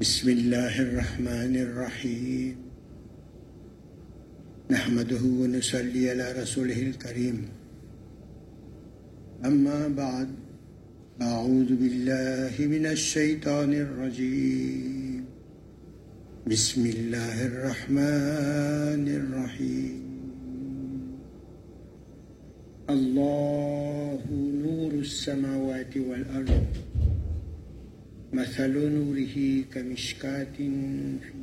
بسم 0.00 0.28
الله 0.28 0.80
الرحمن 0.82 1.56
الرحيم. 1.56 2.56
نحمده 4.70 5.22
ونصلي 5.22 6.10
على 6.10 6.32
رسوله 6.42 6.82
الكريم. 6.82 7.48
أما 9.44 9.88
بعد 9.88 10.28
أعوذ 11.22 11.70
بالله 11.78 12.66
من 12.66 12.86
الشيطان 12.86 13.72
الرجيم. 13.72 15.24
بسم 16.46 16.86
الله 16.86 17.46
الرحمن 17.46 19.06
الرحيم. 19.06 20.02
الله 22.90 24.20
نور 24.66 24.92
السماوات 24.92 25.96
والأرض. 25.96 26.83
مثل 28.34 28.72
نوره 28.94 29.64
كمشكاة 29.74 30.56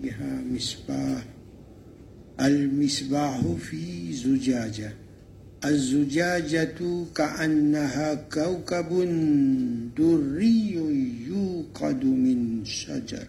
فيها 0.01 0.43
مصباح. 0.51 1.23
المصباح 2.41 3.41
في 3.41 4.13
زجاجة. 4.13 4.93
الزجاجة 5.65 7.05
كأنها 7.15 8.13
كوكب 8.13 8.89
دري 9.97 10.73
يوقد 11.27 12.05
من 12.05 12.65
شجر. 12.65 13.27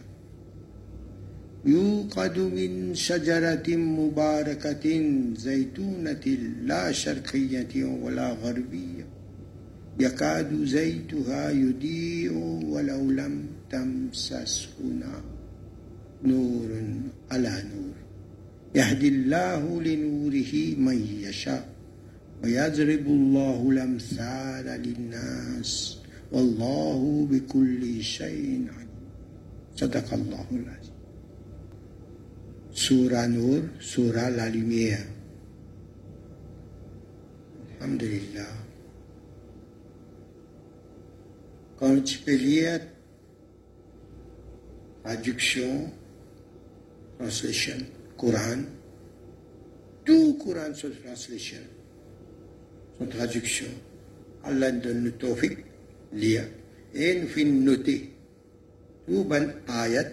يوقد 1.67 2.39
من 2.39 2.95
شجرة 2.95 3.77
مباركة 3.77 4.85
زيتونة 5.37 6.27
لا 6.65 6.93
شرقية 6.93 7.85
ولا 7.85 8.29
غربية. 8.33 9.07
يكاد 10.01 10.65
زيتها 10.65 11.51
يضيء 11.51 12.33
ولو 12.67 13.11
لم 13.11 13.47
تمسسه 13.73 14.69
نار 15.01 15.23
نور 16.25 16.71
على 17.31 17.63
نور 17.75 17.95
يهدي 18.75 19.09
الله 19.09 19.83
لنوره 19.83 20.55
من 20.79 20.99
يشاء 21.21 21.69
ويضرب 22.45 23.07
الله 23.07 23.71
الأمثال 23.71 24.67
للناس 24.83 25.99
والله 26.33 27.29
بكل 27.31 28.03
شيء 28.03 28.67
عليم 28.77 29.07
صدق 29.77 30.15
الله 30.15 30.47
العظيم 30.53 30.93
Surah 32.75 33.29
Nur, 33.29 33.61
Surah 33.81 34.31
La 34.31 34.49
Lumière. 34.49 35.05
Alhamdulillah. 37.79 38.49
Quand 41.77 42.27
lire 42.27 42.81
traduction, 45.05 45.91
translation, 47.19 47.79
Coran, 48.17 48.63
tout 50.05 50.35
Coran 50.35 50.75
sur 50.75 50.91
translation, 51.03 51.59
son 52.99 53.07
traduction, 53.07 53.67
Allah 54.45 54.73
donne 54.73 55.05
le 55.05 55.13
tawfiq, 55.13 55.59
lire, 56.13 56.49
et 56.95 57.21
nous 57.21 57.29
fait 57.29 57.45
noter 57.45 58.11
tout 59.07 59.25
bon 59.25 59.53
ayat 59.69 60.05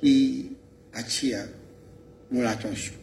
qui 0.00 0.52
attire 0.92 1.46
mon 2.30 2.44
attention. 2.44 2.94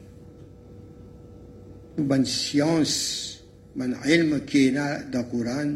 Une 1.97 2.05
bonne 2.05 2.25
science, 2.25 3.43
une 3.75 3.95
ilm 4.05 4.45
qui 4.45 4.67
est 4.67 4.71
dans 4.71 5.03
le 5.13 5.23
Coran, 5.23 5.75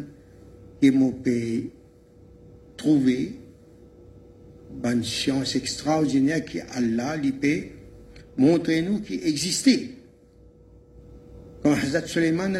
qui 0.80 0.90
m'a 0.90 1.10
peut 1.22 1.62
trouver 2.76 3.45
une 4.84 5.04
science 5.04 5.56
extraordinaire 5.56 6.44
qui 6.44 6.60
Allah 6.60 7.16
lui 7.16 7.32
peut 7.32 7.62
montrer 8.36 8.82
nous 8.82 9.00
qui 9.00 9.14
existait. 9.24 9.90
Quand 11.62 11.72
Hazrat 11.72 12.06
Suleiman 12.06 12.58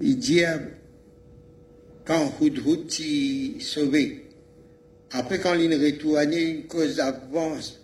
il 0.00 0.18
dit 0.18 0.42
quand 2.04 2.32
Hudhud 2.40 2.90
s'est 2.90 3.60
sauvé, 3.60 4.24
après, 5.12 5.38
quand 5.38 5.54
il 5.54 5.72
est 5.72 5.92
retourné, 5.92 6.42
une 6.42 6.66
cause 6.66 6.96
d'avance, 6.96 7.80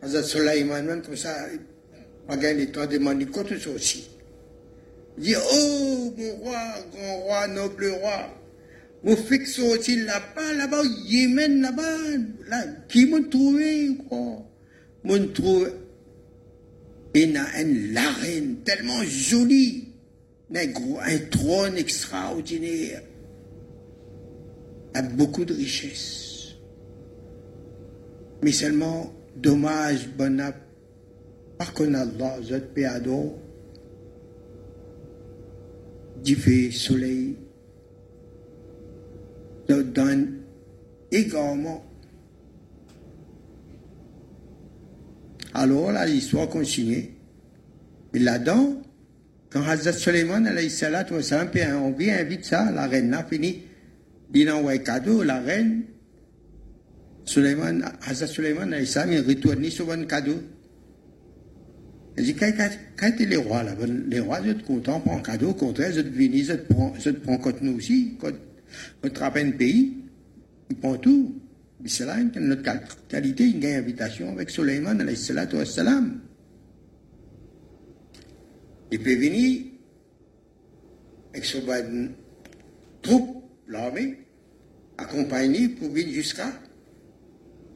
Hazrat 0.00 0.22
Suleiman, 0.22 0.82
même 0.82 1.02
comme 1.02 1.16
ça, 1.16 1.34
il 1.52 2.32
a 2.32 2.36
gagné 2.36 2.66
le 2.66 2.70
temps 2.70 2.86
de 2.86 3.58
ça 3.58 3.70
aussi. 3.70 4.08
Il 5.18 5.24
dit, 5.24 5.34
oh, 5.36 6.14
mon 6.16 6.36
roi, 6.36 6.58
grand 6.92 7.16
roi, 7.16 7.48
noble 7.48 7.90
roi, 8.00 8.30
mon 9.04 9.16
fixe 9.16 9.56
sorti 9.56 9.96
là-bas, 9.96 10.54
là-bas, 10.54 10.80
au 10.80 11.06
Yémen, 11.06 11.62
là-bas, 11.62 11.98
là, 12.48 12.64
qui 12.88 13.06
m'a 13.06 13.20
trouvé, 13.28 13.90
quoi? 14.08 14.44
M'a 15.04 15.18
trouvé, 15.32 15.70
a 17.14 17.62
une 17.62 17.92
larine 17.92 18.56
tellement 18.64 19.02
jolie, 19.04 19.88
un, 20.54 21.18
trône 21.30 21.76
extraordinaire, 21.76 23.02
avec 24.94 25.14
beaucoup 25.14 25.44
de 25.44 25.54
richesses. 25.54 26.56
Mais 28.42 28.52
seulement, 28.52 29.12
dommage, 29.36 30.08
bon, 30.16 30.40
par 31.56 31.72
contre, 31.72 31.98
Allah, 31.98 32.38
zot 32.42 32.60
péado, 32.74 33.36
du 36.22 36.34
fait 36.34 36.70
soleil, 39.68 39.84
donne 39.92 40.38
également. 41.10 41.84
Alors 45.54 45.92
là, 45.92 46.06
l'histoire 46.06 46.48
continue. 46.48 47.10
Et 48.14 48.18
là-dedans, 48.18 48.82
quand 49.50 49.62
Hazrat 49.62 49.92
Suleiman, 49.92 50.46
alayhi 50.46 50.70
salatu 50.70 51.20
salam, 51.22 51.48
on 51.82 51.92
vient 51.92 52.18
invite 52.18 52.44
ça, 52.44 52.70
la 52.70 52.86
reine 52.86 53.12
a 53.14 53.24
fini, 53.24 53.62
il 54.34 54.50
envoie 54.50 54.78
cadeau, 54.78 55.22
la 55.22 55.40
reine, 55.40 55.84
Suleiman, 57.24 57.82
Hazrat 58.06 58.26
Suleiman, 58.26 58.72
alayhi 58.72 58.86
salam, 58.86 59.12
il 59.12 59.20
retourne 59.20 59.64
sur 59.70 59.90
un 59.90 60.04
cadeau. 60.04 60.38
Il 62.16 62.24
dit, 62.24 62.34
quand, 62.34 62.50
quand, 62.96 63.12
les 63.18 63.36
rois 63.36 63.62
là, 63.62 63.74
les 64.08 64.20
rois, 64.20 64.40
ils 64.44 64.52
sont 64.52 64.66
contents, 64.66 65.00
prennent 65.00 65.18
un 65.18 65.22
cadeau, 65.22 65.50
au 65.50 65.54
contraire, 65.54 65.92
ils 65.94 66.02
viennent, 66.08 66.34
ils 66.34 66.46
prennent, 66.46 67.14
prennent 67.14 67.40
contre 67.40 67.62
nous 67.62 67.76
aussi, 67.76 68.16
contre, 68.20 68.38
contre 69.02 69.22
un 69.22 69.50
pays, 69.50 70.04
ils 70.70 70.76
prennent 70.76 71.00
tout. 71.00 71.34
Là, 72.00 72.16
notre 72.40 72.62
qualité, 73.08 73.44
il 73.44 73.64
une 73.64 73.66
invitation 73.66 74.32
avec 74.32 74.50
Suleiman, 74.50 74.98
alayhi 75.00 75.16
salatu 75.16 75.56
wa 75.56 75.64
salam. 75.64 76.20
Il 78.90 79.00
peut 79.00 79.14
venir 79.14 79.62
avec 81.32 81.44
son 81.44 81.62
troupe, 83.00 83.44
l'armée, 83.68 84.18
accompagné 84.96 85.68
pour 85.68 85.90
venir 85.90 86.14
jusqu'à 86.14 86.52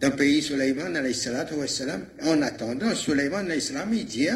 d'un 0.00 0.10
pays 0.10 0.42
Suleiman 0.42 0.96
alayhi 0.96 1.14
salatu 1.14 1.54
wa 1.54 1.68
salam. 1.68 2.04
En 2.24 2.42
attendant, 2.42 2.94
Suleiman 2.96 3.44
alayhi 3.44 3.60
salam, 3.60 3.94
il 3.94 4.04
dit 4.04 4.28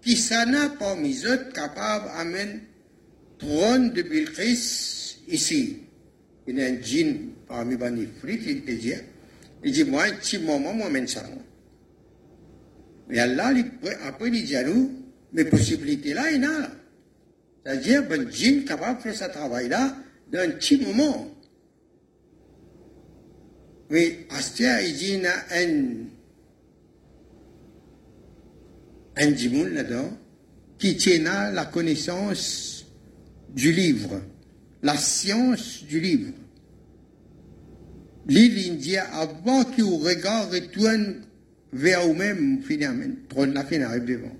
qui 0.00 0.16
s'en 0.16 0.52
a 0.54 0.70
parmi 0.70 1.14
eux 1.26 1.48
capable 1.52 2.06
d'amener 2.06 2.60
trône 3.38 3.92
de 3.92 4.02
Bilqis 4.02 5.18
ici. 5.28 5.83
Il 6.46 6.58
y 6.58 6.62
a 6.62 6.66
un 6.66 6.80
djinn 6.80 7.30
parmi 7.48 7.76
Bani 7.76 8.06
Frit, 8.20 8.40
il 8.46 8.62
peut 8.62 8.74
dire, 8.74 9.00
il 9.62 9.72
dit, 9.72 9.84
moi, 9.84 10.04
un 10.04 10.12
petit 10.12 10.38
moment, 10.38 10.74
moi, 10.74 10.90
mène 10.90 11.08
ça. 11.08 11.24
Mais 13.08 13.18
Allah, 13.18 13.52
après, 14.06 14.28
il 14.28 14.44
dit 14.44 14.56
à 14.56 14.62
nous, 14.64 14.92
mais 15.32 15.44
possibilités 15.44 16.14
là, 16.14 16.30
il 16.30 16.42
y 16.42 16.44
a. 16.44 16.70
C'est-à-dire, 17.64 18.04
un 18.10 18.30
djinn 18.30 18.64
capable 18.64 18.98
de 18.98 19.02
faire 19.04 19.14
ce 19.14 19.32
travail-là 19.32 19.96
d'un 20.30 20.50
petit 20.50 20.76
moment. 20.78 21.30
Mais 23.88 24.26
Astia, 24.30 24.82
il 24.82 24.94
dit, 24.94 25.14
il 25.14 25.22
y 25.22 25.26
a 25.26 25.34
un, 25.52 26.04
un 29.16 29.34
djimoun 29.34 29.72
là-dedans 29.72 30.16
qui 30.78 30.96
tient 30.96 31.50
la 31.52 31.64
connaissance 31.66 32.84
du 33.54 33.72
livre, 33.72 34.20
la 34.84 34.96
science 34.98 35.82
du 35.88 35.98
livre. 35.98 36.30
L'île 38.28 38.78
avant 39.12 39.64
qu'il 39.64 39.84
regarde 39.84 40.52
retourne 40.52 41.22
vers 41.72 42.06
vous-même, 42.06 42.62
finalement, 42.62 43.06
la 43.36 43.64
fin 43.64 43.80
arrive 43.80 44.04
devant. 44.04 44.36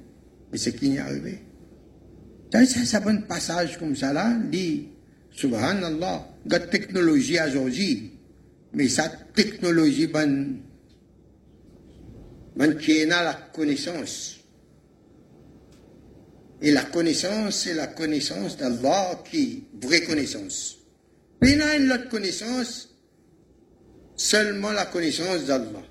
Mais 0.52 0.58
c'est 0.58 0.72
qui 0.72 0.90
n'y 0.90 0.96
est 0.96 1.00
arrivé? 1.00 1.38
C'est 2.52 2.94
un 2.94 3.16
passage 3.22 3.78
comme 3.78 3.96
ça 3.96 4.12
là, 4.12 4.38
dit, 4.50 4.88
subhanallah, 5.32 6.28
la 6.46 6.60
technologie 6.60 7.38
aujourd'hui, 7.40 8.12
mais 8.74 8.88
sa 8.88 9.08
technologie, 9.08 10.06
ben, 10.06 10.56
ben 12.54 12.76
qui 12.76 12.98
est 12.98 13.06
la 13.06 13.50
connaissance. 13.52 14.40
Et 16.64 16.70
la 16.70 16.82
connaissance, 16.84 17.56
c'est 17.56 17.74
la 17.74 17.88
connaissance 17.88 18.56
d'Allah 18.56 19.22
qui, 19.30 19.64
vraie 19.82 20.00
connaissance. 20.00 20.78
Y 21.42 21.60
a 21.60 21.76
une 21.76 21.92
autre 21.92 22.08
connaissance, 22.08 22.88
seulement 24.16 24.72
la 24.72 24.86
connaissance 24.86 25.44
d'Allah. 25.44 25.82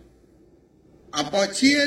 À 1.12 1.26
partir 1.26 1.78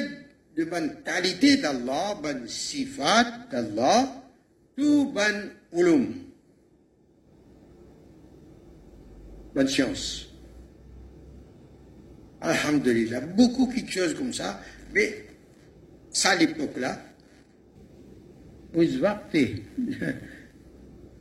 de 0.57 0.65
bonne 0.67 1.03
qualité 1.05 1.57
d'Allah, 1.57 2.17
bonne 2.23 2.47
sifat 2.47 3.49
d'Allah, 3.51 4.23
tout 4.77 5.11
bonne 5.13 5.51
ulum. 5.73 6.15
Bonne 9.53 9.67
science. 9.67 10.29
Alhamdulillah. 12.41 13.21
Beaucoup 13.23 13.67
quelque 13.67 13.91
chose 13.91 14.15
comme 14.15 14.33
ça. 14.33 14.61
Mais 14.95 15.25
ça, 16.13 16.31
à 16.31 16.37
l'époque-là, 16.37 17.06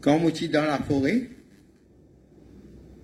Quand 0.02 0.20
on 0.22 0.28
était 0.30 0.48
dans 0.50 0.66
la 0.66 0.78
forêt, 0.80 1.30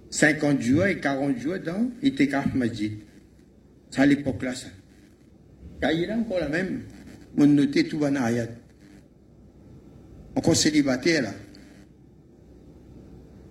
50 0.10 0.62
jours 0.62 0.86
et 0.86 1.00
40 1.00 1.38
jours 1.38 1.60
dans 1.60 1.90
Itekaf 2.04 2.54
Majid. 2.54 2.98
C'est 3.90 4.02
à 4.02 4.06
l'époque-là, 4.06 4.54
ça. 4.54 4.68
Il 5.94 6.04
est 6.04 6.12
encore 6.12 6.40
la 6.40 6.50
même. 6.50 6.82
On 7.38 7.48
notait 7.48 7.86
tout 7.86 8.04
en 8.04 8.16
ayat. 8.16 8.48
Encore 10.36 10.56
célibataire, 10.56 11.24
là. 11.24 11.34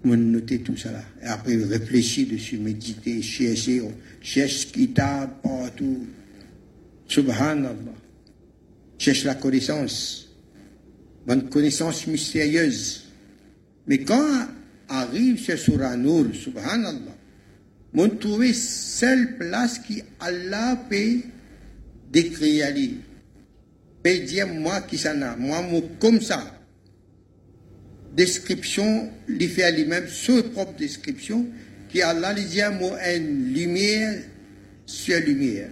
On 0.05 0.17
notait 0.17 0.58
tout 0.58 0.76
ça, 0.76 0.93
là. 0.93 1.03
Et 1.23 1.26
après, 1.26 1.56
réfléchir 1.56 2.29
dessus, 2.31 2.58
méditer, 2.58 3.23
chercher, 3.23 3.82
chercher 4.20 4.69
kitab 4.69 5.31
partout. 5.43 6.06
Subhanallah. 7.06 7.75
Cherche 8.99 9.25
la 9.25 9.35
connaissance. 9.35 10.30
Bonne 11.31 11.49
connaissance 11.49 12.09
mystérieuse. 12.09 13.05
Mais 13.87 13.99
quand 13.99 14.49
arrive 14.88 15.38
chez 15.38 15.55
Nur, 15.97 16.35
subhanallah, 16.35 17.17
m'ont 17.93 18.09
trouvé 18.09 18.53
seule 18.53 19.38
place 19.38 19.79
qui 19.79 20.03
Allah 20.19 20.77
peut 20.91 21.21
décrire. 22.11 22.67
Peut 24.03 24.19
dire 24.27 24.49
moi 24.49 24.81
qui 24.81 24.99
ça 24.99 25.15
n'a, 25.15 25.37
moi, 25.37 25.65
comme 26.00 26.21
ça. 26.21 26.61
Description, 28.17 29.12
lui 29.29 29.47
fait 29.47 29.62
à 29.62 29.71
lui-même, 29.71 30.09
sa 30.09 30.43
propre 30.43 30.75
description, 30.77 31.47
qui 31.91 32.03
Allah 32.03 32.32
lui 32.32 32.43
dit 32.43 32.61
moi 32.77 32.99
une 33.15 33.55
lumière 33.55 34.21
sur 34.85 35.21
lumière. 35.21 35.71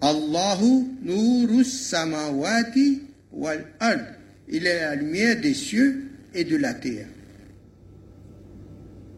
Allahu 0.00 0.96
nurus 1.02 1.90
samawati 1.90 3.02
wal 3.30 3.62
ard. 3.80 4.15
Il 4.48 4.66
est 4.66 4.80
la 4.80 4.94
lumière 4.94 5.40
des 5.40 5.54
cieux 5.54 6.10
et 6.34 6.44
de 6.44 6.56
la 6.56 6.74
terre. 6.74 7.08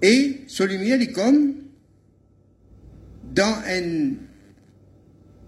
Et 0.00 0.42
ce 0.46 0.62
lumière 0.62 1.00
est 1.00 1.12
comme 1.12 1.54
dans 3.34 3.56
un 3.66 4.14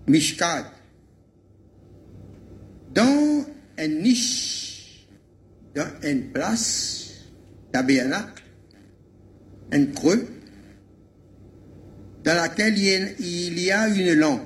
mishkat, 0.06 0.72
dans 2.92 3.46
une 3.78 4.02
niche, 4.02 5.06
dans 5.74 5.88
une 6.02 6.32
place, 6.32 7.12
tabernacle, 7.72 8.42
un 9.72 9.86
creux, 9.86 10.26
dans 12.24 12.34
laquelle 12.34 12.76
il 13.20 13.58
y 13.58 13.70
a 13.70 13.88
une 13.88 14.14
lampe. 14.14 14.42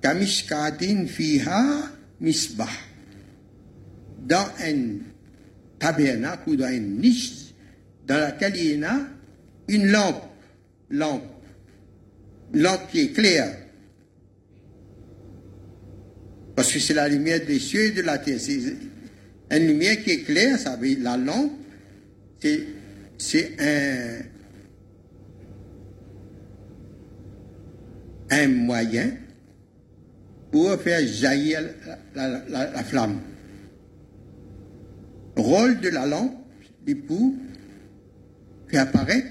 Kamishkatin 0.00 1.06
fiha 1.06 1.90
misbah. 2.20 2.68
Dans 4.24 4.46
un 4.60 4.98
tabernacle 5.78 6.50
ou 6.50 6.56
dans 6.56 6.68
une 6.68 6.98
niche, 6.98 7.52
dans 8.06 8.18
laquelle 8.18 8.56
il 8.56 8.80
y 8.80 8.84
a 8.84 9.00
une 9.68 9.86
lampe, 9.90 10.22
lampe, 10.90 11.24
lampe 12.52 12.90
qui 12.90 13.00
est 13.00 13.12
claire. 13.12 13.56
Parce 16.56 16.72
que 16.72 16.78
c'est 16.78 16.94
la 16.94 17.08
lumière 17.08 17.44
des 17.44 17.58
cieux 17.58 17.86
et 17.86 17.90
de 17.90 18.02
la 18.02 18.18
terre. 18.18 18.38
C'est 18.40 18.60
une 19.50 19.66
lumière 19.66 20.02
qui 20.02 20.10
est 20.10 20.22
claire, 20.22 20.58
ça 20.58 20.76
veut 20.76 20.88
dire 20.88 20.98
la 21.02 21.16
lampe, 21.16 21.52
c'est 23.18 23.52
un, 23.58 24.20
un 28.30 28.48
moyen 28.48 29.10
pour 30.50 30.80
faire 30.80 31.06
jaillir 31.06 31.60
la, 32.14 32.44
la, 32.48 32.70
la 32.70 32.84
flamme. 32.84 33.20
Rôle 35.36 35.80
de 35.80 35.88
la 35.88 36.06
lampe, 36.06 36.36
l'époux, 36.86 37.36
apparaît 38.72 39.24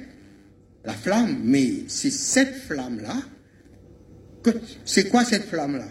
la 0.86 0.94
flamme, 0.94 1.40
mais 1.44 1.84
c'est 1.88 2.12
cette 2.12 2.56
flamme-là. 2.56 3.16
C'est 4.86 5.10
quoi 5.10 5.24
cette 5.24 5.44
flamme-là? 5.44 5.88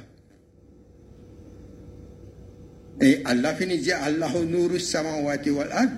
Et 3.00 3.22
Allah 3.24 3.54
finit 3.54 3.78
dire 3.78 3.96
Allahu 4.02 4.44
nuru 4.46 4.78
samawati 4.78 5.50
wal 5.50 5.72
ad. 5.72 5.90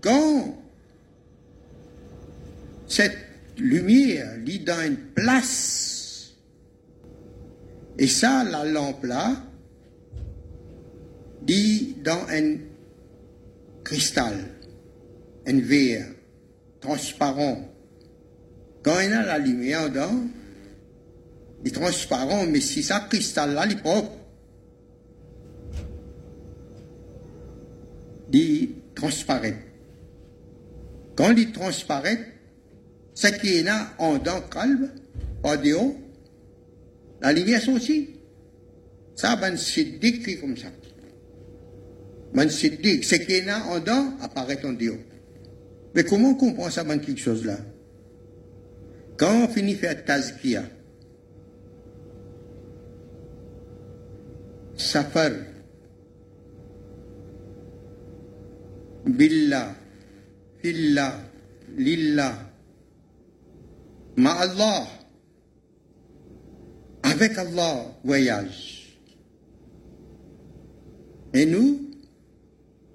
Quand 0.00 0.58
cette 2.86 3.16
lumière 3.58 4.36
lit 4.38 4.60
dans 4.60 4.80
une 4.84 4.96
place, 4.96 6.34
et 7.98 8.08
ça, 8.08 8.42
la 8.44 8.64
lampe-là, 8.64 9.36
dit 11.42 11.96
dans 12.02 12.26
un 12.28 12.56
cristal, 13.84 14.34
un 15.46 15.60
verre, 15.60 16.06
transparent. 16.80 17.68
Quand 18.82 19.00
il 19.00 19.10
y 19.10 19.12
a 19.12 19.24
la 19.24 19.38
lumière 19.38 19.88
dedans, 19.90 20.24
il 21.62 21.68
est 21.68 21.74
transparent, 21.74 22.46
mais 22.46 22.60
si 22.60 22.82
ça 22.82 23.00
cristal-là, 23.00 23.66
il 23.66 23.72
est 23.72 23.76
propre. 23.76 24.12
Il 28.32 28.70
transparaît. 28.94 29.56
Quand 31.14 31.30
il 31.36 31.52
transparaît, 31.52 32.34
ce 33.14 33.28
qui 33.28 33.58
est 33.58 33.62
là 33.62 33.94
en 33.98 34.18
dedans 34.18 34.40
calme, 34.50 34.90
en 35.44 35.56
dehors, 35.56 35.94
la 37.20 37.32
lumière 37.32 37.66
aussi. 37.68 38.10
Ça, 39.14 39.36
ben, 39.36 39.56
c'est 39.56 39.98
décrit 40.00 40.40
comme 40.40 40.56
ça. 40.56 40.68
Ben, 42.34 42.50
c'est 42.50 42.70
dit, 42.70 43.02
ce 43.04 43.14
qui 43.14 43.32
est 43.32 43.44
là 43.44 43.64
en 43.66 43.78
dedans 43.78 44.12
apparaît 44.20 44.64
en 44.64 44.72
dehors. 44.72 44.98
Mais 45.94 46.02
comment 46.02 46.30
on 46.30 46.34
comprend 46.34 46.68
ça 46.68 46.82
dans 46.82 46.98
quelque 46.98 47.20
chose 47.20 47.44
là 47.44 47.58
Quand 49.16 49.44
on 49.44 49.48
finit 49.48 49.74
faire 49.74 50.04
tazkia, 50.04 50.64
safar, 54.76 55.30
billah, 59.06 59.76
fillah, 60.60 61.20
lillah, 61.76 62.50
ma 64.16 64.32
Allah, 64.32 64.88
avec 67.04 67.38
Allah, 67.38 67.96
voyage. 68.02 68.98
Et 71.32 71.46
nous, 71.46 71.83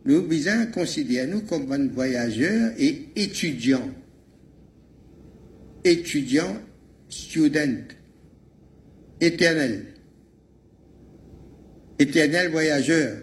nous 0.06 0.26
visons 0.28 0.68
considérer 0.74 1.28
nous 1.28 1.42
comme 1.42 1.90
voyageurs 1.90 2.72
et 2.78 3.10
étudiants. 3.16 3.90
Étudiants, 5.84 6.58
student, 7.10 7.84
éternel. 9.20 9.86
Éternel 11.98 12.52
voyageur. 12.52 13.18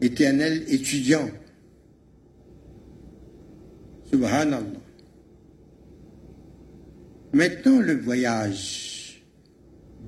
Éternel 0.00 0.64
étudiant. 0.68 1.30
Subhanallah. 4.10 4.62
Maintenant, 7.32 7.80
le 7.80 7.96
voyage 7.96 9.22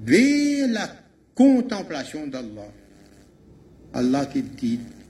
vers 0.04 0.68
la 0.68 0.88
contemplation 1.34 2.26
d'Allah. 2.26 2.72
Allah 3.93 4.25
की 4.25 4.41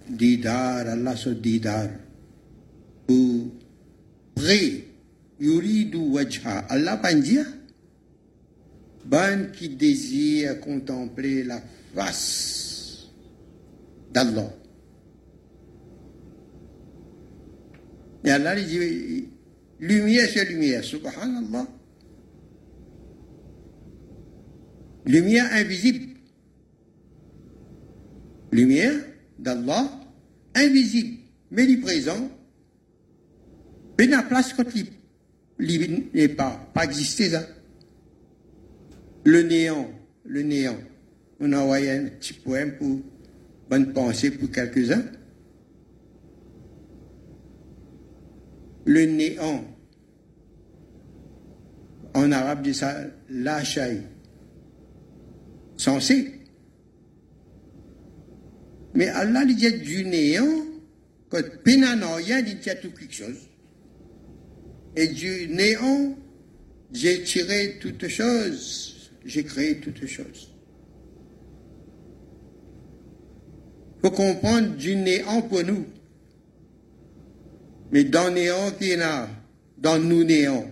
दीदार 0.10 0.88
Allah 0.88 1.16
se 1.16 1.30
didar 1.30 1.90
ou 3.10 3.52
prie 4.36 4.84
yuridu 5.40 6.14
wajha 6.14 6.66
Allah 6.70 6.98
pas 6.98 7.14
dire 7.14 7.46
ban 9.06 9.52
qui 9.54 9.70
désire 9.70 10.60
contempler 10.60 11.44
la 11.44 11.62
face 11.94 13.08
d'Allah 14.14 14.52
et 18.24 18.32
Allah 18.32 18.56
dit 18.56 19.28
lumière 19.80 20.30
c'est 20.32 20.46
lumière 20.46 20.84
subhanallah 20.84 21.68
lumière 25.06 25.48
invisible 25.54 26.15
lumière 28.53 28.95
d'Allah, 29.39 29.91
invisible, 30.55 31.19
mais 31.51 31.65
il 31.65 31.81
présent, 31.81 32.31
mais 33.99 34.07
la 34.07 34.23
place 34.23 34.53
quand 34.53 34.65
il 34.75 34.87
n'est 36.15 36.29
pas, 36.29 36.71
pas 36.75 36.85
existé 36.85 37.31
ça. 37.31 37.47
Le 39.25 39.43
néant, 39.43 39.91
le 40.25 40.43
néant. 40.43 40.77
On 41.41 41.53
a 41.53 41.59
envoyé 41.59 41.91
un 41.91 42.07
petit 42.07 42.35
poème 42.35 42.77
pour 42.77 43.01
bonne 43.69 43.93
pensée 43.93 44.31
pour 44.31 44.51
quelques-uns. 44.51 45.05
Le 48.85 49.05
néant. 49.05 49.65
En 52.15 52.33
arabe, 52.33 52.63
dit 52.63 52.75
ça, 52.75 52.97
la 53.29 53.63
Censé. 55.77 56.36
Mais 58.96 59.08
Allah 59.08 59.46
dit 59.46 59.72
du 59.80 60.06
néant, 60.06 60.66
quand 61.30 61.42
rien 61.66 62.42
dit 62.42 62.58
tout 62.58 62.92
quelque 62.92 63.14
chose. 63.14 63.48
Et 64.96 65.08
du 65.08 65.48
néant, 65.48 66.18
j'ai 66.92 67.24
tiré 67.24 67.78
toutes 67.80 68.08
choses, 68.08 69.12
j'ai 69.26 69.44
créé 69.44 69.78
toutes 69.80 70.06
choses. 70.06 70.50
faut 74.02 74.12
comprendre 74.12 74.76
du 74.78 74.96
néant 74.96 75.44
pour 75.44 75.64
nous. 75.64 75.86
Mais 77.92 78.04
dans 78.04 78.34
néant 78.34 78.72
qui 78.72 78.92
est 78.92 78.98
là, 78.98 79.30
dans 79.78 80.00
nous 80.00 80.24
néant, 80.24 80.66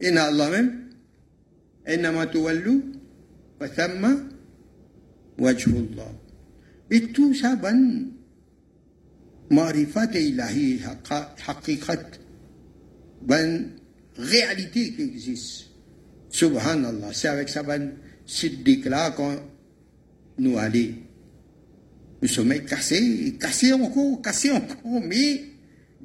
et 0.00 0.10
dans 0.10 0.24
Allah 0.24 0.50
même, 0.50 0.84
إنما 1.88 2.24
تولوا 2.24 2.80
وثم 3.60 4.16
وجه 5.38 5.70
الله 5.70 6.12
et 6.91 7.01
tout 7.07 7.33
ça 7.33 7.55
ben 7.55 8.07
marifat 9.49 10.13
ilahi 10.13 10.79
haqiqat 11.47 12.19
ben 13.21 13.69
réalité 14.17 14.93
qui 14.93 15.01
existe 15.01 15.65
subhanallah 16.29 17.09
c'est 17.13 17.27
avec 17.27 17.49
ça 17.49 17.63
ben 17.63 17.93
siddiq 18.25 18.85
là 18.85 19.11
qu'on 19.11 19.37
nous 20.37 20.57
allons 20.57 20.93
nous 22.21 22.27
sommes 22.27 22.59
cassés 22.59 23.35
cassés 23.39 23.73
encore 23.73 24.21
cassés 24.21 24.51
encore 24.51 25.01
mais 25.01 25.43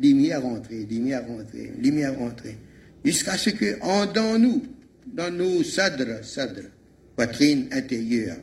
lumière 0.00 0.42
rentrée 0.42 0.84
lumière 0.84 1.26
rentrée 1.26 1.72
lumière 1.78 2.18
rentrée 2.18 2.56
jusqu'à 3.04 3.36
ce 3.36 3.50
que 3.50 3.80
en 3.82 4.06
dans 4.06 4.38
nous 4.38 4.62
dans 5.06 5.30
nos 5.34 5.62
sadres 5.62 6.24
sadres 6.24 6.70
poitrine 7.16 7.68
intérieure 7.72 8.38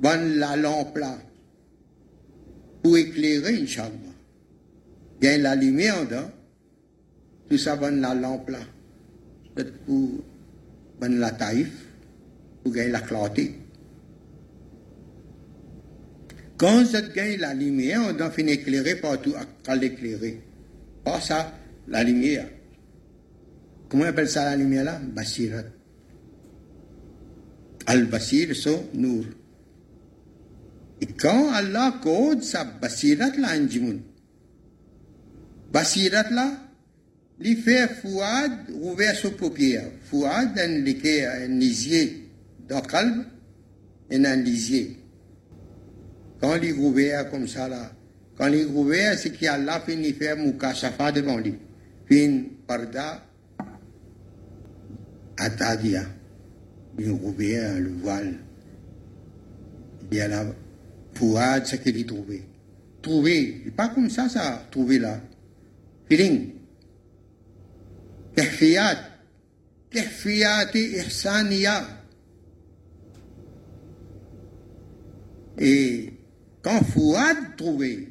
bonne 0.00 0.36
la 0.36 0.56
lampe 0.56 0.96
là 0.96 1.18
pour 2.82 2.96
éclairer, 2.96 3.62
Inch'Allah. 3.62 3.90
Gagne 5.20 5.42
la 5.42 5.56
lumière 5.56 6.04
dedans. 6.04 6.30
Tout 7.48 7.58
ça, 7.58 7.74
bonne 7.76 8.00
la 8.00 8.14
lampe 8.14 8.48
là. 8.50 8.60
Pour 9.86 10.24
bonne 11.00 11.18
la 11.18 11.30
taïf, 11.32 11.70
pour 12.62 12.72
gagner 12.72 12.92
la 12.92 13.00
clarté. 13.00 13.58
Quand 16.56 16.84
vous 16.84 17.12
gagne 17.14 17.38
la 17.38 17.54
lumière, 17.54 18.02
on 18.08 18.12
doit 18.12 18.30
finir 18.30 18.54
éclairer 18.54 18.96
partout 18.96 19.34
à 19.66 19.76
l'éclairer. 19.76 20.40
Pas 21.04 21.20
ça, 21.20 21.52
la 21.88 22.02
lumière. 22.04 22.48
Comment 23.88 24.04
on 24.04 24.06
appelle 24.06 24.28
ça 24.28 24.44
la 24.44 24.56
lumière 24.56 24.84
là? 24.84 25.00
Basirat. 25.00 25.64
Al-Basir, 27.86 28.54
so, 28.54 28.90
Nour. 28.94 29.24
Quand 31.18 31.52
Allah 31.52 31.98
code 32.02 32.42
sa 32.42 32.64
basirat 32.64 33.36
la 33.36 33.48
anjimun. 33.48 34.00
Basirat 35.72 36.30
la, 36.30 36.50
li 37.38 37.56
fait 37.56 37.88
fouad 38.00 38.70
ouvert 38.80 39.14
sur 39.14 39.36
paupière. 39.36 39.90
Fouad, 40.10 40.58
un 40.58 41.48
lisier 41.48 42.30
dans 42.68 42.80
calme, 42.80 43.26
et 44.10 44.24
un 44.24 44.36
lisier. 44.36 44.96
Quand 46.40 46.56
il 46.62 46.74
ouvert 46.74 47.30
comme 47.30 47.48
ça 47.48 47.68
là, 47.68 47.92
quand 48.36 48.48
il 48.48 48.66
ouvert, 48.66 49.18
c'est 49.18 49.30
qu'Allah 49.30 49.80
finit 49.80 50.12
faire 50.12 50.36
mukashafa 50.36 51.12
devant 51.12 51.38
lui. 51.38 51.54
Fin 52.10 52.42
parda, 52.66 53.24
atadia. 55.36 56.02
Il 56.98 57.10
ouvert 57.10 57.78
le 57.80 57.90
voile. 58.02 58.34
Il 60.10 60.18
y 60.18 60.20
a 60.20 60.28
là, 60.28 60.44
Fouad, 61.15 61.65
ce 61.65 61.75
qu'il 61.75 61.97
y 61.97 62.05
trouvé. 62.05 62.43
Trouver, 63.01 63.71
pas 63.75 63.89
comme 63.89 64.09
ça, 64.09 64.29
ça, 64.29 64.67
trouver 64.71 64.99
là. 64.99 65.19
Feeling. 66.09 66.61
كهفيات 68.35 68.97
كهفيات 69.91 70.75
إحسانية 70.75 72.01
Et 75.57 76.13
quand 76.63 76.81
Fouad 76.83 77.37
trouvait, 77.57 78.07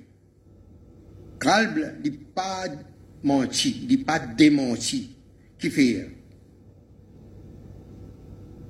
Kalb 1.40 1.78
n'est 2.04 2.10
pas 2.10 2.66
menti, 3.24 3.86
n'est 3.88 4.04
pas 4.04 4.20
démenti, 4.20 5.16
qui 5.58 5.70
fait 5.70 6.10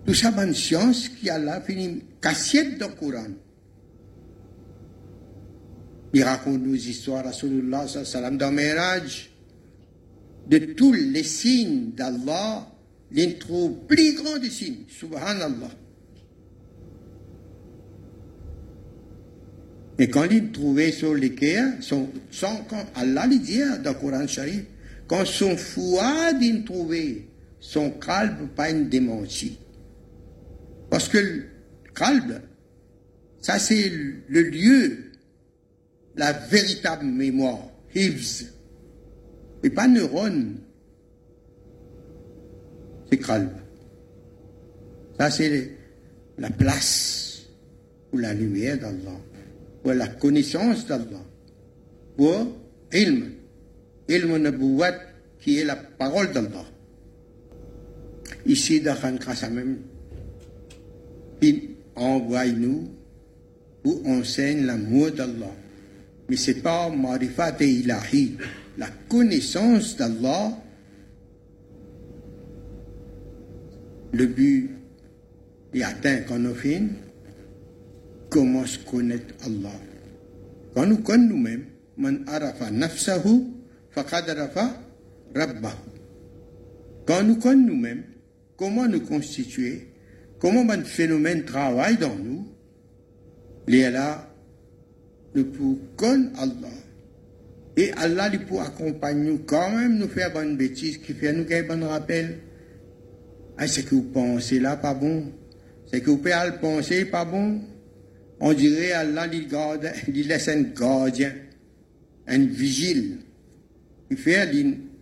Tout 0.07 0.15
ça, 0.15 0.31
bonne 0.31 0.55
science 0.55 1.09
qui 1.09 1.29
a 1.29 1.39
là 1.39 1.61
fini 1.61 2.05
cassette 2.23 2.79
dans 2.79 2.89
le 2.89 2.95
Coran. 2.95 3.33
Il 6.16 6.24
raconte 6.24 6.66
nos 6.66 6.76
histoires, 6.76 7.26
Rasulullah 7.26 7.86
sallam, 7.90 8.38
dans 8.38 8.50
Miraj. 8.50 9.32
De 10.48 10.60
tous 10.60 10.94
les 10.94 11.24
signes 11.24 11.92
d'Allah, 11.92 12.72
trouve 13.38 13.86
plus 13.86 14.14
grand 14.16 14.38
des 14.38 14.50
signes, 14.50 14.86
subhanallah. 14.88 15.72
Et 20.00 20.10
quand 20.10 20.24
il 20.32 20.54
trouvait 20.54 20.94
sur 20.94 21.14
l'équerre, 21.16 21.74
son, 21.82 22.08
Allah 22.96 23.28
lui 23.28 23.40
dit 23.40 23.60
dans 23.84 23.92
le 23.92 24.00
Coran 24.00 24.26
Sharif, 24.26 24.64
quand 25.08 25.26
son 25.26 25.58
fouad 25.58 26.38
il 26.42 26.64
trouvait, 26.64 27.26
son 27.60 27.92
calme 27.92 28.48
pas 28.56 28.70
une 28.70 28.88
démenti. 28.88 29.60
Parce 30.90 31.10
que 31.10 31.18
le 31.18 31.44
calme, 31.94 32.40
ça 33.42 33.60
c'est 33.60 33.90
le 34.30 34.42
lieu 34.44 35.05
la 36.18 36.32
véritable 36.32 37.06
mémoire, 37.06 37.60
Hivs, 37.94 38.46
et 39.64 39.70
pas 39.70 39.88
neurone, 39.88 40.58
c'est 43.10 43.18
calme. 43.18 43.50
Ça, 45.18 45.30
c'est 45.32 45.72
la 46.38 46.50
place 46.50 47.48
pour 48.10 48.20
la 48.20 48.34
lumière 48.34 48.78
d'Allah, 48.80 49.20
pour 49.82 49.94
la 49.94 50.08
connaissance 50.08 50.86
d'Allah, 50.86 51.24
pour 52.18 52.48
ilm, 52.94 53.32
ilm 54.10 54.38
nabuwat, 54.38 54.96
qui 55.40 55.60
est 55.60 55.64
la 55.64 55.76
parole 55.76 56.32
d'Allah. 56.32 56.66
Ici, 58.46 58.82
dans 58.82 58.96
Khan 58.96 59.50
même, 59.52 59.78
il 61.42 61.76
envoie 61.96 62.46
nous 62.48 62.90
pour 63.84 64.06
enseigner 64.08 64.64
l'amour 64.64 65.12
d'Allah 65.12 65.52
mais 66.30 66.36
c'est 66.38 66.62
pas 66.62 66.90
marifat 66.90 67.56
et 67.60 67.70
ilahi, 67.70 68.38
la 68.78 68.88
connaissance 69.10 69.96
d'Allah. 69.96 70.58
Le 74.12 74.26
but 74.28 74.72
est 75.74 75.84
atteint 75.84 76.22
quand 76.28 76.44
on 76.44 76.54
finit. 76.56 76.90
Comment 78.30 78.66
se 78.66 78.80
connaître 78.80 79.34
Allah 79.46 79.72
Quand 80.74 80.86
nous 80.86 80.98
connaissons 80.98 81.36
nous-mêmes, 81.36 81.66
man 81.98 82.24
arafa 82.28 82.72
nafsahu 82.72 83.46
faqad 83.92 84.30
arafa. 84.30 84.82
Quand 87.06 87.24
nous 87.24 87.36
connaissons 87.36 87.68
nous-mêmes, 87.68 88.04
comment 88.58 88.88
nous 88.88 89.02
constituer, 89.02 89.90
comment 90.40 90.68
un 90.70 90.84
phénomène 90.84 91.44
travaille 91.46 91.98
dans 91.98 92.16
nous, 92.16 92.48
il 93.68 93.76
est 93.76 93.92
là 93.92 94.35
nous 95.36 95.46
pour 95.46 95.78
connaître 95.96 96.40
Allah. 96.40 96.74
Et 97.78 97.92
Allah, 97.92 98.30
il 98.32 98.46
pour 98.46 98.62
accompagner 98.62 99.30
nous 99.30 99.40
quand 99.40 99.70
même, 99.70 99.98
nous 99.98 100.08
faire 100.08 100.32
bonne 100.32 100.56
bêtise, 100.56 100.98
qui 101.00 101.14
fait 101.14 101.34
nous 101.34 101.46
un 101.52 101.64
bon 101.64 101.88
rappel. 101.88 102.40
Ah, 103.58 103.68
c'est 103.68 103.84
que 103.84 103.96
vous 103.96 104.04
pensez 104.04 104.60
là, 104.60 104.78
pas 104.78 104.94
bon. 104.94 105.32
C'est 105.92 106.02
que 106.02 106.10
vous 106.10 106.18
pouvez 106.18 106.32
le 106.46 106.60
penser, 106.60 107.06
pas 107.06 107.26
bon. 107.26 107.62
On 108.40 108.54
dirait 108.54 108.94
Allah, 108.94 109.28
il, 109.32 109.48
garde, 109.48 109.90
laisse 110.08 110.48
un 110.48 110.62
gardien, 110.62 111.34
un 112.28 112.46
vigile. 112.46 113.18
Il 114.10 114.18
fait, 114.18 114.50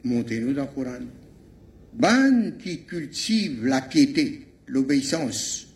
monter 0.04 0.40
nous 0.40 0.54
dans 0.54 0.64
le 0.64 0.68
Coran. 0.68 1.00
Ban 1.94 2.52
qui 2.58 2.86
cultive 2.86 3.66
la 3.66 3.82
piété, 3.82 4.48
l'obéissance, 4.66 5.68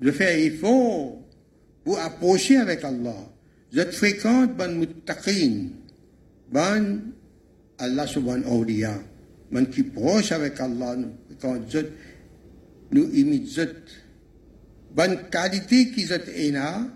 de 0.00 0.10
faire 0.10 0.36
effort 0.38 1.18
pour 1.84 1.98
approcher 1.98 2.56
avec 2.56 2.84
Allah 2.84 3.27
je 3.72 3.82
fréquente 3.92 4.56
ban 4.56 4.72
muttaqin, 4.74 5.68
ban 6.50 7.00
Allah 7.78 8.06
subhanahu 8.06 8.50
awliya. 8.50 8.98
man 9.50 9.66
qui 9.68 9.82
proche 9.82 10.32
avec 10.32 10.60
Allah, 10.60 10.96
quand 11.40 11.60
nous 12.90 13.10
imitent 13.14 13.60
bonne 14.94 15.18
qualité 15.30 15.90
qui 15.90 16.02
est 16.02 16.50
là, 16.50 16.86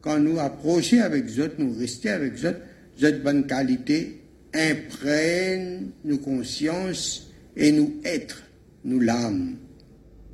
quand 0.00 0.18
nous 0.18 0.38
approchons 0.38 1.00
avec 1.00 1.26
eux, 1.38 1.52
nous 1.58 1.76
restons 1.78 2.10
avec 2.10 2.44
eux, 2.44 2.56
cette 2.98 3.22
bonne 3.22 3.46
qualité 3.46 4.20
imprègne 4.54 5.90
nos 6.04 6.18
consciences 6.18 7.30
et 7.56 7.72
nous 7.72 8.00
être, 8.04 8.42
nous 8.84 9.00
l'âme, 9.00 9.56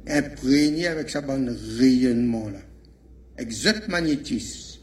imprégné 0.06 0.86
avec 0.86 1.10
sa 1.10 1.20
bonne 1.20 1.56
rayonnement 1.78 2.48
là, 2.48 2.60
avec 3.38 3.88
magnétisme. 3.88 4.75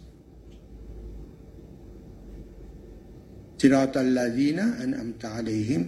صراط 3.64 3.98
الذين 3.98 4.60
أنعمت 4.60 5.26
عليهم. 5.26 5.84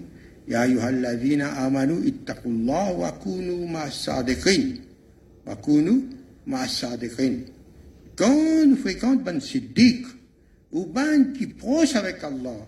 يا 0.47 0.63
أيها 0.63 0.89
الذين 0.89 1.41
آمنوا 1.41 1.99
اتقوا 2.09 2.51
الله 2.51 2.91
وكونوا 2.91 3.67
مع 3.67 3.83
الصادقين. 3.87 4.79
وكونوا 5.47 5.99
مع 6.47 6.63
الصادقين. 6.63 7.35
كون 8.19 8.75
فريكونت 8.75 9.21
بن 9.27 9.39
صديق 9.39 10.07
وبان 10.71 11.33
كي 11.33 11.45
بروش 11.45 11.97
avec 11.97 12.23
الله 12.23 12.67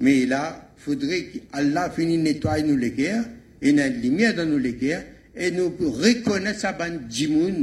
مي 0.00 0.24
لا 0.24 0.62
فودري 0.76 1.20
كي 1.20 1.40
الله 1.54 1.88
فيني 1.88 2.16
نتوي 2.16 2.62
نو 2.62 2.74
لي 2.76 2.90
كير 2.90 3.22
اين 3.62 3.80
ليميا 3.80 4.30
دان 4.30 4.48
نو 4.48 4.58
لي 4.58 4.72
كير 4.72 5.00
اي 5.36 5.50
نو 5.50 5.72
ريكونيس 6.04 6.64
ا 6.64 6.88
جيمون 7.08 7.56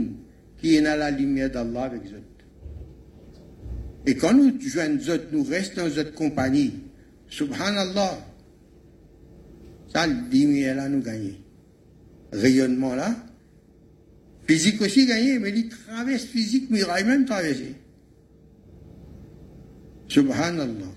كي 0.62 0.80
ان 0.80 0.84
لا 0.84 1.10
ليميا 1.10 1.62
الله 1.62 1.90
avec 1.90 2.27
et 4.08 4.16
quand 4.16 4.34
nous 4.34 4.58
joignons 4.62 5.20
nous 5.34 5.44
restons 5.44 5.82
dans 5.82 5.96
notre 5.96 6.14
compagnie, 6.14 6.76
subhanallah, 7.28 8.26
ça, 9.94 10.08
lumière 10.08 10.78
là, 10.78 10.88
nous 10.88 11.02
gagnons. 11.02 11.36
Rayonnement 12.32 12.96
là, 12.96 13.14
physique 14.48 14.82
aussi 14.82 15.06
gagné, 15.06 15.40
mais 15.40 15.50
il 15.50 15.68
traverse 15.68 16.24
physique, 16.24 16.70
il 16.72 17.06
même 17.06 17.26
traversé. 17.26 17.76
Subhanallah. 20.08 20.94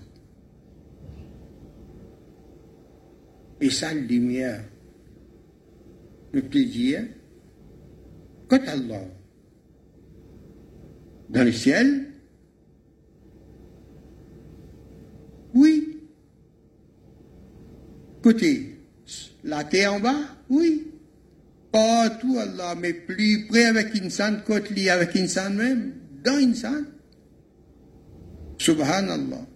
Et 3.59 3.69
ça, 3.69 3.93
lumière, 3.93 4.63
le 6.31 6.43
plaisir, 6.43 7.03
quand 8.47 8.61
Allah, 8.67 9.03
dans 11.29 11.43
le 11.43 11.51
ciel, 11.51 12.10
Oui. 15.53 15.99
Côté, 18.21 18.77
la 19.43 19.63
terre 19.63 19.93
en 19.93 19.99
bas, 19.99 20.15
oui. 20.49 20.87
Partout, 21.71 22.37
Allah, 22.37 22.75
mais 22.75 22.93
plus 22.93 23.47
près 23.47 23.65
avec 23.65 23.95
insan, 23.95 24.41
côté 24.45 24.89
avec 24.89 25.15
insan 25.15 25.51
même, 25.51 25.93
dans 26.23 26.37
insan. 26.37 26.83
Subhanallah. 28.57 29.47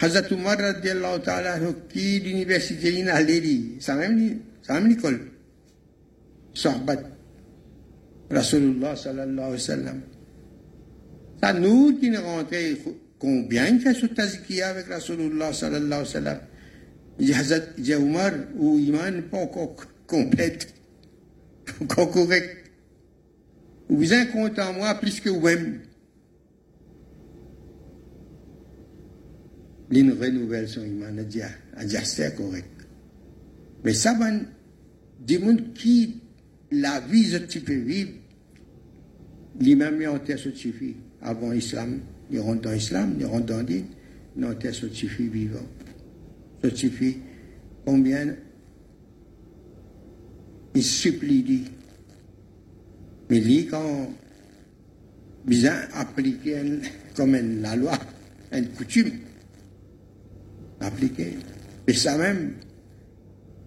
Hazrat 0.00 0.30
Umar 0.30 0.58
radiallahu 0.58 1.20
ta'ala 1.22 1.58
qui 1.88 2.20
l'université 2.20 3.02
in 3.02 3.08
Aléri, 3.08 3.76
ça 3.80 3.96
même 3.96 4.38
ça 4.62 4.74
même 4.74 4.88
l'école. 4.88 5.32
Sahbat. 6.54 7.04
Rasulullah 8.30 8.94
sallallahu 8.94 9.38
alayhi 9.38 9.52
wa 9.52 9.58
sallam. 9.58 10.00
Ça 11.42 11.52
nous 11.52 11.98
qui 11.98 12.10
nous 12.10 12.20
rentrons 12.20 12.96
combien 13.18 13.66
il 13.66 13.80
fait 13.80 13.94
ce 13.94 14.06
tazkiya 14.06 14.68
avec 14.68 14.86
Rasulullah 14.86 15.52
sallallahu 15.52 16.06
sallam 16.06 16.40
Omar 17.98 18.32
ou 18.56 18.78
Iman 18.78 19.14
n'est 19.14 19.22
pas 19.22 19.38
encore 19.38 19.76
complète, 20.06 20.72
encore. 21.80 22.28
Vous 23.88 24.12
êtes 24.12 24.30
content 24.32 24.72
moi 24.72 24.94
plus 24.94 25.20
que 25.20 25.30
vous-même. 25.30 25.80
L'une 29.90 30.12
renouvelle 30.12 30.68
son 30.68 30.84
iman, 30.84 31.18
a 31.18 31.24
dit, 31.84 31.96
c'est 32.04 32.36
correct. 32.36 32.68
Mais 33.84 33.94
ça 33.94 34.12
va, 34.14 34.30
gens 34.30 35.56
qui 35.74 36.20
la 36.70 37.00
vie, 37.00 37.34
vivre, 37.66 38.10
l'imam 39.58 40.02
est 40.02 40.06
en 40.06 40.18
terre, 40.18 40.38
suffit, 40.38 40.96
avant 41.22 41.50
l'islam 41.50 42.00
ils 42.30 42.40
rentrent 42.40 42.62
dans 42.62 42.72
l'islam, 42.72 43.16
ils 43.18 43.26
rentrent 43.26 43.46
dans 43.46 43.62
l'île, 43.62 43.84
non, 44.36 44.54
ça 44.60 44.72
suffit 44.72 45.28
vivant. 45.28 45.66
Suffit 46.74 47.18
combien 47.84 48.34
il 50.74 50.84
supplie 50.84 51.42
dit. 51.42 51.64
Mais 53.30 53.40
lui, 53.40 53.66
quand 53.66 54.10
bien 55.44 55.74
appliquer 55.94 56.62
comme 57.16 57.36
la 57.60 57.74
loi, 57.74 57.92
une 58.52 58.68
coutume, 58.68 59.10
appliquer. 60.80 61.34
Et 61.86 61.94
ça 61.94 62.16
même, 62.16 62.52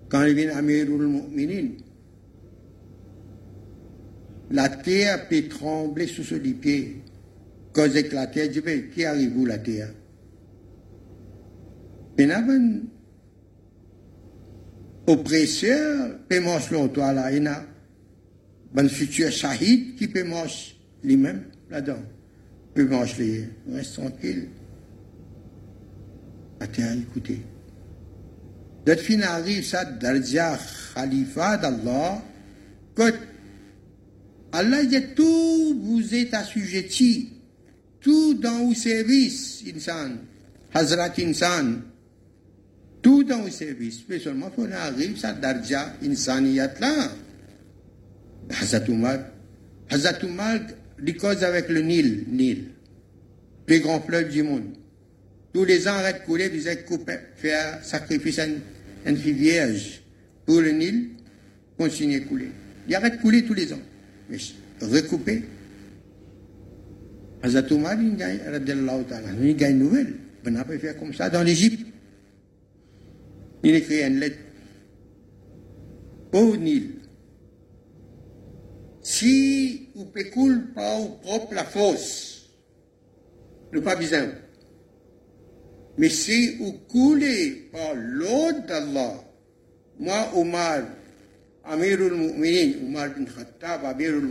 quand 0.10 0.24
il 0.24 0.36
vient 0.36 0.56
à 0.56 0.62
Mu'minin, 0.62 1.70
la 4.52 4.70
terre 4.70 5.28
peut 5.28 5.48
trembler 5.48 6.08
sous 6.08 6.24
ses 6.24 6.40
pieds 6.40 7.02
la 7.76 8.28
terre, 8.28 8.52
je 8.52 8.60
vais, 8.60 8.88
qui 8.88 9.06
arrive 9.06 9.38
où 9.38 9.46
la 9.46 9.58
terre? 9.58 9.94
Un 12.20 12.82
oppresseur, 15.08 16.20
peut 16.28 16.40
manger 16.40 16.90
toi 16.94 17.14
là, 17.14 17.32
il 17.32 17.44
y 17.44 17.48
a 17.48 17.66
un 18.76 18.88
futur 18.88 19.32
shahid 19.32 19.96
qui 19.96 20.08
manger 20.24 20.76
lui-même 21.04 21.46
là-dedans. 21.70 22.04
Manger 22.76 23.50
les, 23.68 23.76
reste 23.76 23.96
tranquille. 23.96 24.48
La 26.60 26.68
terre, 26.68 26.94
écoutez. 26.94 27.42
De 28.86 28.96
fin 28.96 29.22
arrive 29.22 29.64
ça, 29.64 29.86
Darja 29.86 30.58
Khalifa 30.94 31.58
d'Allah, 31.58 32.24
que 32.96 33.14
Allah 34.52 34.84
dit 34.84 35.02
tout 35.16 35.80
vous 35.82 36.14
êtes 36.14 36.34
assujetti 36.34 37.31
tout 38.02 38.34
dans 38.34 38.68
le 38.68 38.76
service, 38.76 39.64
insan, 39.74 40.18
Hazrat 40.74 41.14
insan, 41.20 41.82
tout 43.02 43.24
dans 43.24 43.44
le 43.44 43.52
service. 43.52 44.04
Seulement, 44.24 44.52
il 44.58 44.64
faut 44.66 44.74
arriver 44.74 45.16
à 45.24 45.34
darja 45.34 45.94
insaniyat 46.04 46.74
là. 46.80 47.12
Hazrat 48.50 48.88
Umar, 48.88 49.20
Hazrat 49.90 50.24
Umar, 50.24 50.60
cause 51.20 51.44
avec 51.44 51.70
le 51.70 51.82
Nil, 51.82 52.26
Nil, 52.28 52.66
plus 53.66 53.80
grand 53.80 54.02
fleuve 54.02 54.30
du 54.30 54.44
monde. 54.44 54.74
Tous 55.54 55.66
les 55.66 55.88
ans, 55.88 55.94
arrête 55.94 56.24
couler, 56.26 56.50
ils 56.54 56.86
couper, 56.86 57.18
faire 57.36 57.84
sacrifice 57.84 58.40
à 58.40 58.46
une, 59.06 59.18
fille 59.18 59.34
vierge 59.34 60.02
pour 60.46 60.62
le 60.62 60.72
Nil, 60.72 61.10
continuer 61.78 62.18
à 62.18 62.20
couler. 62.22 62.52
Il 62.88 62.96
arrête 62.96 63.20
couler 63.20 63.44
tous 63.44 63.54
les 63.54 63.72
ans. 63.74 63.82
Mais 64.30 64.38
recouper, 64.82 65.44
Hazrat 67.44 67.66
il 67.70 68.16
gagne, 68.18 68.40
il 69.42 69.56
gagne 69.56 69.72
une 69.74 69.80
nouvelle. 69.80 70.14
On 70.46 70.52
n'a 70.52 70.64
pas 70.64 70.78
fait 70.78 70.98
comme 70.98 71.14
ça 71.14 71.30
dans 71.30 71.44
l'Égypte. 71.44 71.86
Il 73.64 73.76
écrit 73.76 74.04
une 74.04 74.20
lettre 74.20 74.38
au 76.34 76.56
Nil. 76.56 76.92
Si 79.02 79.90
vous 79.96 80.06
pécoulez 80.06 80.62
par 80.76 81.00
vous 81.00 81.10
propre 81.22 81.54
la 81.54 81.64
force, 81.64 82.50
nous 83.74 83.82
pas 83.82 83.96
besoin. 83.96 84.30
Mais 85.98 86.10
si 86.10 86.56
vous 86.58 86.74
coulez 86.88 87.70
par 87.72 87.94
l'eau 87.96 88.52
d'Allah, 88.68 89.24
moi, 90.00 90.32
Omar, 90.36 90.84
Amirul 91.64 92.14
Mu'minin, 92.14 92.88
Omar 92.88 93.10
bin 93.10 93.26
Khattab, 93.26 93.86
Amirul 93.86 94.28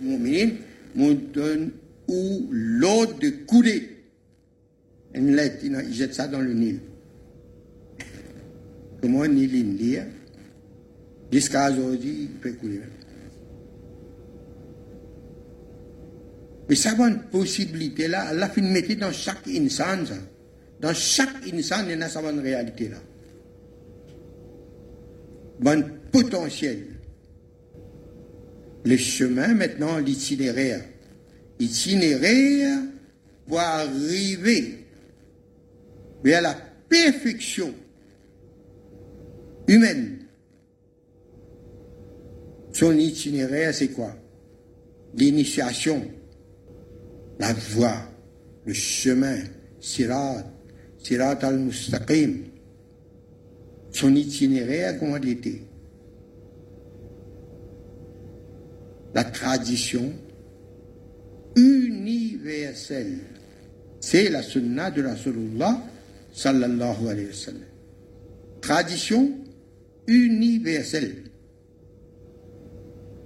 Mu'minin, 0.00 0.50
me 0.94 1.14
donne 1.14 1.72
ou 2.08 2.48
l'eau 2.50 3.06
de 3.06 3.30
couler. 3.46 3.96
Une 5.14 5.34
lettre, 5.34 5.64
il 5.64 5.94
jette 5.94 6.14
ça 6.14 6.26
dans 6.26 6.40
le 6.40 6.52
Nil. 6.52 6.80
Comment 9.00 9.26
Nil 9.26 9.54
il 9.54 9.76
lit 9.76 9.98
Jusqu'à 11.30 11.70
aujourd'hui, 11.70 12.22
il 12.22 12.40
peut 12.40 12.52
couler. 12.52 12.80
Mais 16.68 16.74
ça 16.74 16.94
va 16.94 17.08
une 17.08 17.20
possibilité 17.20 18.08
là, 18.08 18.28
Allah 18.28 18.48
fait 18.48 18.60
mettre 18.60 18.94
dans 18.96 19.12
chaque 19.12 19.46
insan, 19.48 20.06
ça. 20.06 20.14
Dans 20.80 20.94
chaque 20.94 21.46
insan, 21.52 21.84
il 21.88 21.98
y 21.98 22.02
a 22.02 22.08
ça 22.08 22.20
une 22.20 22.40
réalité 22.40 22.88
là. 22.88 22.98
Bon 25.60 25.84
potentiel. 26.12 26.84
Le 28.84 28.96
chemin 28.96 29.54
maintenant, 29.54 29.98
l'itinéraire 29.98 30.82
itinéraire 31.58 32.78
pour 33.46 33.60
arriver 33.60 34.86
vers 36.22 36.42
la 36.42 36.56
perfection 36.88 37.74
humaine. 39.66 40.18
Son 42.72 42.92
itinéraire, 42.92 43.74
c'est 43.74 43.88
quoi? 43.88 44.14
L'initiation, 45.14 46.06
la 47.38 47.52
voie, 47.52 48.08
le 48.64 48.72
chemin, 48.72 49.38
sirat, 49.80 50.44
sirat 50.98 51.38
al-mustaqim. 51.42 52.44
Son 53.90 54.14
itinéraire, 54.14 54.98
comment 54.98 55.16
il 55.16 55.30
était? 55.30 55.62
La 59.14 59.24
tradition 59.24 60.12
universelle. 61.58 63.18
C'est 64.00 64.30
la 64.30 64.42
sunna 64.42 64.90
de 64.90 65.02
la 65.02 65.10
Rasulullah 65.10 65.82
sallallahu 66.32 67.08
alayhi 67.08 67.26
wa 67.26 67.34
sallam. 67.34 67.62
Tradition 68.60 69.32
universelle. 70.06 71.24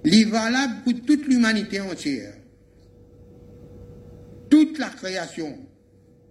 Il 0.05 0.29
valable 0.29 0.83
pour 0.85 0.95
toute 1.07 1.27
l'humanité 1.27 1.81
entière. 1.81 2.35
Toute 4.51 4.79
la 4.79 4.89
création. 4.89 5.57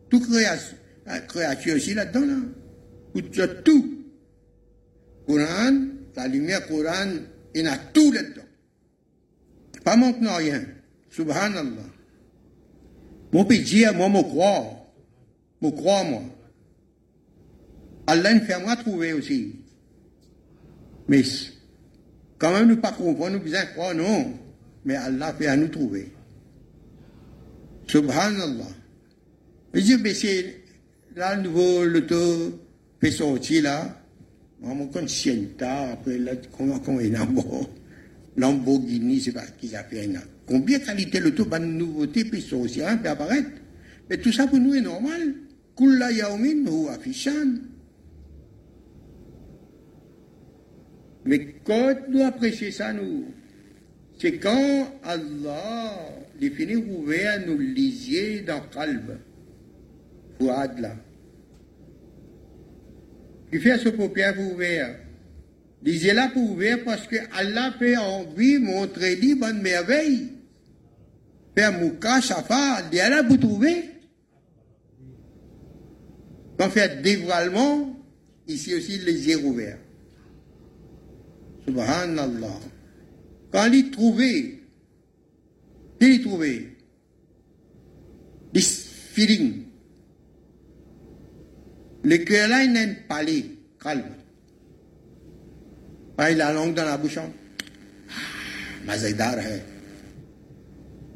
Toute 0.10 0.28
création. 0.28 0.78
La 1.06 1.20
création 1.22 1.76
aussi 1.76 1.94
là-dedans, 1.94 2.26
là. 2.26 3.48
Tout. 3.64 3.98
Coran, 5.26 5.88
la 6.16 6.28
lumière 6.28 6.68
Coran, 6.68 7.10
il 7.54 7.64
y 7.64 7.68
a 7.68 7.78
tout 7.78 8.12
là-dedans. 8.12 8.42
Pas 9.84 9.96
manquant 9.96 10.36
rien. 10.36 10.64
Subhanallah. 11.10 11.91
Mon 13.34 13.46
pédier, 13.46 13.91
moi, 13.96 14.10
me 14.10 14.22
crois. 14.22 14.63
Me 15.62 15.70
crois, 15.70 16.04
moi. 16.04 16.22
Allah 18.08 18.34
nous 18.34 18.41
fait 18.41 18.60
moi 18.60 18.76
trouver 18.76 19.13
aussi. 19.13 19.56
Mais 21.08 21.24
quand 22.38 22.52
même, 22.52 22.67
nous 22.67 22.78
pas 22.78 22.91
comprendre, 22.91 23.38
nous 23.38 23.44
besoin 23.44 23.65
croire, 23.65 23.94
non. 23.94 24.34
Mais 24.84 24.96
Allah 24.96 25.34
fait 25.34 25.48
à 25.48 25.56
nous 25.56 25.67
trouver. 25.67 26.12
Subhanallah. 27.88 28.67
Mais 29.74 29.82
je 29.82 30.46
là, 31.15 31.36
le 31.36 31.44
nouveau, 31.44 31.86
le 31.86 32.06
taux 32.06 32.60
fait 33.00 33.12
sortir 33.12 33.63
là. 33.63 33.98
Moi, 34.60 34.74
mon 34.76 34.88
conscient, 34.88 35.36
après, 35.60 36.17
là, 36.17 36.34
comment, 36.58 36.80
comment 36.80 37.00
il 37.00 37.13
y 37.13 37.15
a 37.15 37.28
Lamborghini, 38.38 39.20
c'est 39.20 39.32
pas 39.32 39.46
qui 39.60 39.76
a 39.76 39.84
fait 39.84 40.08
là. 40.08 40.22
Combien 40.52 40.80
de 40.80 40.84
qualité 40.84 41.22
le 41.22 41.34
taux, 41.34 41.46
de 41.46 41.58
nouveauté, 41.60 42.26
puis 42.26 42.46
hein, 42.86 42.98
peut 42.98 43.08
apparaître. 43.08 43.52
Mais 44.10 44.18
tout 44.18 44.34
ça 44.34 44.48
pour 44.48 44.60
nous 44.60 44.76
est 44.76 44.82
normal. 44.82 45.34
Kulla 45.78 46.12
yaumin 46.12 46.66
huwa 46.68 47.00
fishan. 47.00 47.56
Mais 51.24 51.56
quand 51.64 51.96
nous 52.10 52.22
apprécions 52.22 52.70
ça, 52.70 52.92
nous, 52.92 53.28
c'est 54.20 54.40
quand 54.40 54.92
Allah 55.06 56.10
définit 56.38 56.76
ouvert 56.76 57.48
nous 57.48 57.58
lisier 57.58 58.42
dans 58.42 58.56
le 58.56 58.74
calme. 58.74 59.20
Fouad 60.38 60.80
là. 60.80 60.96
Il 63.54 63.62
fait 63.62 63.78
ce 63.78 63.88
paupière 63.88 64.36
pour 64.36 64.52
ouvert. 64.52 64.98
Lisez 65.82 66.12
là 66.12 66.30
pour 66.34 66.52
ouvert 66.52 66.84
parce 66.84 67.08
que 67.08 67.16
Allah 67.32 67.74
fait 67.80 67.96
envie 67.96 68.60
montrer 68.60 69.16
lui 69.16 69.36
bonne 69.36 69.62
merveille. 69.62 70.41
Faire 71.56 71.80
Mouka, 71.80 72.22
Shafa, 72.22 72.84
il 72.92 72.98
est 72.98 73.10
là 73.10 73.24
pour 73.24 73.40
trouver. 73.40 73.90
Quand 76.58 76.70
fait 76.70 77.02
dévoilement, 77.02 77.96
ici 78.48 78.74
aussi 78.76 79.00
les 79.00 79.28
yeux 79.28 79.44
ouverts. 79.44 79.80
Subhanallah. 81.66 82.60
Quand 83.52 83.72
il 83.72 83.92
trouvait, 83.92 84.60
il 86.00 86.22
trouvait, 86.22 86.68
this 88.54 88.88
feeling, 89.14 89.64
le 92.04 92.18
cœur 92.18 92.48
là, 92.48 92.64
il 92.64 92.72
n'aime 92.72 92.96
pas 93.08 93.24
les 93.24 93.58
calme. 93.80 94.16
Pas 96.16 96.32
la 96.32 96.54
langue 96.54 96.74
dans 96.74 96.86
la 96.86 96.98
bouche. 96.98 97.20
Mazaïdar 98.86 99.38
hai. 99.40 99.62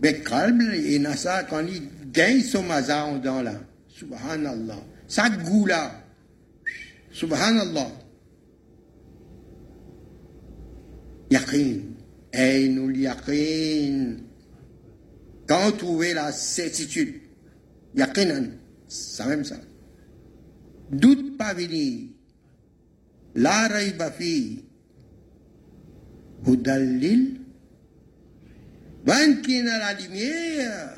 Mais 0.02 0.22
calme, 0.22 0.62
il 0.76 1.06
a 1.06 1.16
ça 1.16 1.44
quand 1.44 1.66
il 1.66 2.12
gagne 2.12 2.42
son 2.42 2.64
maza 2.64 3.06
en 3.06 3.18
dans 3.18 3.42
là. 3.42 3.54
Subhanallah. 3.88 4.84
Ça 5.08 5.30
là. 5.30 5.92
Subhanallah. 7.12 7.92
Yaqin. 11.32 11.80
Ainul 12.34 12.98
yaqin. 12.98 14.18
Quand 15.48 15.72
trouver 15.78 16.14
la 16.14 16.32
certitude, 16.32 17.22
yaqinan, 17.96 18.50
c'est 18.88 19.26
même 19.26 19.46
ça. 19.46 19.58
Doute 20.92 21.38
pas 21.38 21.54
venir. 21.54 22.10
La 23.36 23.68
raiba 23.68 24.12
fi. 24.12 24.64
Hudallil. 26.46 27.45
Ben 29.06 29.42
qui 29.42 29.60
a 29.62 29.64
la 29.64 29.94
lumière. 29.94 30.98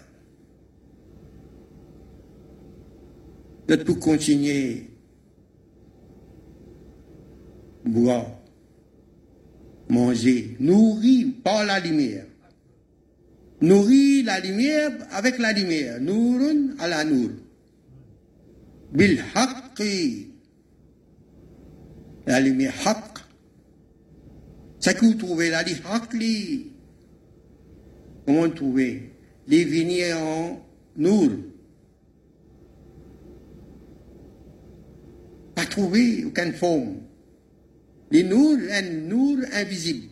De 3.67 3.75
pour 3.75 3.99
continuer. 3.99 4.89
Boire 7.83 8.37
manger, 9.89 10.57
nourri 10.59 11.25
par 11.43 11.65
la 11.65 11.79
lumière. 11.79 12.25
Nourrir 13.61 14.25
la 14.25 14.39
lumière 14.39 14.91
avec 15.11 15.39
la 15.39 15.51
lumière. 15.51 15.99
Nourun 15.99 16.75
à 16.79 16.87
la 16.87 17.03
nour. 17.03 17.31
Bil 18.93 19.23
haqqi. 19.33 20.27
La 22.25 22.39
lumière 22.39 22.73
haqq. 22.85 23.19
C'est 24.79 24.95
que 24.95 25.05
vous 25.05 25.15
trouvez 25.15 25.49
la 25.49 25.63
lumière 25.63 26.76
Comment 28.27 28.49
trouver 28.49 29.09
Les 29.47 29.63
vignes 29.63 30.13
en 30.13 30.61
nour. 30.97 31.29
Pas 35.55 35.65
trouver 35.65 36.25
aucune 36.25 36.51
forme. 36.51 36.97
Les 38.11 38.23
nours, 38.23 38.57
un 38.69 38.81
nour 38.81 39.37
invisible. 39.53 40.09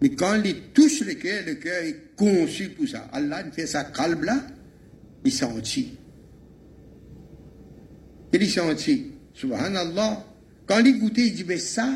Mais 0.00 0.10
quand 0.10 0.40
il 0.44 0.70
touche 0.72 1.00
le 1.00 1.14
cœur, 1.14 1.42
le 1.48 1.54
cœur 1.56 1.82
est 1.82 2.14
conçu 2.14 2.68
pour 2.68 2.86
ça. 2.86 3.08
Allah 3.12 3.42
fait 3.50 3.66
sa 3.66 3.82
calme 3.82 4.22
là, 4.22 4.46
il 5.24 5.32
sentit. 5.32 5.98
Il 8.32 8.48
sentit. 8.48 9.12
Subhanallah. 9.34 10.26
Quand 10.66 10.78
il 10.78 11.00
goûtait, 11.00 11.26
il 11.26 11.34
dit, 11.34 11.44
mais 11.44 11.58
ça, 11.58 11.92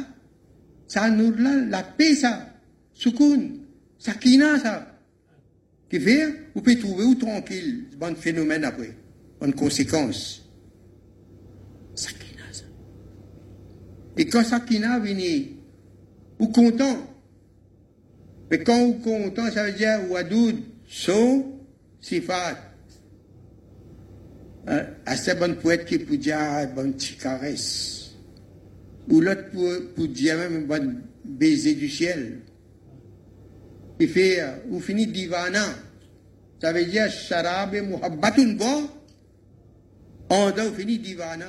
ça 0.88 1.08
nour 1.08 1.34
là, 1.38 1.54
la 1.66 1.84
paix 1.84 2.16
ça, 2.16 2.55
soukoun, 2.96 3.60
sakina 3.98 4.58
ça. 4.58 4.92
Qui 5.88 6.00
fait, 6.00 6.26
vous 6.54 6.62
pouvez 6.62 6.78
trouver 6.78 7.04
où 7.04 7.14
tranquille, 7.14 7.84
bon 7.96 8.16
phénomène 8.16 8.64
après, 8.64 8.90
bonne 9.40 9.54
conséquence. 9.54 10.46
Et 14.16 14.26
quand 14.26 14.42
Sakina 14.42 14.98
vient, 14.98 15.42
ou 16.38 16.48
content. 16.48 16.96
Mais 18.50 18.62
quand 18.62 18.86
vous 18.86 18.94
content, 18.94 19.50
ça 19.50 19.66
veut 19.66 19.72
dire 19.72 20.00
Wadoud, 20.10 20.56
so, 20.88 21.60
sifat. 22.00 22.56
Assez 25.04 25.34
bonne 25.34 25.56
poète 25.56 25.84
qui 25.84 25.98
peut 25.98 26.16
dire 26.16 26.38
bonne 26.74 26.94
petite 26.94 27.20
caresse. 27.20 28.14
Ou 29.08 29.20
l'autre 29.20 29.50
pour, 29.94 30.08
dire 30.08 30.36
même 30.38 30.56
un 30.56 30.66
bon 30.66 30.94
baiser 31.24 31.74
du 31.74 31.88
ciel. 31.88 32.40
Il 33.98 34.08
fait, 34.08 34.42
ou 34.68 34.80
finit 34.80 35.06
divana. 35.06 35.64
Ça 36.60 36.72
veut 36.72 36.84
dire 36.84 37.10
sharab 37.10 37.74
et 37.74 37.80
muhabbatun 37.80 38.54
go. 38.54 38.90
On 40.30 40.50
doit 40.50 40.72
finir 40.72 41.00
divana. 41.00 41.46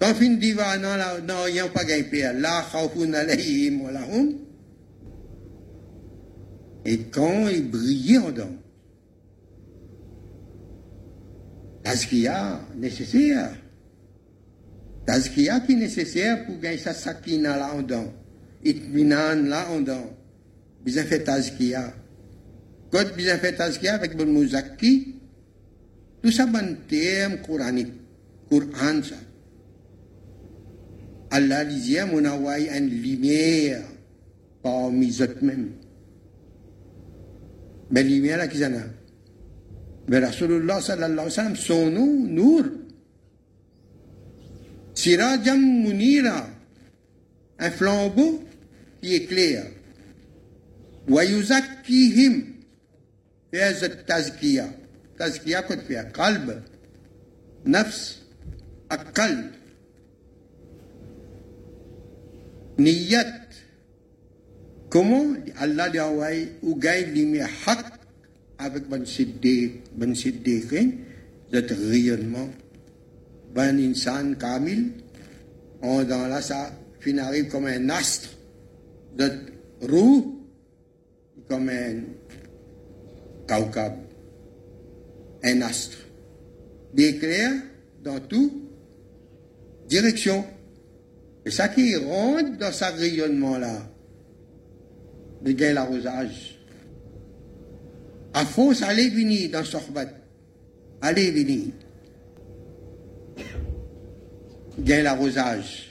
Quand 0.00 0.14
fin 0.14 0.34
diva 0.36 0.78
non 0.78 0.96
la 0.96 1.20
non 1.20 1.48
yang 1.48 1.70
pas 1.70 1.84
paix 1.84 2.32
la 2.32 2.62
khawfun 2.70 3.12
alayhim 3.14 3.80
wa 3.82 3.90
lahum 3.90 4.34
et 6.84 6.98
quand 7.10 7.48
il 7.48 7.68
brillait 7.68 8.18
en 8.18 8.30
dedans 8.30 8.56
Tazkiya 11.82 12.60
nécessaire 12.76 13.50
Tazkiya 15.04 15.60
qui 15.60 15.72
est 15.72 15.76
nécessaire 15.76 16.46
pour 16.46 16.60
gagner 16.60 16.78
sa 16.78 16.94
sakina 16.94 17.56
là 17.56 17.74
en 17.74 17.82
dedans 17.82 18.12
itminan 18.64 19.48
là 19.48 19.66
en 19.72 19.80
dedans 19.80 20.10
bien 20.84 21.04
fait 21.04 21.24
Tazkiya 21.24 21.94
quand 22.90 23.16
bien 23.16 23.38
fait 23.38 23.54
Tazkiya 23.54 23.94
avec 23.94 24.16
bon 24.16 24.26
mouzaki 24.26 25.14
tout 26.22 26.32
ça 26.32 26.46
bon 26.46 26.76
terme 26.88 27.38
coranique 27.38 27.92
ça 28.50 29.16
Allah 31.30 31.64
disait, 31.64 32.06
mon 32.06 32.24
envoyé 32.24 32.70
une 32.70 32.88
lumière 32.88 33.82
parmi 34.62 35.14
eux-mêmes. 35.20 35.72
Mais 37.90 38.02
lumière, 38.02 38.38
là, 38.38 38.48
qui 38.48 38.64
en 38.64 38.72
a 38.74 38.82
Mais 40.08 40.20
sallallahu 40.20 40.80
alayhi 40.88 41.16
wa 41.16 41.30
sallam, 41.30 41.56
son 41.56 41.90
nom, 41.90 42.24
Nour. 42.24 42.64
Sirajam 44.94 45.60
Munira, 45.60 46.48
un 47.58 47.70
flambeau 47.70 48.42
qui 49.02 49.14
éclaire. 49.14 49.66
ويزكيهم 51.09 52.53
في 53.51 53.61
هذا 53.61 53.85
التزكية 53.85 54.79
تزكية 55.19 55.59
كنت 55.59 55.79
فيها 55.79 56.03
قلب 56.03 56.63
نفس 57.65 58.21
القلب 58.91 59.51
نية 62.79 63.43
Comment 64.93 65.33
Allah 65.57 65.89
lui 65.89 65.97
a 65.97 66.07
envoyé 66.07 66.49
ou 66.61 66.75
gagne 66.75 67.15
lumière 67.15 67.49
haq 67.65 67.83
avec 68.59 68.87
Ben 68.87 69.03
Siddiq, 69.03 69.81
Ben 69.95 70.13
Siddiqin, 70.13 70.91
cet 71.51 71.71
rayonnement, 71.71 72.49
Ben 73.55 73.79
Insan 73.79 74.35
Kamil, 74.35 74.91
on 75.81 76.03
dans 76.03 76.27
là 76.27 76.43
ça 76.43 76.71
finit 76.99 77.47
comme 77.49 77.65
un 77.65 77.89
astre 77.89 78.29
de 79.17 79.31
roue, 79.81 80.36
comme 81.48 81.68
un 81.68 82.02
kaukab, 83.46 83.94
un 85.42 85.62
astre, 85.62 85.98
d'éclair 86.92 87.52
dans 88.02 88.20
toute 88.20 88.52
direction. 89.88 90.44
Et 91.44 91.50
ça 91.50 91.68
qui 91.68 91.96
rentre 91.96 92.58
dans 92.58 92.72
ce 92.72 92.84
rayonnement-là, 92.84 93.88
de 95.42 95.52
gain 95.52 95.72
l'arrosage. 95.72 96.58
À 98.34 98.44
force, 98.44 98.82
allez 98.82 99.08
venir 99.08 99.50
dans 99.50 99.64
Sorbat. 99.64 100.08
Allez 101.00 101.30
venir. 101.30 101.66
Gain 104.78 105.02
l'arrosage. 105.02 105.88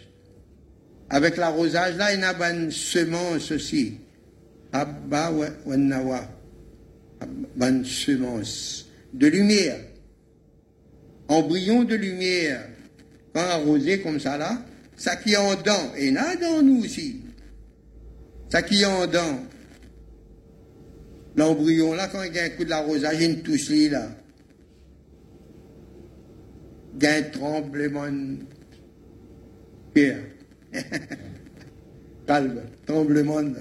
Avec 1.10 1.38
l'arrosage, 1.38 1.96
là, 1.96 2.13
il 2.13 2.20
y 2.20 2.24
a 2.24 2.52
une 2.52 2.72
semence 2.72 3.52
aussi. 3.52 3.98
Abba 4.71 5.32
wa 5.32 5.77
nawa. 5.77 6.27
Une 7.60 7.86
semence. 7.86 8.86
De 9.13 9.27
lumière. 9.27 9.80
Embryon 11.27 11.84
de 11.84 11.95
lumière. 11.95 12.69
Quand 13.34 13.41
arrosé 13.41 14.01
comme 14.01 14.19
ça, 14.19 14.38
là, 14.38 14.62
ça 14.95 15.15
qui 15.15 15.34
est 15.34 15.38
en 15.38 15.56
dents. 15.56 15.93
Et 15.97 16.12
là, 16.12 16.36
dans 16.36 16.62
nous 16.62 16.84
aussi. 16.84 17.21
Ça 18.49 18.62
qui 18.62 18.82
est 18.82 18.86
en 18.86 19.08
dedans. 19.08 19.39
L'embryon, 21.36 21.93
là, 21.93 22.08
quand 22.08 22.23
il 22.23 22.34
y 22.34 22.39
a 22.39 22.45
un 22.45 22.49
coup 22.49 22.63
de 22.63 22.69
l'arrosage, 22.69 23.21
il 23.21 23.43
touche 23.43 23.69
là. 23.69 24.10
Il 26.99 27.03
y 27.03 27.06
a 27.06 27.15
un 27.15 27.21
tremblement 27.23 28.08
pierre. 29.93 30.23
Calme, 32.27 32.62
tremblement 32.86 33.43
de. 33.43 33.58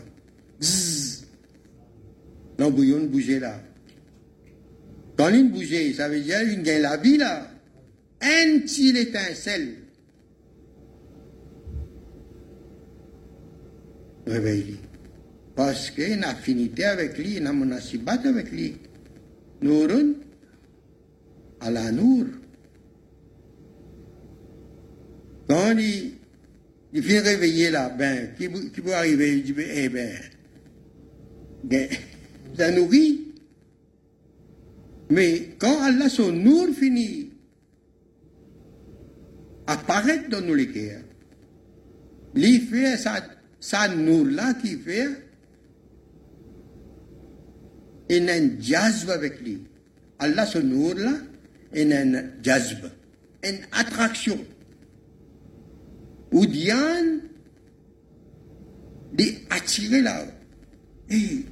L'embryon 2.59 3.05
bougeait 3.05 3.41
là. 3.41 3.61
Quand 5.17 5.29
il 5.31 5.51
bougeait, 5.51 5.93
ça 5.93 6.09
veut 6.09 6.21
dire 6.21 6.41
qu'il 6.41 6.63
gagne 6.63 6.83
la 6.83 6.97
vie 6.97 7.17
là. 7.17 7.51
Un 8.21 8.61
petit 8.61 8.97
étincelle. 8.97 9.77
réveille 14.27 14.77
Parce 15.55 15.91
qu'il 15.91 16.09
y 16.09 16.13
a 16.13 16.17
une 16.17 16.25
affinité 16.25 16.85
avec 16.85 17.17
lui, 17.17 17.37
une 17.37 17.51
monasibat 17.51 18.21
avec 18.25 18.51
lui. 18.51 18.77
Nourun, 19.63 20.13
à 21.61 21.71
la 21.71 21.93
nour. 21.93 22.27
Quand 25.49 25.77
il, 25.79 26.13
il 26.93 27.01
vient 27.01 27.23
réveiller 27.23 27.71
là, 27.71 27.89
ben, 27.89 28.35
qui, 28.37 28.49
qui 28.71 28.81
peut 28.81 28.95
arriver, 28.95 29.39
il 29.39 29.45
dit, 29.45 29.53
ben, 29.53 29.67
eh 29.71 29.89
ben, 29.89 30.13
ben, 31.65 31.89
ça 32.57 32.71
nourrit. 32.71 33.23
Mais 35.11 35.51
quand 35.59 35.83
Allah 35.83 36.09
son 36.09 36.33
nour 36.33 36.69
finit, 36.75 37.31
apparaît 39.67 40.29
dans 40.29 40.41
nos 40.41 40.57
cœurs, 40.67 41.03
il 42.35 42.61
fait 42.63 42.97
ça 42.97 43.21
ça 43.61 43.89
nous 43.89 44.25
là 44.25 44.55
qui 44.55 44.77
fait 44.77 45.09
un 48.11 48.61
jazb 48.61 49.11
avec 49.11 49.41
lui. 49.41 49.63
Allah 50.19 50.47
ce 50.47 50.59
nous 50.59 50.95
là, 50.95 51.13
il 51.75 51.93
a 51.93 52.01
un 52.01 52.25
jazb, 52.43 52.91
une 53.43 53.59
attraction. 53.73 54.39
Ou 56.33 56.47
Diane, 56.47 57.21
d'attirer 59.13 60.03
là. 60.03 60.25
Et 61.11 61.45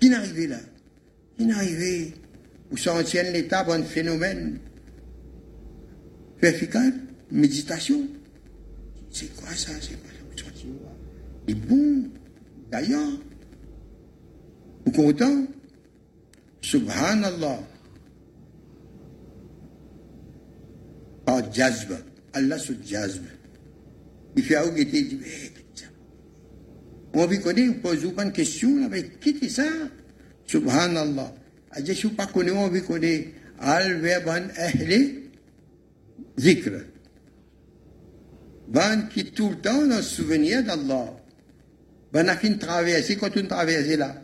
qui 0.00 0.08
est 0.08 0.14
arrivé 0.14 0.46
là 0.46 0.58
Qui 1.36 1.48
est 1.48 1.52
arrivé 1.52 2.14
Où 2.70 2.76
sont 2.76 2.96
l'état 3.32 3.64
un 3.70 3.82
phénomène? 3.82 4.58
Efficace 6.42 6.92
Méditation. 7.30 8.06
C'est 9.10 9.34
quoi 9.34 9.50
ça? 9.50 9.72
C'est 9.80 10.00
quoi 10.00 10.10
ça? 10.10 10.16
Et 11.48 11.54
bon, 11.54 12.04
d'ailleurs, 12.70 13.18
vous 14.84 14.92
content 14.92 15.46
Subhanallah. 16.60 17.60
Par 21.24 21.52
jazb. 21.52 21.92
Allah 22.32 22.58
se 22.58 22.72
jazb. 22.84 23.22
Il 24.36 24.42
fait 24.42 24.56
un 24.56 24.74
il 24.76 24.90
dit, 24.90 25.20
on 27.16 27.26
vous 27.26 27.40
connaît, 27.40 27.66
vous 27.66 27.74
posez 27.74 28.08
une 28.18 28.32
question, 28.32 28.90
qui 29.20 29.30
est 29.30 29.48
ça? 29.48 29.64
Subhanallah. 30.46 31.34
Je 31.76 31.82
ne 31.82 31.92
suis 31.92 32.08
pas 32.08 32.26
connu, 32.26 32.50
on 32.50 32.68
vous 32.68 32.82
connaît. 32.82 33.32
Al-Verban 33.58 34.48
Ahli 34.56 35.22
Zikr. 36.38 36.70
Ban 38.68 39.02
qui 39.12 39.24
tout 39.26 39.50
le 39.50 39.56
temps 39.56 39.86
dans 39.86 39.96
le 39.96 40.02
souvenir 40.02 40.62
d'Allah. 40.62 41.14
Ben 42.12 42.28
a 42.28 42.36
fin 42.36 42.52
traversé, 42.54 43.16
quand 43.16 43.36
on 43.36 43.46
traversé 43.46 43.96
là, 43.96 44.14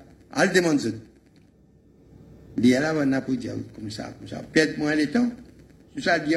demande 0.52 0.80
ça. 0.80 0.88
Il 2.58 2.66
y 2.66 2.74
a 2.74 2.94
dire 3.36 3.54
comme 3.74 3.90
ça, 3.90 4.12
comme 4.18 4.28
ça. 4.28 4.42
Peut-être 4.52 4.76
moins 4.78 4.94
le 4.94 5.10
temps. 5.10 5.30
C'est 5.94 6.02
ça, 6.02 6.18
dit, 6.18 6.34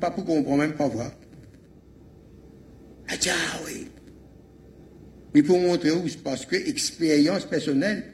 pas 0.00 0.10
pour 0.10 0.24
comprendre, 0.24 0.62
même 0.62 0.74
pas 0.74 0.88
voir. 0.88 1.12
Ah, 3.08 3.14
oui. 3.66 3.88
Il 5.34 5.44
faut 5.44 5.58
montrer 5.58 5.92
où, 5.92 6.04
parce 6.24 6.44
que 6.44 6.56
expérience 6.56 7.44
personnelle, 7.44 8.04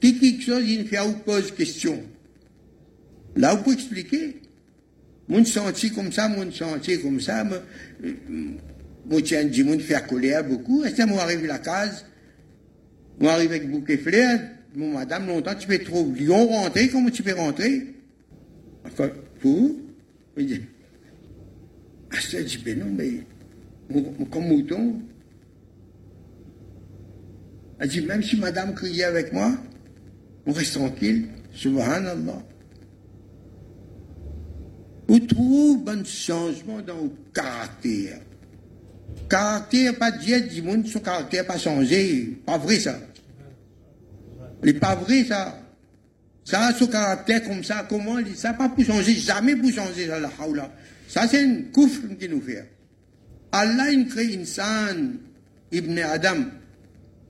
quelque 0.00 0.42
chose, 0.42 0.62
il 0.66 0.86
fait 0.86 1.00
ou 1.00 1.12
pose 1.12 1.52
question. 1.52 2.02
Là, 3.36 3.54
vous 3.54 3.62
pouvez 3.62 3.74
expliquer. 3.74 4.36
Mon 5.28 5.44
senti 5.44 5.90
comme 5.90 6.10
ça, 6.10 6.28
mon 6.28 6.50
senti 6.50 7.00
comme 7.00 7.20
ça, 7.20 7.44
moi, 7.44 9.22
tiens, 9.22 9.44
dis, 9.44 9.62
moi, 9.62 9.78
faire 9.78 10.06
colère 10.06 10.44
beaucoup. 10.44 10.84
Et 10.84 10.90
ça, 10.90 11.06
moi, 11.06 11.22
arrive 11.22 11.46
la 11.46 11.58
case. 11.58 12.04
Moi, 13.20 13.32
arrive 13.32 13.50
avec 13.50 13.70
bouquet 13.70 13.98
fleurs. 13.98 14.40
Mon 14.74 14.94
madame, 14.94 15.26
longtemps, 15.26 15.54
tu 15.54 15.68
peux 15.68 15.78
trop 15.78 16.10
lion 16.18 16.46
rentrer. 16.46 16.88
Comment 16.88 17.10
tu 17.10 17.22
peux 17.22 17.34
rentrer? 17.34 17.86
Enfin, 18.84 19.10
pour? 19.40 19.76
Je 20.36 20.42
dis, 20.42 20.60
ah, 22.12 22.42
dis, 22.42 22.58
ben 22.64 22.78
non, 22.78 22.86
mais, 22.96 23.24
comme 24.30 24.48
mouton. 24.48 25.02
Elle 27.80 27.88
dit, 27.88 28.02
même 28.02 28.22
si 28.22 28.36
madame 28.36 28.74
criait 28.74 29.04
avec 29.04 29.32
moi, 29.32 29.52
on 30.46 30.52
reste 30.52 30.74
tranquille. 30.74 31.26
Subhanallah. 31.52 32.42
On 35.08 35.18
trouve 35.18 35.88
un 35.88 36.04
changement 36.04 36.80
dans 36.82 37.02
le 37.02 37.10
caractère 37.34 38.20
caractère 39.30 39.94
pas 39.96 40.10
dire 40.10 40.46
du 40.46 40.60
monde, 40.60 40.86
son 40.86 41.00
caractère 41.00 41.46
pas 41.46 41.56
changé. 41.56 42.36
Pas 42.44 42.58
vrai 42.58 42.78
ça. 42.78 42.98
Il 44.64 44.78
pas 44.78 44.96
vrai 44.96 45.24
ça. 45.24 45.56
Ça, 46.44 46.72
son 46.76 46.88
caractère 46.88 47.44
comme 47.44 47.62
ça, 47.62 47.86
comment, 47.88 48.16
ça 48.34 48.52
pas 48.54 48.68
pour 48.68 48.84
changer, 48.84 49.14
jamais 49.14 49.54
pour 49.54 49.70
changer, 49.70 50.06
la 50.06 50.30
haoula. 50.40 50.72
Ça, 51.06 51.28
c'est 51.28 51.44
un 51.44 51.62
coufre 51.72 52.02
qui 52.18 52.28
nous 52.28 52.40
fait. 52.40 52.68
Allah, 53.52 53.90
il 53.90 54.08
crée 54.08 54.36
insan, 54.36 55.12
Ibn 55.70 55.98
Adam. 55.98 56.44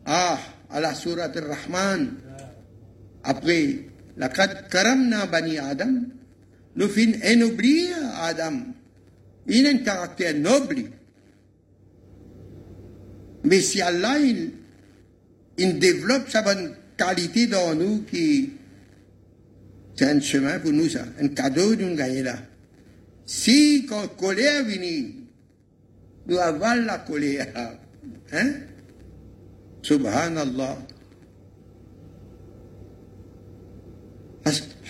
Ah, 0.07 0.39
à 0.71 0.81
la 0.81 0.91
al-Rahman. 0.91 2.15
Après, 3.23 3.79
la 4.17 4.29
karamna 4.29 5.27
bani 5.27 5.59
Adam. 5.59 6.03
Nous 6.77 6.89
fin 6.89 7.13
ennoblir 7.23 7.97
Adam. 8.23 8.75
Il 9.47 9.67
a 9.67 9.71
un 9.71 9.79
caractère 9.79 10.35
noble. 10.35 10.85
Mais 13.45 13.61
si 13.61 13.81
Allah, 13.81 14.19
il, 14.19 15.79
développe 15.79 16.29
sa 16.31 16.43
bonne 16.43 16.75
qualité 16.97 17.47
dans 17.47 17.75
nous 17.75 18.03
qui, 18.03 18.53
c'est 19.97 20.07
un 20.07 20.21
chemin 20.21 20.59
pour 20.59 20.73
nous, 20.73 20.89
un 20.97 21.29
cadeau 21.29 21.75
gagner 21.75 22.23
là. 22.23 22.37
Si, 23.27 23.87
quand 23.89 24.09
colère 24.17 24.65
vient, 24.65 25.05
nous 26.27 26.39
avons 26.39 26.85
la 26.85 26.99
colère, 26.99 27.49
hein? 28.33 28.53
Subhanallah. 29.83 30.77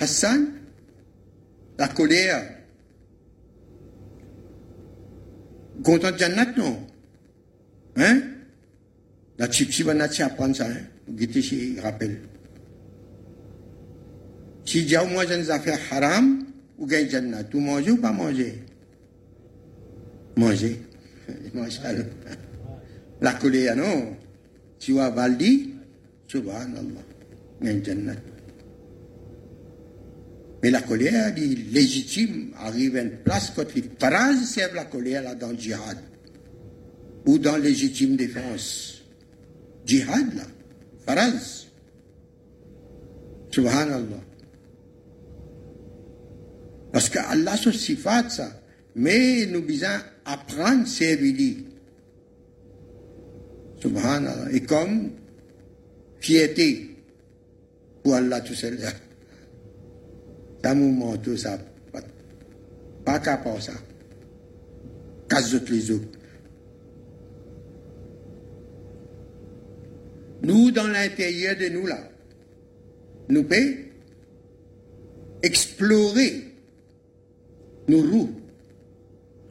Hassan, 0.00 0.46
la 1.78 1.88
colère, 1.88 2.42
content 5.84 6.16
Jannat, 6.16 6.56
non? 6.56 6.78
Hein? 7.96 8.22
La 9.38 9.50
chipsi 9.50 9.82
va 9.82 9.92
apprendre 9.92 10.56
ça, 10.56 10.66
hein? 10.68 10.86
Guettez 11.08 11.42
chez 11.42 11.76
rappel. 11.80 12.20
Si 14.64 14.88
j'ai 14.88 15.04
moins 15.06 15.26
des 15.26 15.50
affaires 15.50 15.78
haram, 15.90 16.46
ou 16.78 16.86
gagne 16.86 17.08
Jannat, 17.10 17.44
tu 17.44 17.58
manges 17.58 17.90
ou 17.90 17.96
pas 17.98 18.12
manger? 18.12 18.62
Manger. 20.36 20.80
La 23.20 23.34
colère, 23.34 23.76
non? 23.76 24.16
Tu 24.80 24.94
vas 24.94 25.10
valdi, 25.10 25.74
subhanallah, 26.26 27.04
gagne 27.62 27.84
Jannat. 27.84 28.16
Mais 30.62 30.70
la 30.70 30.82
colère 30.82 31.28
est 31.28 31.72
légitime, 31.72 32.52
arrive 32.56 32.96
à 32.96 33.02
une 33.02 33.18
place 33.18 33.52
quand 33.54 33.74
les 33.74 33.84
phrases 33.98 34.44
servent 34.46 34.74
la 34.74 34.84
colère 34.84 35.22
là 35.22 35.34
dans 35.34 35.50
le 35.50 35.58
djihad 35.58 35.98
ou 37.26 37.38
dans 37.38 37.56
légitime 37.56 38.16
défense. 38.16 39.02
Djihad 39.86 40.34
là, 40.34 40.44
phrase. 41.06 41.66
Subhanallah. 43.50 44.24
Parce 46.92 47.08
qu'Allah 47.08 47.56
se 47.56 47.72
sifat 47.72 48.28
ça. 48.30 48.60
Mais 48.94 49.46
nous 49.46 49.62
besoin 49.62 50.02
apprendre 50.24 50.84
vies. 50.84 51.64
Subhanallah. 53.80 54.52
Et 54.52 54.60
comme 54.62 55.10
fierté 56.20 56.90
pour 58.02 58.14
Allah 58.14 58.40
tout 58.40 58.54
seul. 58.54 58.78
Ça 60.62 60.74
moment 60.74 61.16
tout 61.16 61.36
ça. 61.36 61.58
Pas 63.04 63.18
qu'à 63.18 63.38
part 63.38 63.60
ça. 63.62 63.72
Casse 65.28 65.54
les 65.54 65.90
autres. 65.90 66.08
Nous, 70.42 70.70
dans 70.70 70.86
l'intérieur 70.86 71.56
de 71.56 71.68
nous, 71.68 71.86
là, 71.86 71.98
nous 73.28 73.42
pouvons 73.44 73.74
explorer 75.42 76.44
nos 77.88 78.02
roues 78.02 78.40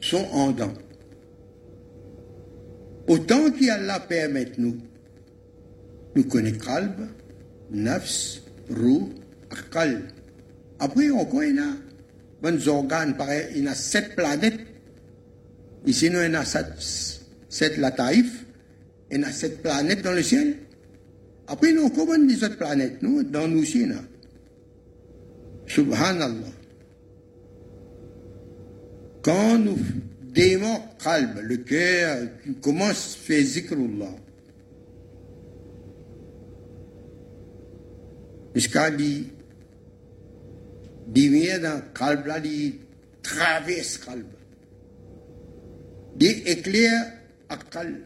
sont 0.00 0.26
en 0.32 0.50
dents. 0.50 0.72
Autant 3.10 3.50
qu'Allah 3.50 3.98
permet 3.98 4.52
nous, 4.56 4.76
connaissons 6.30 6.60
qalb, 6.60 7.08
nafs, 7.72 8.40
roue, 8.70 9.10
akal. 9.50 10.02
Après, 10.78 11.10
on 11.10 11.24
connaît 11.24 11.60
bonnes 12.40 12.68
organes, 12.68 13.16
il 13.56 13.64
y 13.64 13.66
a 13.66 13.74
sept 13.74 14.14
planètes. 14.14 14.60
Ici, 15.86 16.08
nous, 16.08 16.20
il 16.20 16.30
y 16.30 16.36
a 16.36 16.44
sept, 16.44 17.20
sept 17.48 17.78
lataïfs, 17.78 18.44
il 19.10 19.22
y 19.22 19.24
a 19.24 19.32
sept 19.32 19.60
planètes 19.60 20.02
dans 20.02 20.12
le 20.12 20.22
ciel. 20.22 20.58
Après, 21.48 21.72
nous, 21.72 21.90
comment 21.90 22.14
les 22.14 22.44
autres 22.44 22.58
planètes, 22.58 23.02
nous, 23.02 23.24
dans 23.24 23.48
nous 23.48 23.62
aussi, 23.62 23.86
là. 23.86 23.96
Subhanallah. 25.66 26.52
Quand 29.22 29.58
nous 29.58 29.78
démons 30.32 30.80
calme, 31.02 31.40
le 31.42 31.56
cœur 31.58 32.28
commence 32.62 33.16
à 33.16 33.26
faire 33.26 33.44
zikrullah, 33.44 34.14
dit 41.10 41.30
dans 41.60 41.82
calme 41.94 42.26
là, 42.26 42.40
dit 42.40 42.76
traverse 43.22 43.98
calme. 43.98 44.24
Dit 46.16 46.42
éclair 46.46 47.12
akal, 47.48 48.00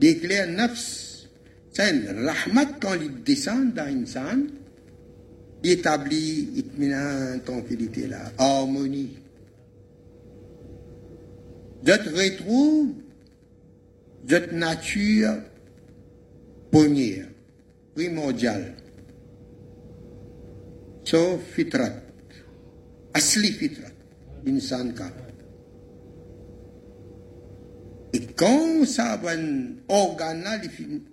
dit 0.00 0.08
éclair 0.08 0.48
nafs. 0.48 1.28
C'est 1.72 1.90
une 1.90 2.26
rahmat 2.26 2.78
quand 2.80 2.94
il 2.94 3.22
descend 3.22 3.74
dans 3.74 3.84
insan, 3.84 4.46
il 5.62 5.72
établit 5.72 6.48
itminan, 6.56 7.38
tranquillité 7.44 8.06
là, 8.06 8.32
harmonie. 8.38 9.18
Je 11.86 11.92
retrouve 11.92 12.94
cette 14.28 14.52
nature 14.52 15.36
première, 16.72 17.28
primordiale. 17.94 18.74
So 21.04 21.38
fitrat, 21.38 22.02
asli 23.14 23.52
fitrat, 23.52 23.92
insan 24.44 24.90
ka. 24.98 25.12
Et 28.12 28.26
quand 28.34 28.84
ça 28.84 29.16
va 29.16 29.38
un 29.38 29.76
organe 29.88 30.42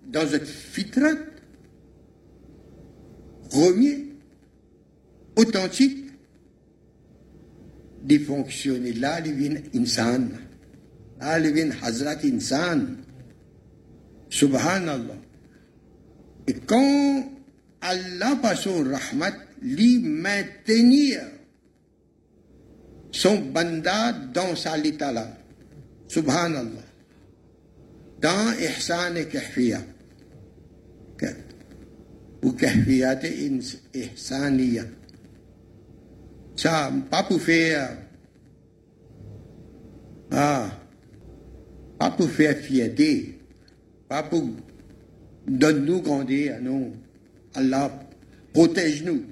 dans 0.08 0.28
cette 0.28 0.48
fitrat, 0.48 1.14
premier, 3.52 4.08
authentique, 5.36 6.00
de 8.02 8.18
fonctionner 8.18 8.94
là, 8.94 9.20
il 9.24 9.34
vient 9.34 9.62
insan. 9.76 10.30
عالم 11.23 11.73
Hazrat 11.83 12.25
Insan. 12.25 12.97
Subhanallah. 14.31 15.19
Et 16.47 16.55
quand 16.67 17.31
Allah 17.81 18.37
par 18.41 18.57
son 18.57 18.85
rahmat 18.85 19.35
lui 19.63 19.99
maintenir 19.99 21.21
son 23.11 23.39
banda 23.53 24.13
dans 24.13 24.55
sa 24.55 24.77
litala. 24.77 25.37
Subhanallah. 26.09 26.87
Dans 28.21 28.53
ihsan 28.59 29.17
et 29.17 29.27
kahfiya. 29.27 29.81
Ou 32.43 32.53
kahfiyat 32.53 33.21
ihsaniya. 33.95 34.85
Ça, 36.57 36.93
pas 37.11 37.23
pour 37.23 37.41
faire. 37.41 37.99
Ah. 40.31 40.71
pas 42.04 42.12
pour 42.12 42.30
faire 42.30 42.58
fierté, 42.58 43.40
pas 44.10 44.24
pour 44.24 44.44
donner-nous 45.48 46.02
grandir, 46.02 46.60
non. 46.62 46.92
Allah 47.54 47.98
protège-nous. 48.52 49.24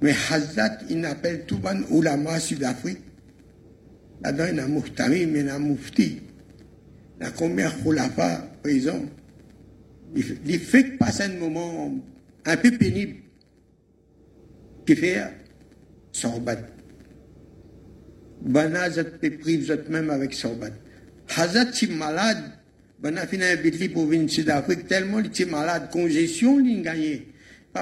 Mais 0.00 0.14
Hazrat, 0.30 0.78
il 0.88 1.04
appelle 1.04 1.44
tout 1.44 1.56
le 1.56 1.62
monde 1.62 1.84
ulama 1.90 2.40
sud-Afrique. 2.40 3.00
Là-dedans, 4.22 4.46
il 4.50 4.56
y 4.56 4.60
a 4.60 4.66
Muftamim, 4.66 5.36
il 5.36 5.44
y 5.44 5.50
a 5.50 5.58
Mufti. 5.58 6.22
Il 7.20 7.26
a 7.26 7.32
combien. 7.32 7.70
Il 10.46 10.58
fait 10.58 10.96
passer 10.96 11.24
un 11.24 11.34
moment 11.34 11.92
un 12.46 12.56
peu 12.56 12.70
pénible 12.70 13.16
qui 14.86 14.96
fait 14.96 15.22
sorbat. 16.12 16.56
Bana 18.40 18.90
zat 18.90 19.18
pe 19.20 19.30
prive 19.30 19.66
zat 19.66 19.88
même 19.88 20.10
avec 20.10 20.34
sorbat. 20.34 20.72
Hazat 21.36 21.72
si 21.72 21.86
malade, 21.88 22.52
bana 22.98 23.26
fina 23.26 23.56
bitli 23.56 23.88
province 23.88 24.40
d'Afrique 24.40 24.86
tellement 24.86 25.20
il 25.20 25.26
est 25.26 25.44
malade, 25.46 25.90
congestion 25.90 26.60
il 26.60 26.82
gagné. 26.82 27.28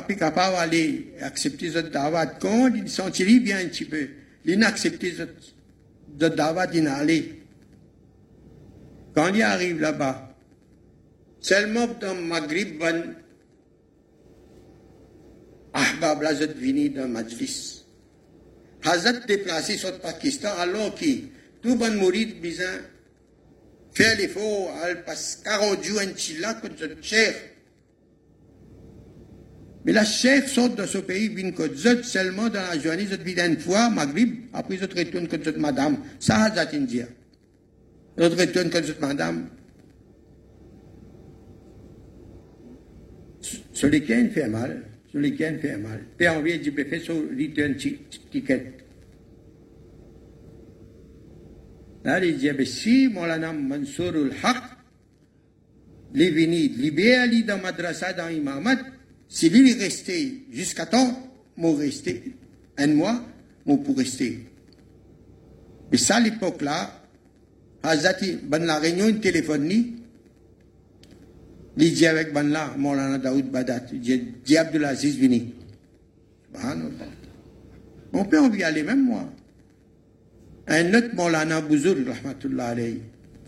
Plus 0.07 0.17
capable 0.17 0.57
d'aller 0.57 1.15
accepter 1.23 1.71
zat 1.71 1.91
davat. 1.91 2.27
Quand 2.39 2.71
il 2.75 2.89
sentirait 2.89 3.41
bien 3.41 3.59
un 3.59 3.69
petit 3.69 3.87
peu, 3.87 4.09
il 4.45 4.63
accepté 4.63 5.13
zat, 5.13 5.29
davat, 6.37 6.69
il 6.75 6.87
allé. 6.87 7.43
Quand 9.15 9.33
il 9.33 9.41
arrive 9.41 9.81
là-bas, 9.81 10.37
seulement 11.41 11.87
dans 11.99 12.15
Maghrib, 12.15 12.79
ban, 12.79 13.15
ahbab 15.73 16.23
la 16.23 16.35
zat 16.35 16.53
vini 16.55 16.91
dans 16.91 17.09
Majlis. 17.09 17.76
حضرت 18.87 19.26
دپلاسی 19.28 19.76
صد 19.76 20.01
پاکستان 20.03 20.57
allons 20.59 20.91
qui 20.91 21.30
tout 21.62 21.76
bon 21.76 21.95
mourir 21.97 22.28
fait 23.95 24.14
l'effort 24.16 24.70
al 24.82 25.05
en 25.07 27.03
chef 27.03 27.57
mais 29.87 29.93
la 29.93 30.05
chef 30.05 30.53
sort 30.53 30.70
de 30.70 30.84
ce 30.84 30.99
pays 30.99 31.30
seulement 32.03 32.49
dans 32.49 32.61
la 32.61 32.76
journée 32.76 33.07
zot 33.07 33.22
vidaine 33.22 33.57
fois 33.57 33.89
Maghrib 33.89 34.30
après 34.53 34.78
zot 34.78 34.89
retourne 34.97 35.28
que 35.28 35.41
zot 35.41 35.57
madame. 35.59 35.99
Ça 36.18 36.53
india. 36.72 37.07
Retourne 38.18 38.70
madame. 39.01 39.49
Ce 43.72 43.87
week-end 43.87 44.28
fait 44.34 44.49
mal 44.49 44.82
sur 45.17 45.23
lesquels 45.23 45.59
fait 45.61 45.79
mal. 45.79 46.05
Puis 46.17 46.29
envie 46.29 46.59
de 46.59 46.71
faire 46.71 47.01
sur 47.01 47.14
return 47.14 47.75
ticket. 47.77 48.73
Là, 52.05 52.25
il 52.25 52.37
dit, 52.37 52.67
si 52.67 53.09
Maulana 53.09 53.53
Mansour 53.53 54.12
al-Haq, 54.14 54.62
les 56.14 56.31
venu 56.31 56.69
libérer 56.69 57.43
dans 57.43 57.61
madrasa 57.61 58.12
dans 58.12 58.29
imamat, 58.29 58.77
si 59.29 59.49
lui 59.49 59.71
est 59.71 59.83
resté 59.83 60.45
jusqu'à 60.53 60.87
temps, 60.87 61.33
moi 61.57 61.77
rester, 61.77 62.35
un 62.77 62.87
mois, 62.89 63.27
moi 63.64 63.79
pour 63.83 63.97
rester. 63.97 64.47
Et 65.91 65.97
ça, 65.97 66.17
à 66.17 66.21
l'époque-là, 66.21 67.03
Hazati, 67.83 68.39
ben 68.43 68.64
la 68.64 68.79
réunion 68.79 69.12
téléphonique, 69.14 69.95
dit 71.77 72.07
avec 72.07 72.33
là, 72.33 72.74
Maulana 72.79 73.18
Daoud 73.18 73.51
Badat, 73.51 73.83
il 73.93 74.33
dit 74.43 74.57
Abdulaziz 74.57 75.16
vini. 75.16 75.55
On 78.12 78.24
peut 78.24 78.41
en 78.41 78.53
y 78.53 78.62
aller, 78.62 78.83
même 78.83 79.05
moi. 79.05 79.31
Un 80.68 80.95
autre 80.95 81.14
Maulana 81.14 81.61
Bouzour, 81.61 81.97
rahmatullah 82.07 82.68
alayhi, 82.68 83.03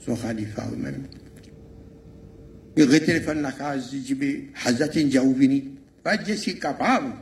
son 0.05 0.14
khalifa 0.14 0.66
même. 0.76 1.05
Il 2.76 2.85
retéléphone 2.85 3.43
la 3.43 3.53
case, 3.53 3.91
il 3.93 4.03
dit, 4.03 4.45
Hazati 4.64 5.07
Ndiaou 5.07 5.33
vini. 5.35 5.70
Pas 6.03 6.22
je 6.22 6.35
suis 6.35 6.59
capable. 6.59 7.12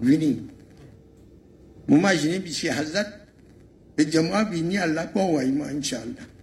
Vini. 0.00 0.42
Vous 1.88 1.96
imaginez, 1.98 2.42
si 2.48 2.68
Hazat, 2.68 3.06
le 3.96 4.10
Jama 4.10 4.44
vini 4.44 4.76
Allah 4.76 5.06
pour 5.06 5.32
Waïma, 5.34 5.66
Inch'Allah. 5.68 6.35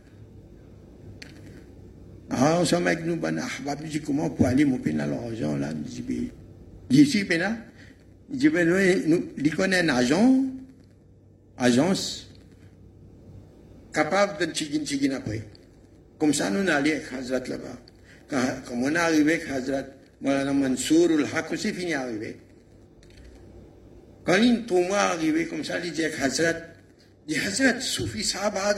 Ah, 2.35 2.57
on 2.59 2.65
s'en 2.65 2.81
met 2.81 2.95
nous, 2.95 3.15
ben, 3.15 3.37
ahbab, 3.37 3.79
je 3.85 3.91
dis, 3.91 4.01
comment 4.01 4.27
pour 4.29 4.47
aller, 4.47 4.65
mon 4.65 4.79
pénal, 4.79 5.11
l'argent, 5.11 5.55
là, 5.55 5.69
je 5.85 6.01
dis, 6.01 6.31
je 6.89 7.03
suis 7.03 7.25
pénal. 7.25 7.57
Je 8.31 8.37
dis, 8.37 8.49
ben, 8.49 8.67
nous, 8.67 9.25
il 9.37 9.55
connaît 9.55 9.81
un 9.81 9.89
agent, 9.89 10.43
agence, 11.57 12.27
capable 13.93 14.43
de 14.43 14.51
tchigin 14.51 14.83
tchigin 14.83 15.11
après. 15.11 15.43
Comme 16.17 16.33
ça, 16.33 16.49
nous 16.49 16.61
allons 16.61 16.71
aller 16.71 16.93
avec 16.93 17.13
Hazrat 17.13 17.47
là-bas. 17.47 17.77
Quand, 18.29 18.41
quand 18.65 18.75
on 18.77 18.95
est 18.95 18.97
arrivé 18.97 19.33
avec 19.35 19.49
Hazrat, 19.49 19.85
Moulana 20.19 20.53
Mansour, 20.53 21.09
le 21.09 21.25
Haq 21.25 21.51
aussi 21.51 21.71
fini 21.71 21.93
arrivé. 21.93 22.37
Quand 24.25 24.37
il 24.37 24.65
tout 24.65 24.79
moi 24.79 24.99
arrivé 24.99 25.45
comme 25.45 25.63
ça, 25.63 25.77
il 25.83 25.91
dit 25.91 26.03
avec 26.03 26.19
Hazrat, 26.19 26.53
il 27.27 27.35
dit 27.35 27.39
Hazrat, 27.39 27.79
Soufi 27.79 28.23
sahab 28.23 28.55
uh 28.57 28.73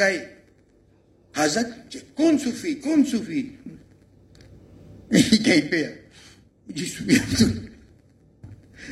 Hazret, 1.35 1.67
kun 2.15 2.37
sufi, 2.37 2.79
kun 2.79 3.03
sufi. 3.03 3.51
Kayfer. 5.43 5.89
Je 6.73 6.83
suis 6.83 7.17
hein. 7.17 7.23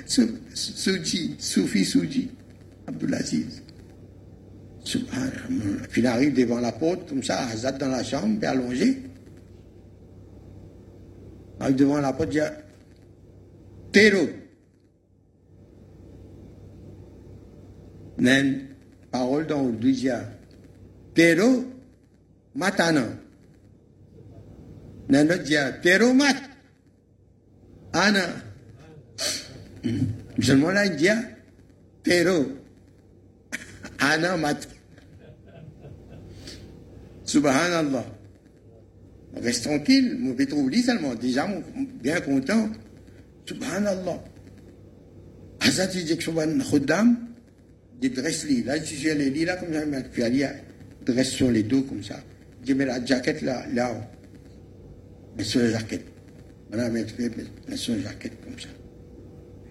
Souji, 0.05 1.35
Soufi 1.39 1.85
Souji, 1.85 2.29
Abdulaziz. 2.87 3.61
Puis 4.83 6.01
il 6.01 6.07
arrive 6.07 6.33
devant 6.33 6.59
la 6.59 6.71
porte, 6.71 7.09
comme 7.09 7.23
ça, 7.23 7.47
Hazat 7.47 7.73
dans 7.73 7.87
la 7.87 8.03
chambre, 8.03 8.45
allongé. 8.45 8.97
Il 11.57 11.63
arrive 11.63 11.75
devant 11.75 11.99
la 11.99 12.13
porte, 12.13 12.33
il 12.33 12.41
dit 12.41 12.45
Tero. 13.91 14.27
Même 18.17 18.67
parole 19.11 19.47
dans 19.47 19.67
le 19.67 19.73
dit 19.73 20.09
Tero, 21.15 21.65
matana. 22.55 23.05
Nen 25.09 25.27
dit 25.43 25.55
Tero 25.81 26.13
mat. 26.13 26.35
Ana. 27.93 28.27
Là, 29.83 30.85
il 30.85 30.95
dit 30.95 31.07
Tero. 32.03 32.47
Ana 33.99 34.37
mat. 34.37 34.67
Subhanallah. 37.25 38.05
Reste 39.35 39.63
tranquille, 39.63 40.17
mon 40.19 40.35
pétrolier 40.35 40.83
seulement. 40.83 41.15
Déjà, 41.15 41.47
bien 42.01 42.21
content. 42.21 42.69
Subhanallah. 43.45 44.23
Hazrat 45.59 45.89
il 45.95 46.05
dit 46.05 46.17
que 46.17 46.69
Khuddam, 46.69 47.17
il 48.01 48.13
dresse. 48.13 48.45
Là, 48.65 48.79
si 48.83 48.97
je 48.97 49.09
les 49.09 49.29
lis 49.29 49.45
là, 49.45 49.55
comme 49.57 49.73
ça, 49.73 49.81
puis 50.11 50.23
Ali 50.23 50.43
dresse 51.05 51.29
sur 51.29 51.49
les 51.49 51.63
dos 51.63 51.81
comme 51.81 52.03
ça. 52.03 52.19
Dit, 52.63 52.73
mais 52.73 52.85
la 52.85 53.03
jaquette 53.03 53.41
là, 53.41 53.65
là, 53.73 53.93
mais 55.37 55.43
sur 55.43 55.61
la 55.61 55.71
jaquette. 55.71 56.05
Voilà, 56.69 56.89
mais 56.89 57.05
sur 57.75 57.95
la 57.95 58.01
jaquette 58.03 58.41
comme 58.43 58.59
ça. 58.59 58.69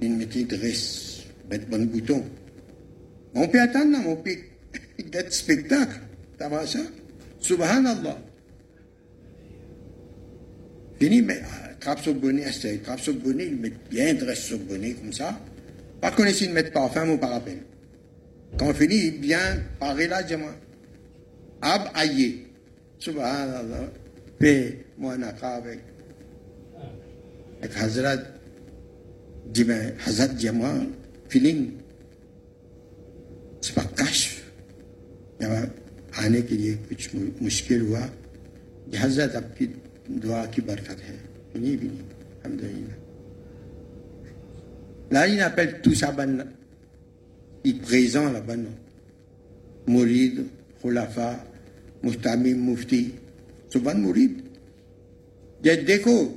Il 0.00 0.16
mettait 0.16 0.44
dresse, 0.44 1.22
mettre 1.50 1.66
bon 1.68 1.84
bouton. 1.86 2.24
On 3.34 3.48
peut 3.48 3.60
attendre, 3.60 3.98
on 4.06 4.16
peut 4.16 4.36
d'être 5.10 5.32
spectacle. 5.32 6.00
T'as 6.36 6.48
vu 6.48 6.66
ça? 6.66 6.80
Subhanallah. 7.40 8.18
Fini, 11.00 11.22
mais 11.22 11.40
trappe 11.80 12.00
sur 12.00 12.12
le 12.12 12.20
bonnet, 12.20 12.44
trappe 12.84 13.00
sur 13.00 13.12
le 13.12 13.18
bonnet, 13.18 13.46
il 13.46 13.56
met 13.56 13.72
bien 13.90 14.14
dresse 14.14 14.44
sur 14.44 14.58
le 14.58 14.64
bonnet 14.64 14.92
comme 14.92 15.12
ça. 15.12 15.40
Pas 16.00 16.10
qu'on 16.10 16.24
essaie 16.24 16.46
de 16.46 16.52
mettre 16.52 16.72
parfum 16.72 17.08
ou 17.08 17.18
parapet. 17.18 17.58
Quand 18.58 18.66
on 18.68 18.74
finit, 18.74 19.06
il 19.06 19.20
bien 19.20 19.62
parler 19.80 20.08
là, 20.08 20.22
dis-moi. 20.22 20.54
Ab 21.62 21.88
aïe. 21.94 22.51
Subhanallah. 23.01 23.89
Paix, 24.39 24.85
moi, 24.97 25.17
naka 25.17 25.55
avec. 25.55 25.79
Avec 27.61 27.77
Hazrat. 27.77 28.17
Dis, 29.47 29.63
ben, 29.63 29.93
Hazrat, 30.05 30.29
dis-moi, 30.29 30.73
feeling. 31.29 31.71
C'est 33.61 33.75
pas 33.75 33.85
cash. 33.95 34.41
Il 35.39 35.47
y 35.47 35.49
a 35.49 35.67
आने 36.17 36.41
के 36.49 36.55
लिए 36.57 36.73
कुछ 36.89 37.15
मुश्किल 37.41 37.81
हुआ 37.87 38.03
हजरत 39.01 39.35
आपकी 39.35 39.65
दुआ 40.23 40.45
की 40.53 40.61
बरकत 40.69 40.99
है 41.07 41.17
नहीं 41.55 41.77
भी 41.77 41.87
नहीं 41.87 42.05
अलहमदिल्ला 42.45 42.95
Là, 45.09 45.25
il 45.25 45.39
appelle 45.39 45.79
tout 45.81 45.93
ça, 45.93 46.11
ben, 46.11 46.45
il 47.63 47.79
présent 47.79 48.29
là-bas, 48.29 48.57
non. 48.57 48.75
Mourid, 49.87 50.47
Khulafa, 50.81 51.45
مستعمی 52.02 52.54
مفتی 52.54 53.10
سبحان 53.72 54.02
مرید۔ 54.02 54.32
جج 55.62 55.88
دیکھو، 55.88 56.34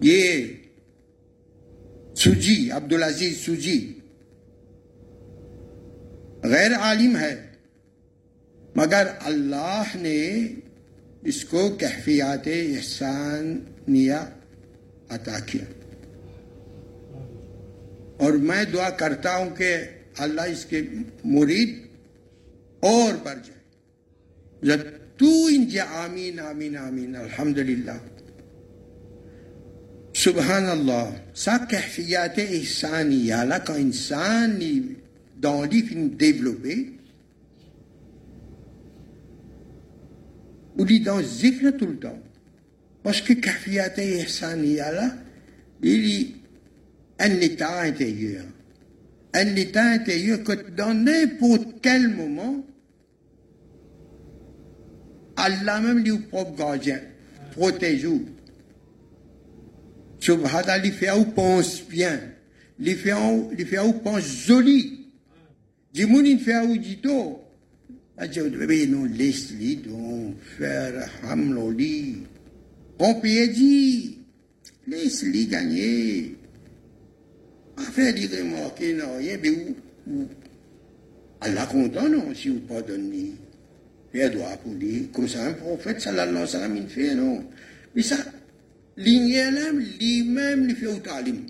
یہ 0.00 0.46
سوجی، 2.14 2.70
عبدالعزیز 2.70 3.36
سوجی 3.38 3.92
غیر 6.42 6.74
عالم 6.74 7.16
ہے، 7.16 7.46
مگر 8.76 9.06
اللہ 9.24 9.82
نے 9.94 10.48
اس 11.22 11.44
کو 11.44 11.68
کیفیات 11.78 12.46
احسانیہ 12.46 14.12
عطا 15.08 15.38
کیا۔ 15.38 15.64
اور 18.18 18.32
میں 18.32 18.64
دعا 18.64 18.90
کرتا 18.90 19.36
ہوں 19.36 19.50
کہ 19.56 19.76
اللہ 20.18 20.40
اس 20.40 20.64
کے 20.64 20.80
مرید 21.24 21.89
और 22.83 23.17
बढ़ 23.25 23.39
जाए 23.45 23.63
जब 24.67 24.83
तू 25.19 25.31
इन 25.49 25.63
आमीन 25.79 26.39
आमीन 26.39 26.75
आमीन 26.77 27.15
अल्हम्दुलिल्लाह 27.25 27.99
सुबहान 30.23 30.65
अल्लाह 30.77 31.05
सा 31.43 31.57
कहफियात 31.71 32.39
एहसानिया 32.39 33.43
là 33.43 33.59
quand 33.59 33.75
इंसान 33.75 34.59
dans 35.37 35.63
les 35.63 35.81
films 35.81 36.09
développés 36.15 36.95
ou 40.77 40.85
dit 40.85 40.99
dans 40.99 41.21
zikr 41.21 41.77
tout 41.77 41.87
le 41.87 41.97
temps. 41.97 42.19
Parce 43.03 43.21
que 43.21 43.33
Kafiyata 43.33 44.01
et 44.01 44.21
Ihsaniya 44.23 44.91
là, 44.91 45.15
il 45.81 46.05
y 46.07 46.35
a 47.19 47.25
un 47.25 47.39
état 47.39 47.81
intérieur. 47.81 48.43
Un 49.33 49.55
état 49.55 49.83
intérieur 49.83 50.43
que 50.43 50.53
dans 50.71 50.93
n'importe 50.93 51.67
quel 51.81 52.07
moment, 52.09 52.65
Allah 55.40 55.80
même 55.80 56.04
lui 56.04 56.18
propre 56.18 56.54
gardien, 56.54 57.00
protège-vous. 57.52 58.26
Subhanallah, 60.20 60.84
il 60.84 60.92
fait 60.92 61.10
où 61.12 61.24
pense 61.24 61.82
bien, 61.88 62.20
il 62.78 62.96
fait 62.96 63.14
où 63.14 63.92
pense 64.04 64.46
joli. 64.46 65.06
Jimounin 65.92 66.38
fait 66.38 66.60
où 66.60 66.76
dit 66.76 66.98
tout. 66.98 67.38
Aja 68.16 68.44
bebe 68.44 68.86
no 68.90 69.06
lesli 69.06 69.76
don 69.76 70.34
faire 70.58 71.08
hamloli. 71.24 72.18
On 72.98 73.14
peut 73.14 73.48
dire 73.48 74.10
lesli 74.86 75.46
gagné. 75.46 76.36
Affaire 77.78 78.12
dire 78.12 78.30
remarquer 78.38 78.92
non 78.92 79.16
rien 79.16 79.38
mais 79.42 79.50
où 79.50 80.28
Allah 81.40 81.66
non 81.74 82.34
si 82.34 82.50
vous 82.50 82.60
pardonnez. 82.60 83.32
Il 84.12 84.30
doit 84.30 84.56
pour 84.62 84.72
lui 84.72 85.08
comme 85.12 85.28
ça 85.28 85.46
un 85.46 85.52
prophète 85.52 86.00
sallallahu 86.00 86.28
alayhi 86.28 86.42
wa 86.42 86.46
sallam 86.46 86.76
il 86.76 86.88
fait 86.88 87.14
non. 87.14 87.44
Mais 87.94 88.02
ça 88.02 88.16
l'ignorant 88.96 89.72
lui-même 89.72 90.66
lui 90.66 90.74
fait 90.74 90.86
au 90.86 90.98
talim. 90.98 91.46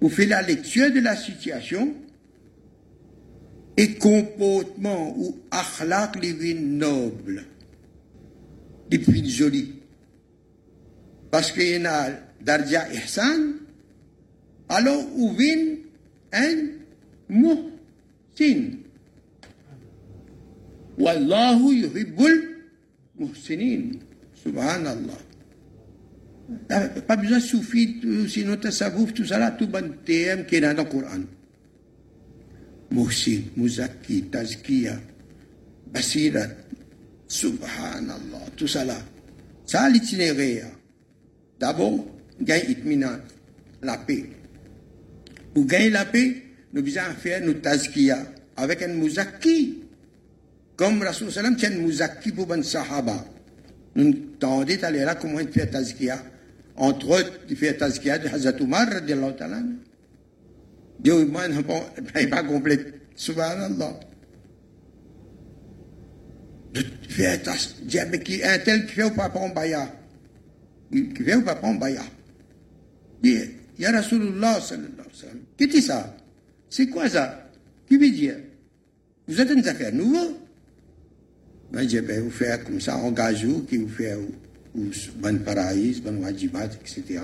Vous 0.00 0.08
faites 0.08 0.28
la 0.28 0.42
lecture 0.42 0.90
de 0.90 1.00
la 1.00 1.14
situation 1.14 1.94
et 3.76 3.94
comportement 3.94 5.16
ou 5.16 5.36
akhlaq 5.50 6.16
les 6.20 6.54
noble, 6.54 7.44
les 8.90 8.98
plus 8.98 9.24
joli. 9.28 9.74
Parce 11.30 11.52
qu'il 11.52 11.82
y 11.82 11.86
a 11.86 12.10
darja 12.40 12.92
ihsan, 12.92 13.54
alors 14.68 15.04
ou 15.16 15.32
vin 15.34 15.76
un 16.32 16.56
muhsin. 18.32 18.78
Wallahu 20.98 21.72
yuhibbul 21.72 22.64
muhsinin. 23.18 24.00
Subhanallah. 24.42 25.20
Pas 27.06 27.16
besoin 27.16 27.38
de 27.38 27.42
soufi, 27.42 28.00
sinon 28.28 28.56
tasawuf, 28.56 29.14
tout 29.14 29.24
ça 29.24 29.38
là, 29.38 29.52
tout 29.52 29.68
bon 29.68 29.94
thème 30.04 30.44
qui 30.44 30.56
est 30.56 30.60
dans 30.60 30.76
le 30.76 30.84
Coran. 30.84 31.22
Muhsin, 32.90 33.40
Muzaki, 33.56 34.24
Tazkiya, 34.24 35.00
Basirat, 35.92 36.50
Subhanallah, 37.26 38.50
tout 38.56 38.68
ça 38.68 38.84
là. 38.84 38.98
Ça, 39.64 39.88
l'itinéraire. 39.88 40.66
D'abord, 41.58 42.04
gagner 42.40 42.72
itminan, 42.72 43.20
la 43.80 43.96
paix. 43.96 44.26
Pour 45.54 45.64
gagner 45.64 45.90
la 45.90 46.04
paix, 46.04 46.42
nous 46.72 46.82
devons 46.82 47.14
faire 47.18 47.44
nos 47.44 47.54
Tazkiya 47.54 48.18
avec 48.56 48.82
un 48.82 48.88
Muzaki. 48.88 49.78
Comme 50.76 51.02
Rasul 51.02 51.30
Salam 51.30 51.56
tient 51.56 51.70
un 51.70 51.76
Muzaki 51.76 52.32
pour 52.32 52.50
un 52.52 52.62
Sahaba. 52.62 53.24
Nous 53.94 54.12
tendons 54.38 54.82
à 54.82 54.86
aller 54.86 55.00
là 55.00 55.14
comment 55.14 55.38
fait 55.38 55.66
Tazkiya. 55.66 56.22
Entre 56.76 57.08
autres, 57.08 57.40
il 57.50 57.56
fait 57.56 57.74
Tazkiya 57.74 58.18
de 58.18 58.28
Hazrat 58.28 58.58
Umar, 58.60 58.88
radiallahu 58.88 59.36
ta'ala. 59.36 59.58
Dieu 60.98 61.30
n'est 62.14 62.26
pas 62.28 62.42
complet. 62.42 62.78
Subhanallah. 63.14 64.00
Fais 67.08 67.26
attention. 67.26 67.76
Mais 68.10 68.20
qui 68.20 68.42
un 68.42 68.58
tel 68.58 68.86
qui 68.86 68.94
fait 68.94 69.04
ou 69.04 69.10
pas 69.10 69.28
prendre 69.28 69.54
baya? 69.54 69.94
Qui 70.90 71.22
fait 71.22 71.34
ou 71.34 71.42
pas 71.42 71.56
prendre 71.56 71.78
baya. 71.78 72.02
Dit, 73.22 73.38
Ya 73.78 73.92
Rasulullah 73.92 74.60
sallallahu 74.60 74.92
alayhi 74.92 74.96
wa 74.96 75.18
sallam. 75.20 75.40
Qu'est-ce 75.56 75.72
que 75.72 75.80
ça? 75.80 76.16
C'est 76.72 76.86
quoi 76.86 77.06
ça? 77.06 77.50
Qui 77.86 77.98
veut 77.98 78.10
dire? 78.10 78.36
Vous 79.28 79.38
êtes 79.38 79.50
une 79.50 79.68
affaire 79.68 79.92
nouveau? 79.92 80.38
Ben, 81.70 81.86
je 81.86 81.98
vais 81.98 82.18
vous 82.18 82.30
faire 82.30 82.64
comme 82.64 82.80
ça, 82.80 82.96
engagez-vous, 82.96 83.64
qui 83.64 83.76
vous 83.76 83.90
fait 83.90 84.14
ou 84.74 84.90
ban 85.16 85.36
paraïs, 85.44 86.00
ban 86.00 86.14
wajibat, 86.14 86.70
etc. 86.80 87.20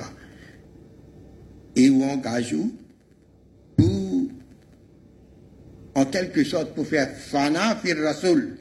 Et 1.74 1.88
vous 1.88 2.03
engagez-vous 2.03 2.74
pour, 3.74 4.28
en 5.94 6.05
quelque 6.05 6.44
sorte, 6.44 6.74
pour 6.74 6.86
faire 6.86 7.16
fana 7.16 7.74
fir 7.76 7.96
rasoul. 7.96 8.59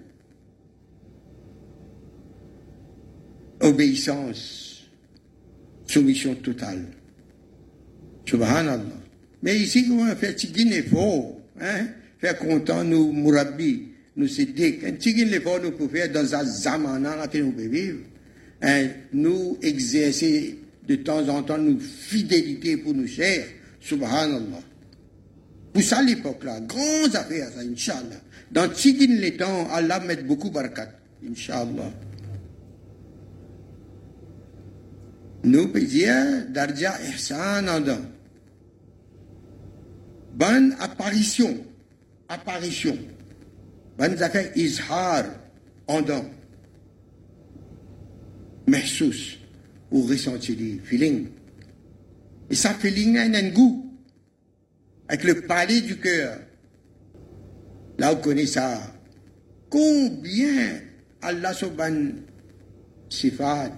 Obéissance, 3.59 4.89
soumission 5.85 6.33
totale. 6.35 6.85
Subhanallah. 8.25 9.06
Mais 9.41 9.57
ici, 9.57 9.87
comment 9.87 10.15
faire 10.15 10.35
tigin 10.35 10.71
effort, 10.71 11.39
hein? 11.59 11.87
Faire 12.19 12.37
content 12.39 12.83
nous 12.83 13.11
mourabi, 13.11 13.89
nous 14.15 14.27
sédiques. 14.27 14.83
Un 14.83 14.93
tigin 14.93 15.31
effort 15.31 15.59
nous 15.61 15.71
pouvons 15.71 15.89
faire 15.89 16.11
dans 16.11 16.33
un 16.35 16.43
zamana 16.43 17.27
que 17.27 17.37
nous 17.37 17.51
pouvons 17.51 17.69
vivre. 17.69 17.99
Hein? 18.61 18.87
Nous 19.13 19.57
exercer 19.61 20.57
de 20.87 20.95
temps 20.95 21.27
en 21.29 21.43
temps 21.43 21.57
nos 21.57 21.79
fidélités 21.79 22.77
pour 22.77 22.93
nous 22.93 23.07
chers. 23.07 23.45
Subhanallah. 23.79 24.63
Pour 25.71 25.83
ça, 25.83 26.01
l'époque 26.01 26.43
là, 26.43 26.59
grandes 26.61 27.15
affaires, 27.15 27.49
ça, 27.53 27.61
Inch'Allah. 27.61 28.21
Dans 28.51 28.67
Tigin 28.69 29.15
les 29.19 29.37
temps, 29.37 29.67
Allah 29.71 29.99
met 29.99 30.15
beaucoup 30.23 30.49
barakat. 30.49 30.89
Inch'Allah. 31.29 31.91
Nous 35.43 35.67
pouvons 35.67 35.85
dire, 35.85 36.47
Darja 36.49 36.95
Ihsan 37.13 37.67
Adam. 37.67 37.99
Bonne 40.37 40.75
apparition. 40.79 41.65
Apparition. 42.29 42.95
Bonne 43.97 44.21
affaire 44.21 44.55
Izhar 44.55 45.25
Adam. 45.87 46.25
Mehsous. 48.67 49.39
Ou 49.89 50.03
ressenti, 50.03 50.79
feeling. 50.83 51.29
Et 52.51 52.55
ça, 52.55 52.73
feeling 52.75 53.17
a 53.17 53.23
un 53.23 53.49
goût 53.49 53.89
avec 55.07 55.23
le 55.23 55.41
palais 55.41 55.81
du 55.81 55.97
cœur. 55.97 56.39
Là, 57.97 58.13
on 58.13 58.17
connaît 58.17 58.45
ça. 58.45 58.93
Combien 59.69 60.81
Allah 61.21 61.53
subhanahu 61.53 62.13
sifat, 63.09 63.71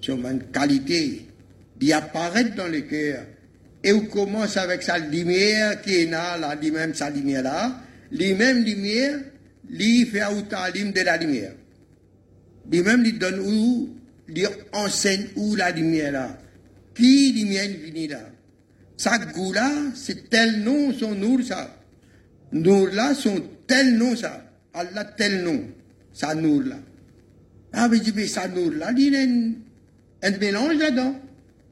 son 0.00 0.22
qualité, 0.52 1.28
d'y 1.76 1.92
apparaître 1.92 2.56
dans 2.56 2.66
le 2.66 2.80
cœur. 2.80 3.26
Et 3.84 3.92
on 3.92 4.00
commence 4.00 4.56
avec 4.56 4.82
sa 4.82 4.98
lumière 4.98 5.82
qui 5.82 5.94
est 5.94 6.10
là, 6.10 6.38
là, 6.38 6.54
lui-même 6.54 6.94
sa 6.94 7.10
lumière 7.10 7.42
là, 7.42 7.80
lui-même 8.10 8.64
lumière, 8.64 9.20
lui 9.68 10.06
fait 10.06 10.24
au 10.24 10.40
talim 10.40 10.90
de 10.90 11.00
la 11.02 11.18
lumière. 11.18 11.52
Lui-même 12.70 13.02
lui 13.02 13.12
donne 13.12 13.40
où, 13.40 13.90
lui 14.26 14.46
enseigne 14.72 15.26
où 15.36 15.54
la 15.54 15.70
lumière 15.70 16.12
là. 16.12 16.38
Qui 16.94 17.32
lumière 17.32 17.68
finit 17.84 18.08
là? 18.08 18.20
Sa 18.96 19.18
goula, 19.18 19.70
c'est 19.94 20.30
tel 20.30 20.62
nom, 20.62 20.92
son 20.94 21.14
nour, 21.14 21.40
ça. 21.42 21.76
Nour 22.52 22.88
là, 22.92 23.14
son 23.14 23.42
tel 23.66 23.98
nom, 23.98 24.16
ça. 24.16 24.44
Allah, 24.72 25.04
tel 25.04 25.42
nom. 25.42 25.62
Sa 26.12 26.34
nour 26.34 26.62
là. 26.62 26.76
Ah, 27.72 27.88
mais 27.88 27.98
dis, 27.98 28.28
sa 28.28 28.48
nour 28.48 28.70
là, 28.72 28.92
il 28.96 29.12
y 29.12 29.16
a 29.16 30.28
un, 30.28 30.38
mélange 30.38 30.78
là-dedans. 30.78 31.16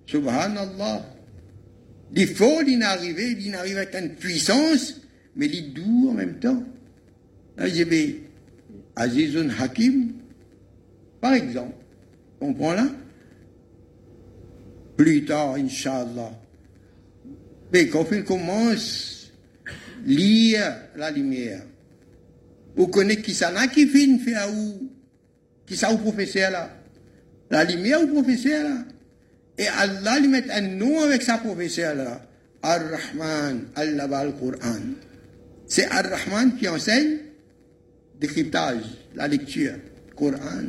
Subhanallah. 0.07 1.12
Il 2.15 2.29
faut, 2.29 2.63
il 2.67 2.83
arrive, 2.83 3.19
il 3.19 3.55
avec 3.55 3.95
une 3.95 4.11
puissance, 4.11 5.01
mais 5.35 5.47
il 5.47 5.57
est 5.57 5.69
doux 5.71 6.09
en 6.11 6.15
même 6.15 6.39
temps. 6.39 6.63
Je 7.59 7.85
dis, 7.85 8.17
Azizun 8.97 9.49
Hakim, 9.59 10.13
par 11.21 11.35
exemple, 11.35 11.75
comprends 12.39 12.75
là? 12.75 12.87
Plus 14.97 15.25
tard, 15.25 15.55
Inch'Allah, 15.55 16.33
mais 17.73 17.89
quand 17.89 18.05
on 18.13 18.23
commence 18.23 19.33
à 19.67 19.71
lire 20.05 20.75
la 20.97 21.11
lumière, 21.11 21.63
vous 22.77 22.89
connaissez 22.89 23.23
qui 23.23 23.35
ça 23.35 23.67
qui 23.69 23.87
fait 23.87 24.19
faire 24.19 24.49
où 24.53 24.91
Qui 25.67 25.77
ça 25.77 25.93
au 25.93 25.99
professeur 25.99 26.51
là? 26.51 26.71
La 27.51 27.65
lumière 27.65 28.03
au 28.03 28.07
professeur 28.07 28.65
là? 28.65 28.85
Et 29.59 29.67
Allah 29.69 30.19
lui 30.21 30.29
met 30.29 30.51
un 30.51 30.63
nom 30.63 31.03
avec 31.03 31.23
sa 31.23 31.39
professeur 31.39 31.95
là. 31.95 32.23
Ar-Rahman, 32.63 33.67
Allah 33.75 34.07
va 34.07 34.25
le 34.25 34.33
Coran. 34.33 34.81
C'est 35.67 35.87
Ar-Rahman 35.87 36.57
qui 36.57 36.69
enseigne 36.69 37.19
décryptage, 38.21 38.85
la 39.15 39.27
lecture, 39.27 39.73
le 40.09 40.15
Coran. 40.15 40.63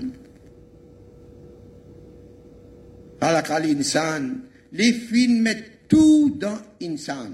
Les 4.71 4.93
films 4.93 5.41
mettent 5.41 5.87
tout 5.87 6.35
dans 6.39 6.57
insan. 6.81 7.29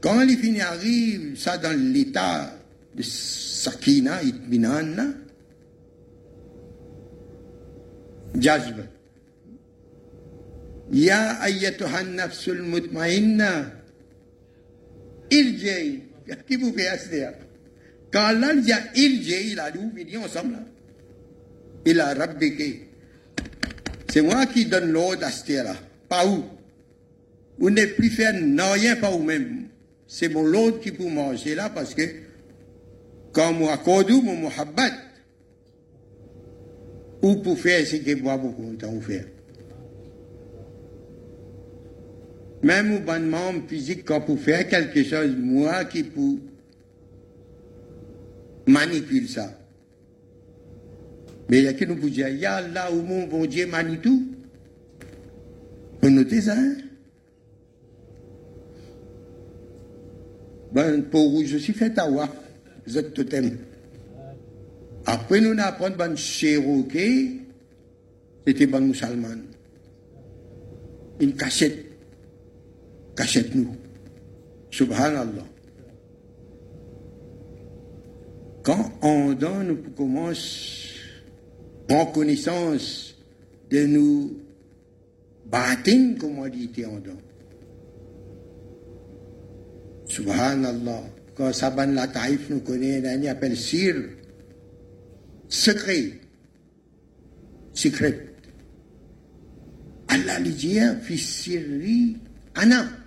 Quand 0.00 0.24
les 0.24 0.36
filles 0.36 0.60
arrivent, 0.60 1.38
ça 1.38 1.58
dans 1.58 1.76
l'état 1.76 2.52
de 2.94 3.02
sakina, 3.02 4.22
itminan, 4.22 5.14
jazb. 8.38 8.84
Ya 10.90 11.40
ayyatuha 11.40 12.02
nafsul 12.02 12.62
mutmainna, 12.62 13.72
irjei. 15.30 16.02
Qui 16.46 16.56
vous 16.56 16.72
fait 16.72 16.88
astir? 16.88 17.32
Quand 18.12 18.34
dit 18.62 18.72
irjei, 18.94 19.52
il 19.52 19.60
a 19.60 19.70
dit, 19.70 19.78
vous 19.78 19.90
venez 19.90 20.16
ensemble. 20.16 20.58
Il 21.84 22.00
a 22.00 22.14
rabbiki. 22.14 22.80
C'est 24.12 24.22
moi 24.22 24.46
qui 24.46 24.66
donne 24.66 24.92
l'ordre 24.92 25.24
à 25.24 25.62
là. 25.62 25.74
Pas 26.08 26.26
où? 26.26 26.44
Vous 27.58 27.70
n'êtes 27.70 27.96
plus 27.96 28.10
faire 28.10 28.34
rien 28.34 28.96
par 28.96 29.12
vous-même. 29.12 29.68
C'est 30.06 30.28
mon 30.28 30.44
l'autre 30.44 30.80
qui 30.80 30.92
peut 30.92 31.08
manger 31.08 31.54
là 31.54 31.70
parce 31.70 31.94
que 31.94 32.02
quand 33.32 33.52
moi 33.54 33.72
accorde 33.72 34.10
mon 34.10 34.36
muhabbat, 34.36 34.92
ou 37.22 37.36
pour 37.36 37.58
faire 37.58 37.86
ce 37.86 37.96
que 37.96 38.14
moi 38.20 38.36
de 38.36 38.76
temps 38.76 39.00
faire. 39.00 39.24
Même 42.62 42.94
au 42.94 43.00
bon 43.00 43.28
membre 43.28 43.66
physique, 43.66 44.04
quand 44.04 44.20
pour 44.20 44.38
faire 44.38 44.68
quelque 44.68 45.02
chose, 45.02 45.34
moi 45.36 45.84
qui 45.84 46.04
peux 46.04 46.38
manipuler 48.66 49.26
ça. 49.26 49.58
Mais 51.48 51.58
il 51.58 51.64
y 51.64 51.68
a 51.68 51.74
qui 51.74 51.86
nous 51.86 51.96
peut 51.96 52.08
dire, 52.08 52.28
y 52.28 52.46
a 52.46 52.60
là 52.60 52.92
où 52.92 53.02
mon 53.02 53.26
bon 53.26 53.46
Dieu 53.46 53.66
Manitou. 53.66 54.22
Vous 56.00 56.10
notez 56.10 56.40
ça, 56.40 56.54
hein? 56.54 56.76
Ben, 60.72 61.02
pour 61.02 61.30
rouge, 61.32 61.46
je 61.46 61.58
suis 61.58 61.72
fait 61.72 61.96
à 61.98 62.08
voir. 62.08 62.28
Vous 62.86 62.96
êtes 62.96 63.12
totem. 63.12 63.58
Après, 65.04 65.40
nous 65.40 65.54
apprenons 65.58 65.96
ben 65.96 66.16
Cherokee, 66.16 67.40
c'était 68.46 68.66
ben 68.66 68.80
musulman. 68.80 69.42
Une 71.20 71.34
cachette. 71.34 71.91
Cachette 73.16 73.54
nous. 73.54 73.76
Subhanallah. 74.70 75.46
Quand 78.62 78.92
on 79.02 79.32
donne, 79.32 79.68
nous 79.68 79.90
commence 79.96 80.92
prendre 81.88 82.12
connaissance 82.12 83.14
de 83.70 83.86
nous 83.86 84.38
bâtir, 85.46 86.16
comme 86.18 86.38
on 86.38 86.48
dit 86.48 86.70
en 86.86 86.98
don. 86.98 87.18
Subhanallah. 90.06 91.02
Quand 91.34 91.52
Saban 91.52 91.86
la 91.86 92.06
Taïf 92.06 92.50
nous 92.50 92.60
connaît, 92.60 93.06
un 93.06 93.24
appelle 93.24 93.56
Sir. 93.56 93.94
Secret. 95.48 96.20
Secret. 97.74 98.28
Allah 100.08 100.38
lui 100.40 100.50
dit, 100.50 100.78
fils 101.02 101.26
Siri, 101.26 102.16
Anna. 102.54 103.01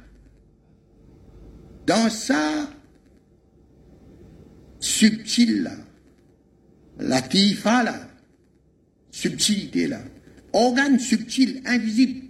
Dans 1.86 2.10
sa 2.10 2.70
subtil 4.80 5.64
là, 5.64 5.76
la 7.00 7.22
tifa 7.22 7.84
là, 7.84 8.10
subtilité 9.12 9.88
là, 9.88 10.02
organe 10.54 11.00
subtil, 11.00 11.62
invisible, 11.66 12.22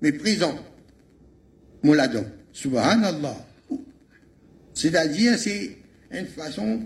mais 0.00 0.12
présent. 0.12 0.58
Mouladon. 1.82 2.24
Subhanallah. 2.52 3.46
C'est-à-dire, 4.74 5.38
c'est 5.38 5.76
une 6.10 6.26
façon 6.26 6.80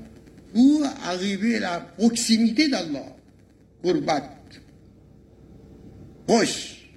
pour 0.54 0.84
arriver 1.04 1.56
à 1.56 1.60
la 1.60 1.80
proximité 1.80 2.68
d'Allah, 2.68 3.16
pour 3.82 4.00
battre. 4.00 4.30
Proche. 6.26 6.88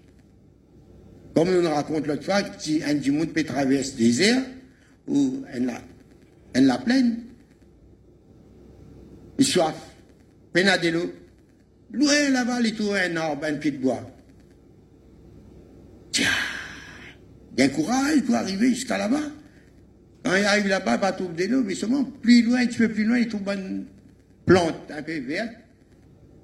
Comme 1.35 1.49
on 1.49 1.69
raconte 1.69 2.07
l'autre 2.07 2.23
fois, 2.23 2.41
si 2.57 2.81
un 2.83 3.11
monde 3.11 3.33
peut 3.33 3.43
traverser 3.43 3.91
le 3.91 3.97
désert, 3.97 4.43
ou 5.09 5.43
la, 5.59 5.81
la 6.55 6.77
plaine, 6.77 7.23
il 9.39 9.45
soif, 9.45 9.75
l'eau, 10.53 11.13
loin 11.91 12.29
là-bas, 12.29 12.61
il 12.61 12.75
trouve 12.75 12.95
un 12.95 13.15
arbre, 13.15 13.45
un 13.45 13.53
pied 13.53 13.71
de 13.71 13.77
bois. 13.77 14.01
Tiens, 16.11 16.27
il 17.57 17.63
y 17.63 17.63
a 17.63 17.69
courage 17.69 18.21
pour 18.21 18.35
arriver 18.35 18.69
jusqu'à 18.69 18.97
là-bas. 18.97 19.31
Quand 20.23 20.35
il 20.35 20.45
arrive 20.45 20.67
là-bas, 20.67 20.95
il 20.95 21.01
va 21.01 21.11
trouver 21.11 21.47
de 21.47 21.53
l'eau, 21.53 21.63
mais 21.63 21.75
seulement 21.75 22.03
plus 22.03 22.43
loin, 22.43 22.61
un 22.61 22.67
petit 22.67 22.77
peu 22.77 22.89
plus 22.89 23.05
loin, 23.05 23.17
il 23.17 23.27
trouve 23.27 23.47
une 23.49 23.85
plante 24.45 24.91
un 24.91 25.01
peu 25.01 25.17
verte. 25.19 25.53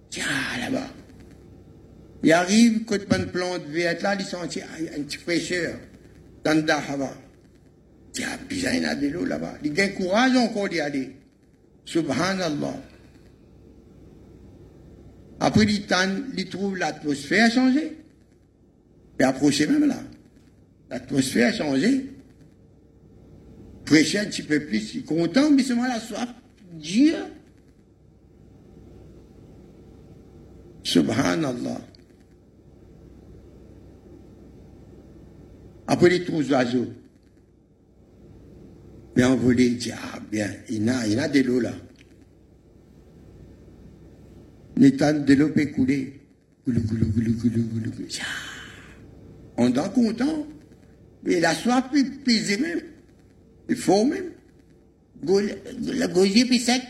Tiens, 0.09 0.25
là-bas. 0.59 0.89
Il 2.23 2.33
arrive, 2.33 2.85
quand 2.85 2.95
une 2.95 3.27
plante 3.27 3.65
verte 3.67 4.01
là, 4.01 4.15
il 4.17 4.25
sent 4.25 4.37
un 4.37 5.03
petit 5.03 5.17
fraîcheur 5.17 5.77
dans 6.43 6.55
le 6.55 6.63
Dahava. 6.63 7.11
Il 8.17 8.61
y 8.61 8.67
a 8.67 8.95
de 8.95 9.07
l'eau 9.07 9.25
là-bas. 9.25 9.55
Il 9.63 9.79
a 9.79 9.89
courage 9.89 10.35
encore 10.37 10.69
d'y 10.69 10.79
aller. 10.79 11.15
Subhanallah. 11.83 12.81
Après, 15.39 15.65
il, 15.65 16.49
trouve 16.49 16.77
l'atmosphère 16.77 17.51
changée. 17.51 17.97
Et 19.19 19.23
approché 19.23 19.67
même 19.67 19.85
là. 19.85 20.01
L'atmosphère 20.89 21.49
a 21.49 21.53
changé 21.53 22.15
prêcher 23.85 24.19
un 24.19 24.25
petit 24.25 24.41
peu 24.41 24.59
plus, 24.59 24.95
il 24.95 24.99
est 25.01 25.03
content, 25.03 25.51
mais 25.51 25.63
seulement 25.63 25.87
la 25.87 25.99
soif. 25.99 26.27
Dieu. 26.73 27.15
Subhanallah. 30.83 31.81
Après 35.87 36.09
les 36.09 36.25
trous 36.25 36.51
Mais 39.15 39.23
on 39.23 39.35
voulait 39.35 39.69
dire, 39.69 39.97
ah 40.13 40.19
bien, 40.31 40.49
il 40.69 40.89
a, 40.89 41.07
il 41.07 41.31
de 41.31 41.39
l'eau 41.41 41.59
là. 41.59 41.73
Les 44.77 44.91
de 44.91 45.33
l'eau 45.33 45.49
peut 45.49 45.67
couler. 45.67 46.19
On 49.57 49.69
est 49.69 49.93
content. 49.93 50.47
Mais 51.23 51.39
la 51.39 51.55
soif 51.55 51.89
peut 51.91 52.03
peser 52.25 52.57
même. 52.57 52.81
Il 53.69 53.75
faut 53.77 54.03
même. 54.05 54.31
Le 55.23 56.07
gosier 56.07 56.45
puis 56.45 56.59
sec. 56.59 56.81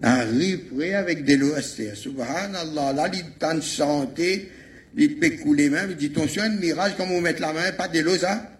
Arrive 0.00 0.74
prêt 0.74 0.94
avec 0.94 1.24
de 1.24 1.34
l'eau 1.34 1.54
Subhanallah, 1.60 2.92
là, 2.92 3.10
il 3.12 3.18
est 3.18 3.44
en 3.44 3.60
santé, 3.60 4.48
il 4.96 5.18
peut 5.18 5.30
couler 5.42 5.70
même. 5.70 5.90
Il 5.90 5.96
dit, 5.96 6.06
attention, 6.06 6.44
un 6.44 6.50
mirage, 6.50 6.92
quand 6.96 7.06
vous 7.06 7.20
mettez 7.20 7.40
la 7.40 7.52
main, 7.52 7.72
pas 7.72 7.88
de 7.88 7.98
l'eau, 7.98 8.16
ça? 8.16 8.57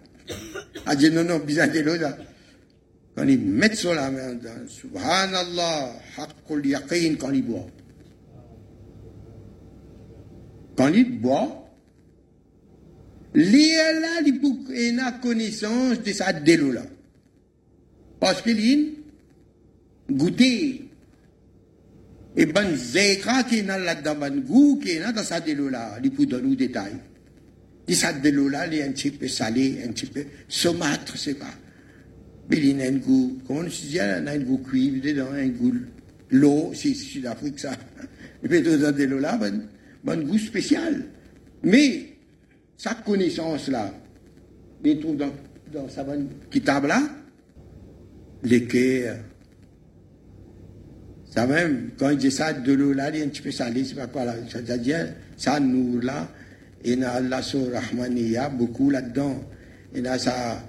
Il 0.90 0.96
dit, 0.96 1.10
non, 1.10 1.24
non, 1.24 1.40
ça. 1.48 1.66
Quand 3.18 3.26
il 3.26 3.40
met 3.40 3.74
sur 3.74 3.94
la 3.94 4.12
main, 4.12 4.38
Subhanallah, 4.68 5.92
haqqul 6.16 6.66
yaqin, 6.66 7.16
quand 7.18 7.32
il 7.32 7.42
boit. 7.42 7.66
Quand 10.76 10.86
il 10.86 11.18
boit, 11.18 11.68
là, 13.34 14.20
il 14.24 15.00
a 15.00 15.12
connaissance 15.20 16.00
de 16.00 16.12
sa 16.12 16.32
délo 16.32 16.70
là. 16.70 16.82
Parce 18.20 18.40
qu'il 18.40 18.96
a 20.08 20.12
goûté. 20.12 20.84
Et 22.36 22.46
ben 22.46 22.72
zékra 22.76 23.42
qui 23.42 23.58
est 23.58 23.62
là-dedans, 23.64 24.14
goût 24.46 24.78
qui 24.80 24.90
est 24.90 25.12
dans 25.12 25.24
sa 25.24 25.40
délo 25.40 25.68
là, 25.70 25.98
il 26.04 26.12
peut 26.12 26.24
donner 26.24 26.54
des 26.54 26.68
détails. 26.68 26.98
Et 27.88 27.94
sa 27.94 28.12
délo 28.12 28.48
là, 28.48 28.66
il 28.66 28.74
est 28.74 28.82
un 28.82 28.92
petit 28.92 29.10
peu 29.10 29.26
salé, 29.26 29.82
un 29.84 29.92
petit 29.92 30.06
peu 30.06 30.24
saumâtre, 30.46 31.16
c'est 31.16 31.34
pas. 31.34 31.46
Mais 32.50 32.58
il 32.58 32.80
a 32.80 32.86
un 32.86 32.92
goût, 32.92 33.38
comment 33.46 33.60
on 33.60 33.70
se 33.70 33.86
dit, 33.86 33.94
il 33.94 34.00
a 34.00 34.16
un 34.16 34.38
goût 34.38 34.58
cuivre 34.58 35.02
dedans, 35.02 35.32
un 35.32 35.48
goût 35.48 35.74
l'eau, 36.30 36.72
c'est 36.74 36.94
Sud-Afrique 36.94 37.58
ça. 37.58 37.72
Et 38.42 38.48
puis 38.48 38.62
des 38.62 39.06
là, 39.06 39.36
ben, 39.36 39.66
ben 40.04 40.22
goût 40.22 40.38
spécial. 40.38 41.04
Mais 41.62 42.06
sa 42.76 42.94
connaissance-là, 42.94 43.92
il 44.84 45.00
trouve 45.00 45.16
dans, 45.16 45.32
dans 45.72 45.88
sa 45.88 46.04
bonne 46.04 46.28
kitab-là, 46.50 47.02
l'équerre. 48.44 49.16
Ça 51.30 51.46
même, 51.46 51.90
quand 51.98 52.10
il 52.10 52.18
dit 52.18 52.30
ça, 52.30 52.52
de 52.52 52.72
l'eau 52.72 52.92
là, 52.92 53.10
il 53.10 53.16
est 53.16 53.24
un 53.24 53.28
petit 53.28 53.42
peu 53.42 53.50
salé, 53.50 53.84
c'est 53.84 53.94
pas 53.94 54.06
quoi 54.06 54.24
là. 54.24 54.34
C'est-à-dire, 54.48 55.14
ça, 55.36 55.60
nous 55.60 56.00
là, 56.00 56.28
il 56.92 57.04
a 57.04 57.12
Allah 57.12 57.42
sur 57.42 57.72
Rahmaniya, 57.72 58.48
beaucoup 58.48 58.90
là-dedans. 58.90 59.42
Il 59.94 60.06
a 60.06 60.18
sa 60.18 60.62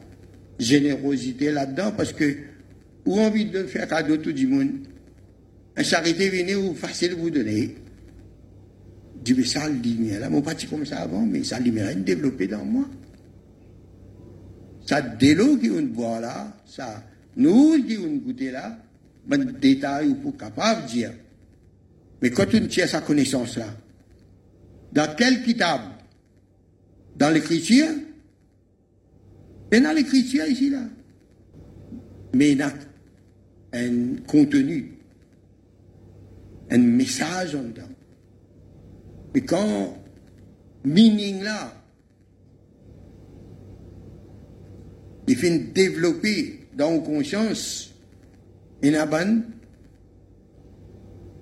générosité 0.58 1.52
là-dedans, 1.52 1.92
parce 1.96 2.14
que, 2.14 2.36
ou 3.06 3.20
envie 3.20 3.46
de 3.46 3.64
faire 3.64 3.88
cadeau 3.88 4.18
tout 4.18 4.34
le 4.36 4.48
monde, 4.48 4.72
un 5.76 5.84
charité 5.84 6.30
venez 6.30 6.56
ou 6.56 6.74
facile 6.74 7.14
vous 7.14 7.30
donner. 7.30 7.76
Dis, 9.24 9.34
mais 9.34 9.46
ça, 9.46 9.68
lumière, 9.68 10.20
là, 10.22 10.30
mon 10.30 10.42
parti 10.42 10.68
comme 10.68 10.86
ça 10.86 11.00
avant, 11.00 11.26
mais 11.26 11.44
ça, 11.44 11.60
lumière, 11.60 11.90
est 11.90 11.96
développée 11.96 12.48
dans 12.48 12.64
moi. 12.64 12.86
Ça, 14.86 15.02
de 15.02 15.34
l'eau 15.34 15.58
qui 15.58 15.70
on 15.70 15.82
boit 15.84 16.20
là, 16.20 16.58
ça, 16.66 17.04
nous 17.36 17.84
qui 17.84 17.98
on 17.98 18.16
goûte 18.18 18.42
là, 18.42 18.78
ben, 19.28 19.44
détail 19.60 20.08
ou 20.08 20.16
pour 20.16 20.38
capable 20.38 20.84
de 20.84 20.88
dire. 20.88 21.12
Mais 22.22 22.32
quand 22.32 22.54
on 22.54 22.68
tient 22.68 22.88
sa 22.88 23.02
connaissance 23.02 23.58
là, 23.58 23.68
dans 24.92 25.16
quel 25.16 25.44
kitab 25.44 25.82
Dans 27.20 27.30
l'écriture? 27.30 27.90
Et 29.74 29.82
dans 29.82 29.92
l'écriture 29.92 30.46
ici 30.46 30.70
là. 30.70 30.84
Mais 32.34 32.54
il 32.54 32.62
a 32.62 32.72
un 33.74 34.16
contenu, 34.26 34.94
un 36.72 36.78
message 36.78 37.56
en 37.56 37.64
dedans. 37.64 37.90
Mais 39.34 39.42
quand 39.42 39.98
meaning 40.86 41.44
là, 41.44 41.74
il 45.28 45.36
fait 45.36 45.60
développer 45.60 46.68
dans 46.74 46.94
la 46.94 47.00
conscience, 47.00 47.94
il 48.82 48.94
y 48.94 48.96
a 48.96 49.06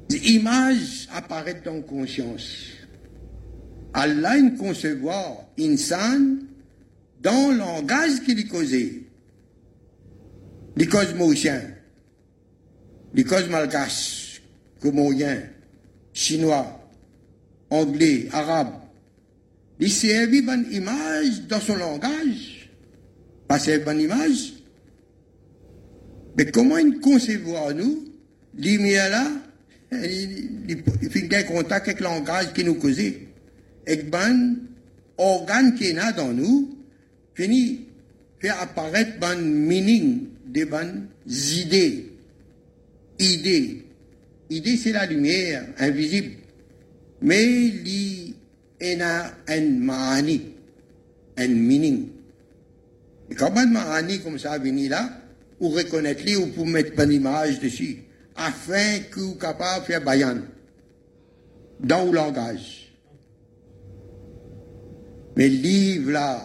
des 0.10 0.18
images 0.32 1.08
apparaissent 1.14 1.64
dans 1.64 1.76
la 1.76 1.82
conscience. 1.82 2.77
Allah 3.94 4.38
une 4.38 4.58
concevoir 4.58 5.46
insan 5.60 6.40
dans 7.22 7.52
le 7.52 7.58
langage 7.58 8.22
qu'il 8.26 8.48
causait. 8.48 9.04
Les 10.76 10.88
causes 10.88 11.16
mauriciens, 11.16 11.62
les 13.14 13.24
causes 13.24 13.50
malgaches, 13.50 14.42
comorien, 14.80 15.42
chinois, 16.14 16.80
anglais, 17.70 18.28
arabe, 18.32 18.74
il 19.80 19.92
servi 19.92 20.40
une 20.40 20.68
image 20.72 21.42
dans 21.48 21.60
son 21.60 21.76
langage, 21.76 22.70
pas 23.48 23.64
une 23.68 23.84
bonne 23.84 24.02
image. 24.02 24.54
Mais 26.38 26.46
comment 26.52 26.78
il 26.78 27.00
concevoir 27.00 27.74
nous, 27.74 28.06
lumière 28.56 29.10
là, 29.10 29.32
il, 29.92 30.84
fait 31.10 31.46
contact 31.46 31.88
avec 31.88 32.00
le 32.00 32.06
langage 32.06 32.54
qui 32.54 32.64
nous 32.64 32.76
causait, 32.76 33.27
un 33.88 34.56
organe 35.18 35.76
qui 35.76 35.86
est 35.86 35.94
dans 35.94 36.34
nous, 36.34 36.78
finit 37.34 37.86
faire 38.40 38.62
apparaître 38.62 39.12
un 39.22 39.36
meaning 39.36 40.28
des 40.46 40.66
bonnes 40.66 41.08
idées. 41.28 42.12
Idées. 43.20 43.86
Idée, 44.50 44.78
c'est 44.78 44.92
la 44.92 45.06
lumière 45.06 45.66
invisible. 45.80 46.32
Mais 47.22 47.66
il 47.66 47.88
y 47.88 49.02
a 49.02 49.34
un 49.48 49.62
maani, 49.62 50.42
un 51.38 51.48
meaning. 51.48 52.08
Et 53.30 53.36
quand 53.36 53.56
un 53.56 53.66
maani 53.66 54.20
comme 54.22 54.38
ça 54.38 54.58
venir 54.58 54.92
là, 54.92 55.22
ou 55.60 55.70
reconnaître 55.70 56.24
lui 56.24 56.36
ou 56.36 56.48
pour 56.48 56.68
mettre 56.68 57.00
une 57.02 57.12
image 57.12 57.60
dessus, 57.60 57.98
afin 58.36 59.00
que 59.10 59.20
vous 59.20 59.36
capable 59.36 59.82
de 59.82 59.86
faire 59.88 60.04
bayan 60.04 60.38
dans 61.80 62.06
le 62.06 62.12
langage. 62.12 62.87
Mais 65.38 65.50
livre 65.50 66.12
là, 66.14 66.44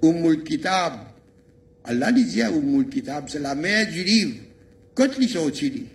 Ummul 0.00 0.44
Kitab, 0.44 0.92
Allah 1.82 2.12
disait 2.12 2.48
Ummul 2.48 2.88
Kitab, 2.88 3.24
c'est 3.28 3.40
la 3.40 3.56
mère 3.56 3.90
du 3.90 4.04
livre. 4.04 4.36
Quand 4.94 5.08
ils 5.18 5.28
sont 5.28 5.48
utilisés. 5.48 5.86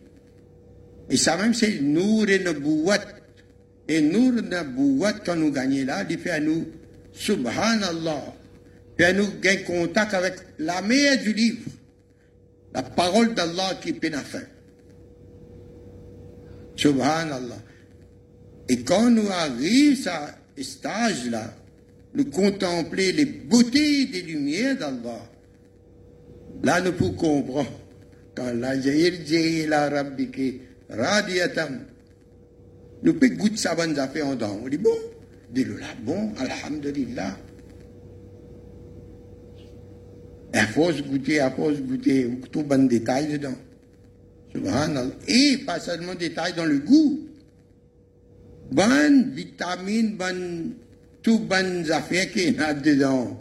Et 1.10 1.16
ça 1.16 1.38
même, 1.38 1.54
c'est 1.54 1.80
Nour 1.80 2.28
et 2.28 2.40
Nabouat. 2.40 3.00
Et 3.88 4.02
Nour 4.02 4.40
et 4.40 4.42
Nabouat, 4.42 5.14
quand 5.26 5.38
nous 5.38 5.52
gagnons 5.52 5.86
là, 5.86 6.04
il 6.10 6.18
fait 6.18 6.32
à 6.32 6.42
nous, 6.42 6.68
Subhanallah, 7.14 8.34
fait 8.98 9.06
à 9.06 9.14
nous 9.14 9.40
gagner 9.42 9.64
contact 9.64 10.14
avec 10.14 10.36
la 10.60 10.82
mère 10.82 11.22
du 11.22 11.32
livre. 11.32 11.70
La 12.74 12.84
parole 12.84 13.34
d'Allah 13.34 13.80
qui 13.82 13.92
est 13.92 14.16
faire. 14.18 14.48
Subhanallah. 16.76 17.62
Et 18.68 18.82
quand 18.82 19.10
nous 19.10 19.30
arrivons 19.30 20.10
à 20.10 20.43
ce 20.58 20.64
stage-là, 20.64 21.54
nous 22.14 22.26
contempler 22.26 23.12
les 23.12 23.26
beautés 23.26 24.06
des 24.06 24.22
lumières 24.22 24.78
d'Allah, 24.78 25.30
là 26.64 26.82
nous 26.82 26.94
pouvons 26.94 27.14
comprendre 27.14 27.80
quand 28.36 28.52
la 28.54 28.74
radiatam, 30.90 31.80
nous 33.04 33.14
pouvons 33.14 33.36
goûter 33.36 33.58
sa 33.58 33.76
bonne 33.76 33.98
affaire 33.98 34.28
en 34.28 34.36
dents. 34.36 34.60
On 34.64 34.68
dit 34.68 34.78
bon, 34.78 34.90
dis-le 35.52 35.78
là, 35.78 35.88
bon, 36.04 36.32
alhamdulillah. 36.38 37.38
À 40.54 40.68
force 40.68 41.02
goûter, 41.02 41.40
à 41.40 41.50
force 41.50 41.80
goûter, 41.80 42.30
tout 42.52 42.64
bon 42.64 42.88
détail 42.88 43.28
dedans. 43.28 43.56
Et 45.28 45.58
pas 45.66 45.80
seulement 45.80 46.14
détail 46.14 46.54
dans 46.54 46.66
le 46.66 46.78
goût. 46.78 47.23
Bonne 48.72 49.32
vitamine, 49.32 50.16
bonne, 50.16 50.74
tout 51.22 51.40
bonnes 51.40 51.92
affaires 51.92 52.32
qu'il 52.32 52.56
y 52.56 52.60
a 52.60 52.74
dedans. 52.74 53.38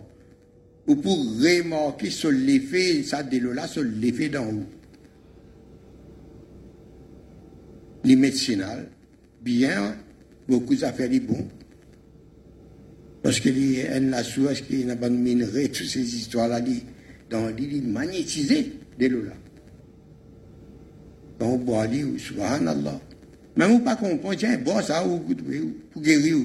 Ou 0.87 0.97
pour 0.97 1.17
remarquer 1.17 2.11
sur 2.11 2.31
l'effet, 2.31 3.03
ça 3.03 3.23
de 3.23 3.39
là, 3.49 3.67
sur 3.67 3.83
l'effet 3.85 4.29
d'en 4.29 4.47
haut. 4.47 4.67
Les 8.05 8.17
médicinales, 8.17 8.89
bien, 9.43 9.97
beaucoup 10.49 10.75
d'affaires 10.75 11.09
les 11.09 11.21
bons. 11.21 11.49
Parce 13.23 13.39
qu'il 13.39 13.77
y 13.79 13.83
a 13.83 14.01
la 14.01 14.25
source 14.25 14.63
qui 14.63 14.91
a 14.91 14.95
bonne 14.97 15.19
minerai, 15.19 15.69
toutes 15.69 15.87
ces 15.87 16.17
histoires-là, 16.17 16.61
dans 17.31 17.47
les 17.49 17.81
magnétisés 17.81 18.73
de 18.99 19.07
là? 19.07 19.33
On 21.41 21.57
boit 21.57 21.87
subhanallah. 22.19 23.01
Même 23.57 23.73
ou 23.73 23.79
pas 23.81 23.97
comprendre, 23.97 24.37
tiens, 24.37 24.57
bois 24.59 24.83
ça 24.83 25.07
ou 25.07 25.19
pour 25.19 26.03
guérir. 26.03 26.37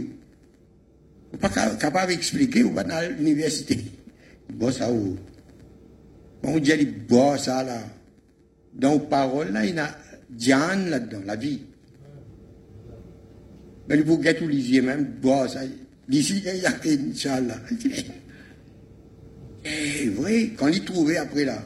Ou 1.34 1.38
pas 1.38 1.50
capable 1.50 2.12
d'expliquer 2.12 2.64
ou 2.64 2.72
pas 2.72 2.84
dans 2.84 3.18
l'université. 3.18 3.80
Bois 4.50 4.72
ça 4.72 4.92
ou. 4.92 5.18
On 6.44 6.60
dit, 6.60 6.86
bois 7.08 7.38
ça 7.38 7.64
là. 7.64 7.80
Dans 8.74 8.94
les 8.94 9.00
paroles 9.00 9.52
là, 9.52 9.66
il 9.66 9.76
y 9.76 9.80
a 9.80 9.98
Diane 10.30 10.90
là-dedans, 10.90 11.22
la 11.26 11.36
vie. 11.36 11.62
Mais 13.90 14.04
guettez 14.04 14.40
tous 14.40 14.48
les 14.48 14.72
yeux 14.72 14.82
même, 14.82 15.06
bois 15.22 15.48
ça. 15.48 15.62
D'ici, 16.08 16.42
il 16.46 16.62
y 16.62 16.66
a 16.66 16.74
Inch'Allah. 16.86 17.60
C'est 19.64 20.08
vrai, 20.08 20.52
quand 20.58 20.68
il 20.68 20.84
trouvait 20.86 21.18
après 21.18 21.46
là. 21.46 21.66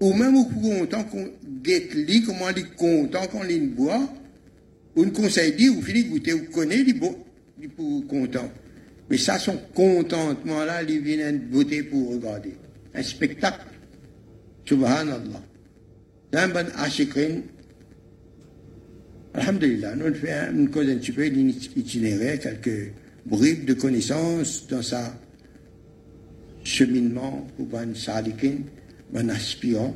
Ou 0.00 0.12
même 0.12 0.36
au 0.36 0.44
content 0.44 1.04
qu'on 1.04 1.28
guette 1.62 1.94
li, 1.94 2.22
comment 2.22 2.50
il 2.50 2.58
est 2.58 2.74
content 2.74 3.26
qu'on 3.28 3.42
les 3.42 3.60
boit, 3.60 4.06
ou 4.96 5.04
une 5.04 5.12
conseil 5.12 5.52
dit, 5.52 5.68
ou 5.68 5.78
ou 5.78 6.52
connaît, 6.52 6.80
il 6.80 6.90
est 6.90 7.68
pour 7.68 8.06
content. 8.06 8.50
Mais 9.10 9.18
ça, 9.18 9.38
son 9.38 9.58
contentement-là, 9.74 10.82
il 10.82 11.00
vient 11.00 11.32
de 11.32 11.38
beauté 11.38 11.82
pour 11.82 12.12
regarder. 12.12 12.54
Un 12.94 13.02
spectacle. 13.02 13.66
Subhanallah. 14.64 15.42
C'est 16.32 16.38
un 16.38 16.48
bon 16.48 16.66
achikrin. 16.76 17.40
Alhamdulillah, 19.34 19.96
nous 19.96 20.14
faisons 20.14 20.58
une 20.58 20.70
cause 20.70 20.88
un 20.88 20.96
petit 20.96 21.12
peu 21.12 21.28
d'itinéraire, 21.28 22.38
quelques 22.38 22.92
bribes 23.26 23.64
de 23.64 23.74
connaissances 23.74 24.66
dans 24.68 24.82
sa 24.82 25.18
cheminement 26.62 27.46
pour 27.56 27.66
ban 27.66 27.94
salikin 27.94 28.58
un 29.14 29.28
aspirant, 29.28 29.94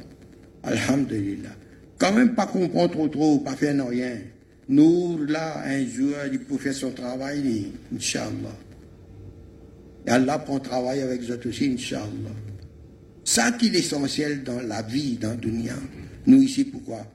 Alhamdulillah. 0.62 1.50
Quand 1.98 2.12
même 2.12 2.34
pas 2.34 2.46
comprendre 2.46 2.92
trop 2.92 3.08
trop, 3.08 3.38
pas 3.38 3.56
faire 3.56 3.86
rien. 3.88 4.18
Nous, 4.68 5.24
là, 5.26 5.62
un 5.64 5.86
jour, 5.86 6.14
il 6.30 6.40
peut 6.40 6.58
faire 6.58 6.74
son 6.74 6.90
travail, 6.90 7.72
Inch'Allah. 7.94 8.56
Et 10.06 10.10
Allah 10.10 10.38
prend 10.38 10.58
travail 10.60 11.00
avec 11.00 11.22
eux 11.22 11.40
aussi, 11.48 11.72
Inch'Allah. 11.72 12.34
Ça 13.24 13.52
qui 13.52 13.66
est 13.66 13.70
l'essentiel 13.70 14.42
dans 14.42 14.60
la 14.60 14.82
vie, 14.82 15.16
dans. 15.16 15.38
Nous 16.26 16.42
ici, 16.42 16.64
pourquoi? 16.64 17.06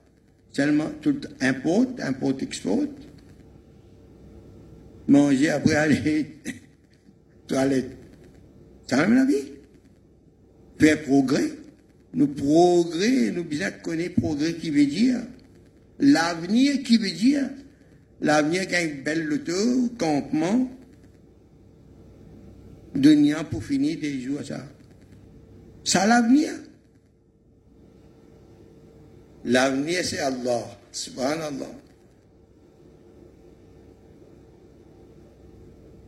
Seulement, 0.51 0.91
tout 1.01 1.19
importe, 1.41 1.99
importe, 1.99 2.43
exporte. 2.43 2.89
Manger, 5.07 5.49
après 5.49 5.75
aller, 5.75 6.37
toilette. 7.47 7.97
C'est 8.87 8.97
même 8.97 9.15
la 9.15 9.25
vie. 9.25 9.51
Faire 10.79 11.01
progrès 11.03 11.51
nous 12.13 12.27
progrès, 12.27 13.31
nous 13.31 13.43
bien 13.43 13.71
connaître 13.71 14.19
progrès 14.19 14.53
qui 14.53 14.69
veut 14.69 14.85
dire? 14.85 15.19
L'avenir 15.99 16.83
qui 16.83 16.97
veut 16.97 17.11
dire. 17.11 17.49
L'avenir 18.21 18.61
une 18.81 19.03
belle 19.03 19.23
loto, 19.25 19.89
campement, 19.97 20.69
de 22.95 23.43
pour 23.43 23.63
finir 23.63 23.99
des 23.99 24.21
jours 24.21 24.39
ça. 24.43 24.65
Ça 25.83 26.07
l'avenir. 26.07 26.51
L'avenir 29.43 29.99
c'est 30.03 30.19
Allah. 30.19 30.63
Subhanallah. 30.91 31.75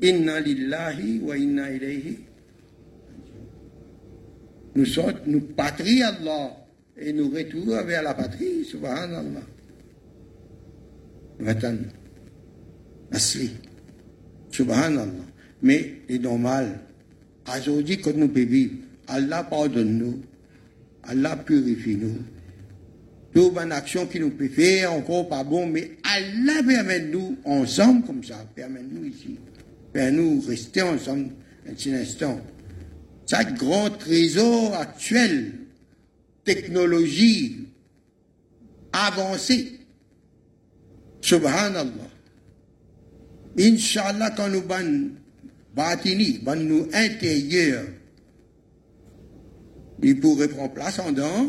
Inna 0.02 0.40
lillahi 0.40 1.20
wa 1.20 1.38
inna 1.38 1.72
ilayhi 1.72 2.20
nous 4.76 4.86
sommes, 4.86 5.14
nous 5.26 5.40
patrie 5.40 6.04
Allah 6.04 6.52
et 6.98 7.14
nous 7.14 7.30
retournons 7.30 7.84
vers 7.86 8.04
la 8.04 8.14
patrie, 8.14 8.66
subhanallah. 8.66 9.55
Vatan, 11.40 11.78
asli, 13.12 13.52
subhanallah. 14.52 15.26
Mais 15.62 16.02
c'est 16.10 16.20
normal. 16.20 16.80
Aujourd'hui, 17.48 18.00
quand 18.00 18.16
nous 18.16 18.32
vivre, 18.32 18.74
Allah 19.08 19.44
pardonne 19.44 19.98
nous, 19.98 20.22
Allah 21.04 21.36
purifie 21.36 21.96
nous. 21.96 22.18
Toute 23.34 23.58
une 23.58 23.72
action 23.74 24.06
qui 24.06 24.20
nous 24.20 24.30
peut 24.30 24.48
faire, 24.48 24.94
encore 24.94 25.28
pas 25.28 25.44
bon, 25.44 25.68
mais 25.68 25.92
Allah 26.04 26.64
permet 26.66 27.00
nous 27.02 27.38
ensemble 27.44 28.06
comme 28.06 28.24
ça, 28.24 28.46
permet 28.56 28.82
nous 28.82 29.06
ici, 29.06 29.38
permet 29.92 30.12
nous 30.12 30.42
rester 30.48 30.82
ensemble 30.82 31.30
un 31.70 31.74
petit 31.74 31.94
instant. 31.94 32.40
Chaque 33.30 33.56
grand 33.58 33.90
trésor 33.90 34.74
actuel, 34.76 35.52
technologie 36.46 37.68
avancée, 38.94 39.75
subhanallah. 41.26 42.10
Inch'Allah, 43.58 44.32
quand 44.38 44.50
nous 44.50 44.62
ban 44.62 45.10
batini, 45.74 46.40
ban 46.40 46.56
nous 46.56 46.88
intérieur, 46.94 47.84
il 50.04 50.20
pourrait 50.20 50.50
prendre 50.50 50.74
place 50.74 51.00
en 51.00 51.12
dedans, 51.12 51.48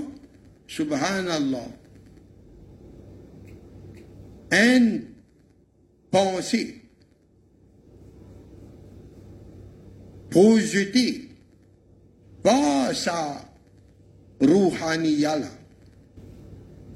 subhanallah. 0.66 1.68
une 4.52 5.02
pensée 6.10 6.80
projetée 10.30 11.28
par 12.44 12.94
sa 12.94 13.44
rouhaniya 14.40 15.40
là, 15.40 15.50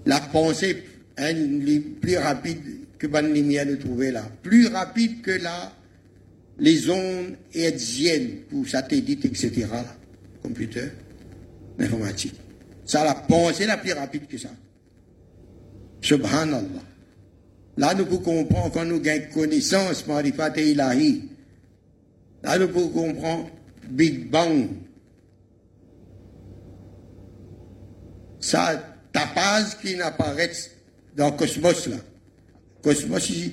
la 0.07 0.20
pensée 0.20 0.85
est 1.16 1.80
plus 2.00 2.16
rapide 2.16 2.58
que 2.98 3.06
la 3.06 3.22
lumière 3.22 3.66
de 3.66 3.76
trouver 3.76 4.11
là, 4.11 4.24
plus 4.42 4.66
rapide 4.68 5.22
que 5.22 5.30
la, 5.30 5.72
les 6.58 6.90
ondes 6.90 7.36
hertziennes 7.54 8.42
pour 8.50 8.68
satellites, 8.68 9.24
etc. 9.24 9.66
computer, 10.42 10.90
informatique. 11.78 12.34
Ça, 12.84 13.04
la 13.04 13.14
pensée 13.14 13.66
la 13.66 13.78
plus 13.78 13.92
rapide 13.92 14.26
que 14.26 14.36
ça. 14.36 14.50
Subhanallah. 16.02 16.82
Là, 17.76 17.94
nous 17.94 18.04
pouvons 18.04 18.44
comprendre 18.44 18.72
quand 18.72 18.84
nous 18.84 19.00
gagnons 19.00 19.32
connaissance, 19.32 20.06
Marifat 20.06 20.58
et 20.58 20.72
Ilahi. 20.72 21.28
Là, 22.42 22.58
nous 22.58 22.68
pouvons 22.68 23.12
comprendre 23.12 23.50
Big 23.88 24.28
Bang. 24.28 24.68
Ça, 28.40 28.82
tapage 29.12 29.78
qui 29.80 29.96
n'apparaît 29.96 30.50
dans 31.16 31.32
cosmos, 31.32 31.88
là. 31.88 31.96
Cosmos, 32.82 33.30
il, 33.30 33.52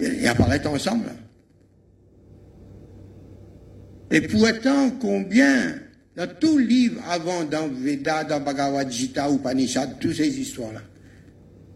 il 0.00 0.26
apparaît 0.26 0.66
ensemble. 0.66 1.06
Là. 1.06 1.12
Et 4.10 4.20
pourtant, 4.22 4.90
combien, 5.00 5.74
dans 6.16 6.28
tout 6.38 6.58
livre 6.58 7.02
avant, 7.08 7.44
dans 7.44 7.68
Veda, 7.68 8.24
dans 8.24 8.40
Bhagavad 8.40 8.90
Gita 8.90 9.30
ou 9.30 9.38
Panishad, 9.38 9.98
toutes 9.98 10.14
ces 10.14 10.38
histoires-là, 10.38 10.82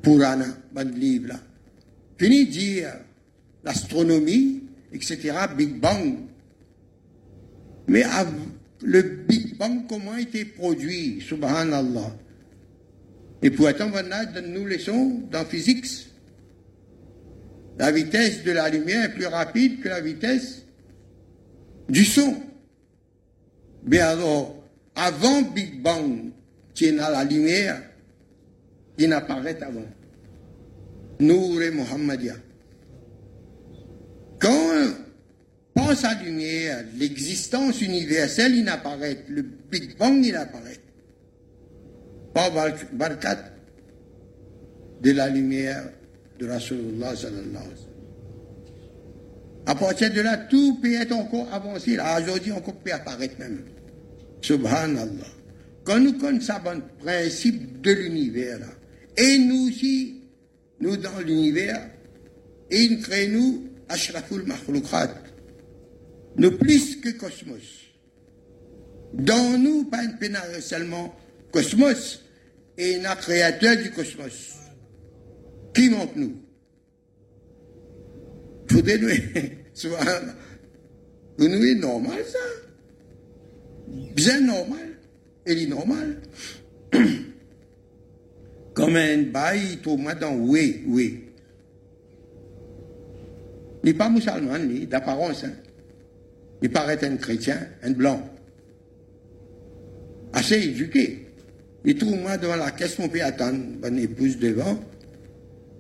Purana, 0.03 0.47
dans 0.73 0.89
le 0.89 0.95
livre-là, 0.95 1.41
fini 2.17 2.47
de 2.47 2.51
dire 2.51 2.93
l'astronomie, 3.65 4.63
etc., 4.93 5.33
Big 5.57 5.81
Bang. 5.81 6.19
Mais 7.89 8.05
le 8.83 9.03
Big 9.03 9.59
Bang, 9.59 9.87
comment 9.89 10.13
a 10.13 10.21
été 10.21 10.45
produit, 10.45 11.21
subhanallah 11.21 12.17
Et 13.43 13.51
pourtant, 13.51 13.91
on 13.95 14.43
nous 14.43 14.67
leçons 14.67 15.23
dans 15.31 15.45
physique. 15.45 15.87
La 17.79 17.91
vitesse 17.91 18.45
de 18.45 18.53
la 18.53 18.69
lumière 18.69 19.05
est 19.07 19.15
plus 19.15 19.27
rapide 19.27 19.81
que 19.81 19.89
la 19.89 20.01
vitesse 20.01 20.63
du 21.89 22.05
son. 22.05 22.37
Mais 23.87 23.99
alors, 23.99 24.63
avant 24.95 25.43
Big 25.43 25.81
Bang, 25.81 26.31
qui 26.75 26.87
est 26.87 26.93
la 26.93 27.25
lumière, 27.25 27.83
qui 28.99 29.09
n'apparaît 29.09 29.63
avant. 29.63 29.87
Nour 31.21 31.63
et 31.63 31.71
Muhammadia. 31.71 32.35
Quand 34.39 34.51
on 34.51 34.95
pense 35.75 36.05
à 36.05 36.23
lumière, 36.23 36.85
l'existence 36.99 37.81
universelle, 37.81 38.55
il 38.55 38.69
apparaît. 38.69 39.25
Le 39.29 39.43
Big 39.43 39.97
Bang, 39.97 40.23
il 40.25 40.37
apparaît. 40.37 40.81
Pas 42.33 42.51
barkat 42.93 43.39
de 45.01 45.11
la 45.13 45.29
lumière 45.29 45.91
de 46.39 46.47
Rasulullah 46.47 47.17
sallallahu. 47.17 47.91
À 49.67 49.75
partir 49.75 50.13
de 50.13 50.21
là, 50.21 50.37
tout 50.37 50.79
peut 50.81 50.93
être 50.95 51.13
encore 51.13 51.53
avancé. 51.53 51.99
Aujourd'hui, 51.99 52.53
encore 52.53 52.75
peut 52.77 52.93
apparaître 52.93 53.39
même. 53.39 53.65
Subhanallah. 54.41 55.27
Quand 55.85 56.01
nous 56.01 56.15
connaissons 56.15 56.55
le 56.65 57.05
principe 57.05 57.81
de 57.81 57.93
l'univers, 57.93 58.59
et 59.17 59.39
nous 59.39 59.69
aussi, 59.69 60.23
nous 60.81 60.97
dans 60.97 61.19
l'univers, 61.25 61.91
et 62.71 62.99
crée 62.99 63.29
nous, 63.29 63.65
Ashraful 63.89 64.45
Makhloukat, 64.45 65.15
nous 66.37 66.53
plus 66.53 66.97
que 66.97 67.11
cosmos. 67.11 67.91
Dans 69.13 69.59
nous, 69.59 69.85
pas 69.85 70.05
une 70.05 70.17
seulement 70.61 71.15
cosmos, 71.51 72.23
et 72.79 73.05
un 73.05 73.15
créateur 73.17 73.77
du 73.77 73.91
cosmos. 73.91 74.57
Qui 75.75 75.91
manque 75.91 76.17
nous? 76.17 76.37
Faudrait 78.71 78.99
nous, 78.99 79.09
nous 81.49 81.65
est 81.65 81.75
normal 81.75 82.19
ça. 82.27 82.39
Bien 84.15 84.41
normal. 84.41 84.89
Elle 85.45 85.59
est 85.59 85.67
normal. 85.67 86.17
Comme 88.75 88.97
un 88.97 89.23
bail, 89.23 89.79
tout 89.83 89.97
monde 89.97 90.25
oui, 90.39 90.85
oui. 90.87 91.25
Il 93.83 93.87
n'est 93.87 93.95
pas 93.95 94.11
musulman, 94.11 94.59
il 94.71 94.89
d'apparence. 94.89 95.45
Hein. 95.45 95.53
Il 96.63 96.71
paraît 96.71 97.03
un 97.05 97.17
chrétien, 97.17 97.69
un 97.83 97.91
blanc. 97.91 98.23
Assez 100.33 100.63
éduqué. 100.63 101.30
Il 101.85 101.97
trouve 101.97 102.17
moi 102.17 102.37
devant 102.37 102.57
la 102.57 102.71
caisse, 102.71 102.99
mon 102.99 103.09
père 103.09 103.27
attend, 103.27 103.53
mon 103.53 103.97
épouse 103.97 104.39
devant, 104.39 104.79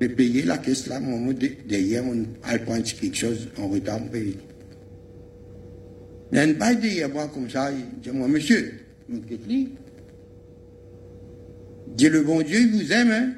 et 0.00 0.08
payer 0.08 0.42
la 0.42 0.58
caisse 0.58 0.86
là, 0.86 0.98
mon 0.98 1.32
derrière, 1.32 2.02
mon 2.02 2.24
prendre 2.64 2.82
quelque 2.84 3.16
chose 3.16 3.48
en 3.58 3.68
retard, 3.68 4.00
mon 4.00 4.08
pays. 4.08 4.36
Il 6.32 6.54
bail 6.54 6.76
derrière 6.76 7.08
moi 7.08 7.28
comme 7.32 7.50
ça, 7.50 7.70
il 7.70 8.00
dit, 8.00 8.10
moi, 8.10 8.28
monsieur, 8.28 8.72
mon 9.08 9.18
Dieu 11.96 12.10
le 12.10 12.22
bon 12.22 12.40
Dieu, 12.40 12.60
il 12.60 12.70
vous 12.70 12.92
aime. 12.92 13.10
Hein? 13.10 13.32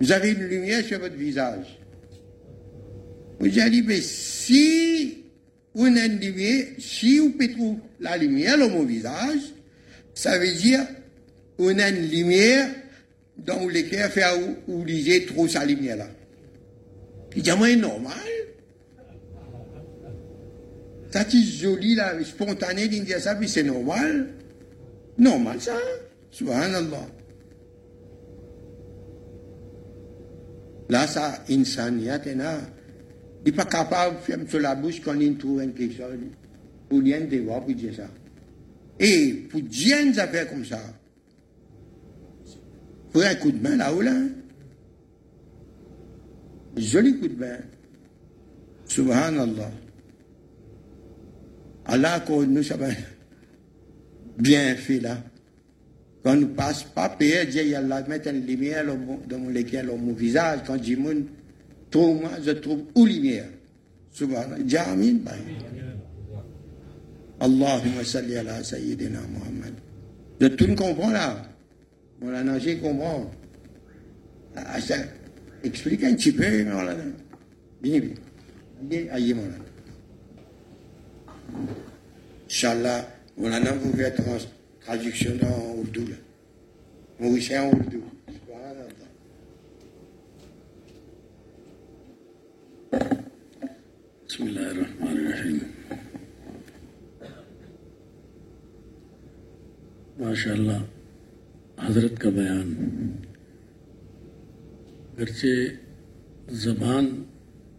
Vous 0.00 0.12
avez 0.12 0.32
une 0.32 0.44
lumière 0.44 0.84
sur 0.84 0.98
votre 0.98 1.14
visage. 1.14 1.78
Vous 3.38 3.48
dit, 3.48 3.82
mais 3.82 4.00
si 4.00 5.23
une 5.74 6.20
lumière, 6.20 6.66
si 6.78 7.18
vous 7.18 7.30
trouver 7.30 7.78
la 8.00 8.16
lumière 8.16 8.58
dans 8.58 8.70
mon 8.70 8.84
visage, 8.84 9.40
ça 10.14 10.38
veut 10.38 10.52
dire 10.52 10.86
une 11.58 11.82
lumière 12.10 12.68
dans 13.36 13.66
laquelle 13.68 14.10
faire 14.10 14.34
ou 14.68 14.84
lisez 14.84 15.26
trop 15.26 15.48
sa 15.48 15.64
lumière 15.64 15.96
là. 15.96 16.08
C'est 17.34 17.76
normal. 17.76 18.12
Ça, 21.10 21.24
c'est 21.28 21.42
joli, 21.42 21.94
là, 21.94 22.12
spontané 22.24 22.88
de 22.88 23.18
ça, 23.18 23.34
puis 23.36 23.48
c'est 23.48 23.62
normal. 23.62 24.30
Normal 25.16 25.60
ça. 25.60 25.76
Subhanallah. 26.30 27.06
Là, 30.88 31.06
ça, 31.06 31.44
insaniyat, 31.48 32.20
il 33.44 33.50
n'est 33.50 33.56
pas 33.56 33.64
capable 33.66 34.16
de 34.16 34.20
faire 34.20 34.38
sur 34.48 34.60
la 34.60 34.74
bouche 34.74 35.00
quand 35.02 35.18
il 35.20 35.36
trouve 35.36 35.60
quelque 35.72 35.94
chose. 35.94 36.16
Pour 36.88 37.00
rien 37.00 37.20
de 37.20 37.36
voir 37.38 37.62
pour 37.62 37.74
dire 37.74 37.94
ça. 37.94 38.08
Et 38.98 39.46
pour 39.50 39.60
dire 39.60 39.98
une 40.00 40.18
affaire 40.18 40.48
comme 40.48 40.64
ça, 40.64 40.80
pour 43.12 43.22
un 43.22 43.34
coup 43.34 43.50
de 43.52 43.62
main 43.62 43.76
là-haut, 43.76 44.00
là, 44.00 44.14
joli 46.76 47.18
coup 47.18 47.28
de 47.28 47.38
main. 47.38 47.58
Subhanallah. 48.86 49.70
Allah, 51.86 52.24
nous, 52.28 52.62
ça 52.62 52.76
va 52.76 52.86
bien 54.38 54.74
fait 54.74 55.00
là. 55.00 55.18
Quand 56.22 56.36
nous 56.36 56.48
passe 56.48 56.84
pas 56.84 57.10
payer, 57.10 57.44
Dieu 57.44 57.76
Allah 57.76 58.02
met 58.08 58.26
une 58.26 58.46
lumière 58.46 58.86
dans 58.86 59.50
lequel 59.50 59.86
mon 59.86 60.14
visage, 60.14 60.60
quand 60.66 60.82
je 60.82 60.94
trouve 61.94 62.20
moi, 62.20 62.30
je 62.42 62.50
trouve 62.50 62.82
où 62.96 63.06
lumière. 63.06 63.46
Subhanallah. 64.10 64.66
Jamin, 64.66 65.18
Allahumma 67.40 68.04
salli 68.04 68.36
ala 68.36 68.62
Sayyidina 68.64 69.20
Muhammad. 69.30 69.74
De 70.40 70.48
tout 70.48 70.66
le 70.66 70.74
comprend 70.74 71.10
là. 71.10 71.36
Mon 72.20 72.30
nagé 72.30 72.78
comprend. 72.78 73.30
Explique 75.62 76.04
un 76.04 76.14
petit 76.14 76.32
peu, 76.32 76.64
Bien, 77.80 78.00
bien. 78.00 78.00
Bien, 78.82 79.06
aïe, 79.12 79.34
mon 79.34 79.48
Inch'Allah. 82.48 83.08
Moulana 83.36 83.72
vous 83.72 83.92
faites 83.96 84.20
traduction 84.80 85.32
en 85.42 85.80
Oudou. 85.80 86.04
Mauricien 87.18 87.64
en 87.64 87.72
بسم 92.94 94.42
الرحمن 94.42 95.58
ماشاء 100.18 100.52
اللہ 100.52 100.82
حضرت 101.80 102.20
کا 102.20 102.30
بیان۔ 102.30 102.74
گرچہ 105.18 105.46
زبان 106.50 107.22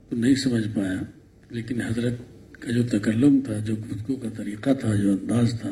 تو 0.10 0.16
نہیں 0.16 0.36
سمجھ 0.36 0.68
پایا، 0.76 1.02
لیکن 1.50 1.82
حضرت 1.82 2.14
کا 2.52 2.72
جو 2.72 2.84
تکلم 2.84 3.42
تھا، 3.42 3.60
جو 3.60 3.76
گفتگو 3.76 4.16
کا 4.16 4.30
طریقہ 4.38 4.70
تھا، 4.80 4.96
جو 4.96 5.12
انداز 5.12 5.54
تھا، 5.62 5.72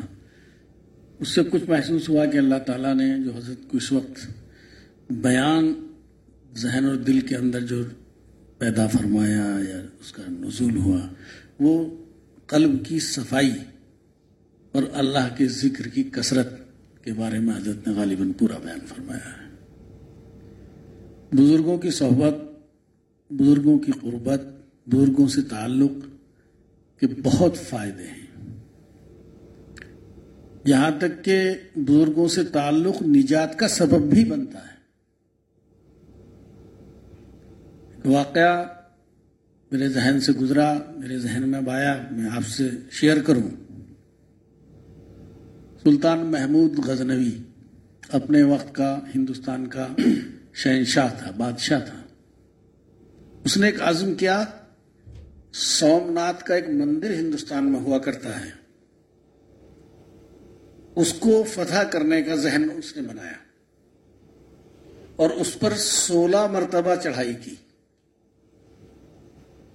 اس 1.18 1.28
سے 1.28 1.40
کچھ 1.50 1.64
محسوس 1.68 2.08
ہوا 2.08 2.26
کہ 2.26 2.38
اللہ 2.38 2.58
تعالیٰ 2.66 2.94
نے 2.94 3.24
جو 3.24 3.32
حضرت 3.36 3.70
کو 3.70 3.76
اس 3.76 3.92
وقت 3.92 4.26
بیان 5.10 5.74
ذہن 6.56 6.84
اور 6.84 6.94
دل 6.94 7.20
کے 7.20 7.36
اندر 7.36 7.60
جو 7.60 7.82
پیدا 8.64 8.86
فرمایا 8.86 9.58
یا 9.68 9.82
اس 10.00 10.12
کا 10.12 10.22
نزول 10.28 10.76
ہوا، 10.76 11.00
وہ 11.60 11.96
قلب 12.46 12.86
کی 12.86 12.98
صفائی 12.98 13.52
اور 14.72 14.82
اللہ 14.92 15.34
کے 15.36 15.46
ذکر 15.46 15.88
کی 15.88 16.02
کثرت 16.02 16.48
کے 17.04 17.12
بارے 17.12 17.38
میں 17.38 17.56
حضرت 17.56 17.88
نے 17.88 17.94
غالباً 17.94 18.32
پورا 18.32 18.58
بیان 18.58 18.78
فرمایا 18.86 19.30
ہے۔ 19.32 19.54
بزرگوں 21.32 21.78
کی 21.78 21.90
صحبت، 21.90 22.34
بزرگوں 23.30 23.78
کی 23.78 23.92
قربت، 23.92 24.42
بزرگوں 24.86 25.28
سے 25.28 25.42
تعلق 25.42 25.92
کے 27.00 27.06
بہت 27.22 27.56
فائدے 27.56 28.04
ہیں۔ 28.04 28.54
یہاں 30.64 30.90
تک 30.98 31.24
کہ 31.24 31.50
بزرگوں 31.76 32.28
سے 32.28 32.44
تعلق 32.44 33.02
نجات 33.02 33.58
کا 33.58 33.68
سبب 33.68 34.14
بھی 34.14 34.24
بنتا 34.24 34.58
ہے۔ 34.58 34.73
واقعہ 38.04 38.64
میرے 39.70 39.88
ذہن 39.88 40.20
سے 40.20 40.32
گزرا، 40.32 40.78
میرے 40.96 41.18
ذہن 41.18 41.48
میں 41.48 41.60
بایا 41.60 42.04
میں 42.10 42.30
آپ 42.30 42.46
سے 42.46 42.70
شیئر 42.90 43.22
کروں۔ 43.22 43.48
سلطان 45.84 46.18
محمود 46.18 46.78
غزنوی 46.78 47.38
اپنے 48.08 48.42
وقت 48.42 48.74
کا 48.74 48.98
ہندوستان 49.14 49.66
کا 49.66 49.88
شہنشاہ 50.54 51.08
تھا، 51.18 51.30
بادشاہ 51.30 51.80
تھا۔ 51.80 52.02
اس 53.44 53.56
نے 53.56 53.66
ایک 53.66 53.82
عزم 53.82 54.14
کیا، 54.14 54.44
سومنات 55.52 56.42
کا 56.42 56.54
ایک 56.54 56.68
مندر 56.68 57.14
ہندوستان 57.14 57.72
میں 57.72 57.80
ہوا 57.80 57.98
کرتا 57.98 58.44
ہے۔ 58.44 58.50
اس 60.96 61.12
کو 61.12 61.44
فتح 61.48 61.82
کرنے 61.90 62.22
کا 62.22 62.34
ذہن 62.34 62.66
اس 62.76 62.96
نے 62.96 63.02
بنایا 63.02 63.32
اور 65.16 65.30
اس 65.30 65.58
پر 65.60 65.72
سولہ 65.76 66.46
مرتبہ 66.46 66.94
چڑھائی 67.02 67.34
کی۔ 67.34 67.54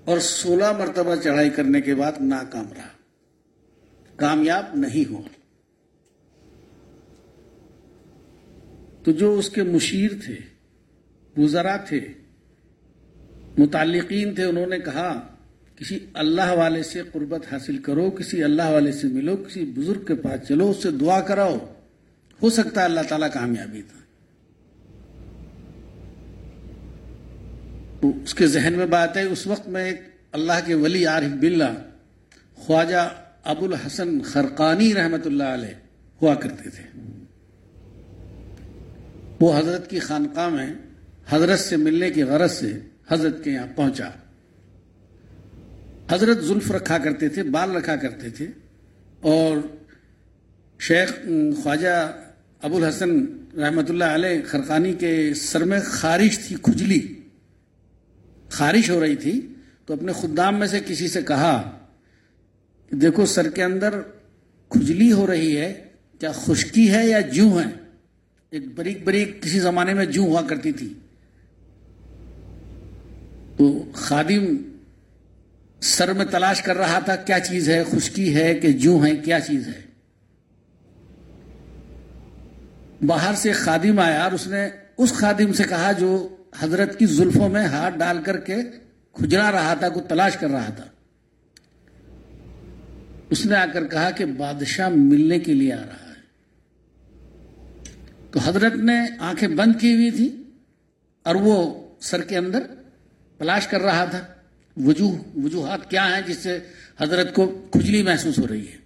اور 0.06 0.20
سولہ 0.20 0.72
مرتبہ 0.78 1.16
چڑھائی 1.16 1.50
کرنے 1.50 1.82
کے 1.82 1.96
بعد 1.96 2.12
ناکام 2.20 2.66
رہا۔ 2.78 2.88
کامیاب 4.16 4.66
نہیں 4.76 5.10
ہوا۔ 5.10 5.22
تو 9.04 9.12
جو 9.12 9.38
اس 9.38 9.50
کے 9.50 9.64
مشیر 9.64 10.12
تھے، 10.26 10.36
وزرا 11.38 11.78
تھے، 11.78 12.00
متعلقین 13.58 14.36
تھے، 14.36 14.44
انہوں 14.44 14.68
نے 14.68 14.80
کہا، 14.80 15.36
کسی 15.76 16.00
اللہ 16.14 16.52
والے 16.52 16.84
سے 16.84 17.02
قربت 17.14 17.54
حاصل 17.54 17.78
کرو، 17.78 18.10
کسی 18.12 18.44
اللہ 18.44 18.70
والے 18.70 18.92
سے 18.92 19.08
ملو، 19.08 19.38
کسی 19.38 19.66
بزرگ 19.66 20.06
کے 20.06 20.16
پاس 20.16 20.48
چلو، 20.48 20.70
اس 20.70 20.84
سے 20.84 20.92
دعا 20.92 21.22
کراؤ۔ 21.22 21.58
ہو 22.44 22.50
سکتا 22.50 22.80
ہے 22.82 22.86
اللہ 22.86 23.00
تعالیٰ 23.10 23.28
کامیابی 23.34 23.82
تھا 23.82 23.99
اس 28.02 28.34
کے 28.34 28.48
ذہن 28.48 28.74
میں 28.74 28.86
بات 28.86 29.18
ہے، 29.18 29.24
اس 29.24 29.48
وقت 29.48 29.68
میں 29.68 29.86
ایک 29.86 30.02
اللہ 30.32 30.54
کے 30.66 30.74
ولی 30.74 31.06
عارف 31.06 31.32
باللہ 31.40 31.74
خواجہ 32.56 33.10
ابو 33.44 33.66
الحسن 33.66 34.22
خرقانی 34.22 34.94
رحمت 34.94 35.28
اللہ 35.28 35.44
علیہ 35.44 35.74
ہوا 36.22 36.36
کرتے 36.36 36.70
تھے۔ 36.70 36.84
وہ 39.40 39.58
حضرت 39.58 39.90
کی 39.90 40.00
خانقاہ 40.00 40.50
میں 40.50 40.74
حضرت 41.30 41.60
سے 41.60 41.78
ملنے 41.78 42.10
کی 42.12 42.24
غرض 42.24 42.52
سے 42.52 42.80
حضرت 43.10 43.44
کے 43.44 43.52
یہاں 43.52 43.68
پہنچا۔ 43.76 44.10
حضرت 46.10 46.44
زلف 46.44 46.72
رکھا 46.72 46.98
کرتے 46.98 47.30
تھے، 47.30 47.44
بال 47.44 47.76
رکھا 47.76 47.96
کرتے 47.96 48.30
تھے 48.30 48.48
اور 49.22 49.58
شیخ 50.80 51.14
خواجہ 51.64 52.12
ابو 52.62 52.78
الحسن 52.78 53.26
رحمۃ 53.58 53.90
اللہ 53.90 54.04
علیہ 54.04 54.42
خرقانی 54.48 54.94
کے 54.94 55.34
سر 55.34 55.64
میں 55.64 55.80
خارش 55.86 56.40
تھی، 56.48 56.56
کھجلی۔ 56.62 57.19
خارش 58.50 58.90
ہو 58.90 59.00
رہی 59.00 59.16
تھی 59.16 59.48
تو 59.86 59.94
اپنے 59.94 60.12
خدام 60.14 60.60
میں 60.60 60.68
سے 60.68 60.80
کسی 60.88 61.08
سے 61.08 61.22
کہا 61.22 61.80
دیکھو 62.92 63.26
سر 63.26 63.50
کے 63.50 63.64
اندر 63.64 64.02
کھجلی 64.70 65.12
ہو 65.12 65.28
رہی 65.28 65.58
ہے، 65.58 65.84
کیا 66.20 66.32
خشکی 66.32 66.92
ہے 66.92 67.08
یا 67.08 67.20
جوں 67.20 67.60
ہے؟ 67.60 67.66
ایک 68.50 68.64
بریک 68.76 69.04
بریک 69.04 69.44
کسی 69.44 69.60
زمانے 69.60 69.94
میں 69.94 70.06
جوں 70.06 70.26
ہوا 70.26 70.42
کرتی 70.42 70.72
تھی۔ 70.72 70.94
تو 73.58 73.92
خادم 73.94 74.56
سر 75.82 76.14
میں 76.14 76.26
تلاش 76.26 76.62
کر 76.62 76.78
رہا 76.78 77.00
تھا، 77.00 77.16
کیا 77.16 77.40
چیز 77.40 77.70
ہے؟ 77.70 77.84
خشکی 77.92 78.36
ہے 78.36 78.56
کہ 78.56 78.72
جوں 78.72 79.06
ہے؟ 79.06 79.16
کیا 79.16 79.40
چیز 79.40 79.68
ہے؟ 79.68 79.90
باہر 83.06 83.34
سے 83.36 83.52
خادم 83.52 84.00
آیا 84.00 84.24
اور 84.24 84.32
اس 84.32 84.48
نے 84.48 84.70
اس 84.98 85.14
خادم 85.14 85.54
سے 85.54 85.64
کہا 85.70 85.92
جو 85.92 86.38
حضرت 86.58 87.00
کی 87.00 87.06
زلفوں 87.06 87.50
میں 87.50 87.66
ہاتھ 87.66 87.98
ڈال 87.98 88.22
کر 88.22 88.38
کے 88.38 88.56
کھجرا 89.14 89.52
رہا 89.52 89.74
تھا 89.74 89.90
کو 89.90 90.00
تلاش 90.00 90.38
کر 90.38 90.50
رہا 90.50 90.70
تھا۔ 90.76 90.86
اس 93.30 93.46
نے 93.46 93.56
آ 93.56 93.66
کر 93.66 93.88
کہا 93.88 94.12
کہ 94.12 94.26
بادشاہ 94.26 94.90
ملنے 94.90 95.40
کے 95.40 95.54
لیے 95.54 95.74
آ 95.74 95.82
رہا 95.82 96.10
ہے۔ 96.10 96.10
تو 98.32 98.40
حضرت 98.46 98.76
نے 98.76 99.00
آنکھیں 99.20 99.50
بند 99.50 99.74
کی 99.80 99.94
ہوئی 99.94 100.12
تھی 100.12 100.44
اور 101.24 101.36
وہ 101.36 101.88
سر 102.00 102.22
کے 102.22 102.38
اندر 102.38 102.60
تلاش 103.38 103.68
کر 103.68 103.82
رہا 103.82 104.06
تھا۔ 104.06 104.26
وجوہ، 104.78 105.38
وجوہات 105.44 105.90
کیا 105.90 106.08
ہیں 106.08 106.22
جس 106.28 106.38
سے 106.38 106.60
حضرت 107.00 107.34
کو 107.34 107.68
کھجلی 107.72 108.04
محسوس 108.04 108.40
ہو 108.40 108.48
رہی 108.48 108.68
ہے؟ 108.68 108.78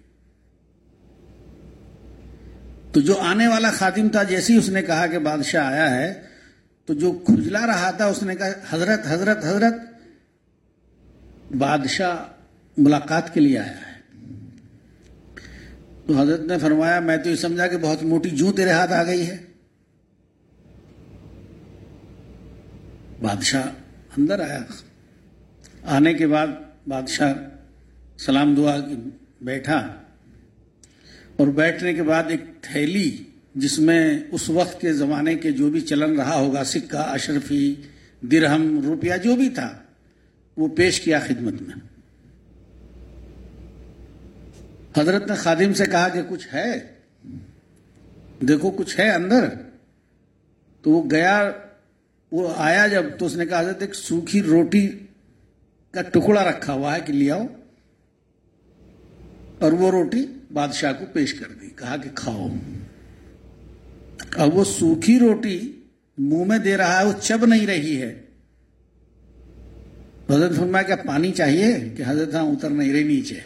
تو 2.92 3.00
جو 3.00 3.20
آنے 3.20 3.48
والا 3.48 3.70
خادم 3.70 4.08
تھا، 4.08 4.22
جیسے 4.22 4.52
ہی 4.52 4.58
اس 4.58 4.68
نے 4.68 4.82
کہا 4.82 5.06
کہ 5.06 5.18
بادشاہ 5.18 5.66
آیا 5.66 5.90
ہے 5.90 6.33
تو 6.86 6.94
جو 6.94 7.12
کھجلا 7.12 7.66
رہا 7.66 7.90
تھا، 7.90 8.04
اس 8.04 8.22
نے 8.22 8.36
کہا، 8.36 8.48
حضرت 8.70 9.00
حضرت 9.04 9.44
حضرت، 9.44 9.74
بادشاہ 11.54 12.16
ملاقات 12.78 13.34
کے 13.34 13.40
لیے 13.40 13.58
آیا 13.58 13.76
ہے۔ 13.76 14.18
تو 16.06 16.20
حضرت 16.20 16.40
نے 16.40 16.58
فرمایا، 16.58 17.00
میں 17.00 17.16
تو 17.16 17.30
یہ 17.30 17.36
سمجھا 17.36 17.66
کہ 17.66 17.76
بہت 17.76 18.02
موٹی 18.02 18.30
جو 18.30 18.52
تیرے 18.52 18.70
ہاتھ 18.70 18.92
آ 18.92 19.02
گئی 19.02 19.26
ہے۔ 19.26 19.36
بادشاہ 23.22 23.62
اندر 24.18 24.40
آیا۔ 24.40 24.58
آنے 25.82 26.14
کے 26.14 26.26
بعد 26.26 26.46
بادشاہ 26.88 27.32
سلام 28.18 28.54
دعا 28.54 28.76
بیٹھا 29.42 29.76
اور 31.36 31.46
بیٹھنے 31.46 31.94
کے 31.94 32.02
بعد 32.02 32.24
ایک 32.28 32.40
تھیلی 32.60 33.24
جس 33.54 33.78
میں 33.78 34.20
اس 34.32 34.50
وقت 34.50 34.80
کے 34.80 34.92
زمانے 34.92 35.34
کے 35.34 35.50
جو 35.50 35.70
بھی 35.70 35.80
چلن 35.80 36.16
رہا 36.16 36.34
ہوگا، 36.34 36.64
سکہ، 36.64 36.96
اشرفی، 36.96 37.74
درہم، 38.22 38.80
روپیہ، 38.84 39.12
جو 39.24 39.36
بھی 39.36 39.48
تھا، 39.48 39.82
وہ 40.56 40.68
پیش 40.68 41.00
کیا 41.00 41.18
خدمت 41.18 41.62
میں۔ 41.62 41.74
حضرت 44.98 45.30
نے 45.30 45.34
خادم 45.34 45.72
سے 45.72 45.84
کہا 45.86 46.08
کہ 46.08 46.20
کچھ 46.28 46.54
ہے؟ 46.54 46.86
دیکھو، 48.48 48.70
کچھ 48.70 49.00
ہے 49.00 49.10
اندر۔ 49.10 49.48
تو 50.82 50.90
وہ 50.90 51.10
گیا، 51.10 51.50
وہ 52.32 52.54
آیا 52.56 52.86
جب 52.86 53.04
تو 53.18 53.26
اس 53.26 53.36
نے 53.36 53.46
کہا، 53.46 53.60
حضرت، 53.60 53.82
ایک 53.82 53.94
سوکھی 53.94 54.42
روٹی 54.42 54.88
کا 55.90 56.02
ٹکڑا 56.02 56.44
رکھا 56.44 56.72
ہوا 56.72 56.94
ہے 56.94 57.00
کہ 57.06 57.12
لے 57.12 57.30
آؤ۔ 57.30 57.46
اور 59.58 59.72
وہ 59.72 59.90
روٹی 59.90 60.26
بادشاہ 60.52 60.92
کو 60.92 61.04
پیش 61.12 61.34
کر 61.34 61.52
دی، 61.60 61.68
کہا 61.76 61.96
کہ 61.96 62.10
کھاؤ۔ 62.14 62.48
اور 64.36 64.52
وہ 64.52 64.64
سوکھی 64.64 65.18
روٹی 65.18 65.72
منہ 66.18 66.44
میں 66.44 66.58
دے 66.58 66.76
رہا 66.76 67.00
ہے، 67.00 67.06
وہ 67.06 67.12
چب 67.22 67.46
نہیں 67.46 67.66
رہی 67.66 68.02
ہے۔ 68.02 68.20
حضرت 70.30 70.56
فرمایا 70.56 70.82
کہ 70.82 71.06
پانی 71.06 71.32
چاہیے 71.32 71.76
کہ 71.96 72.02
حضرت 72.06 72.34
ہاں 72.34 72.42
اتر 72.42 72.70
نہیں 72.70 72.92
رہی 72.92 73.04
نیچے۔ 73.04 73.38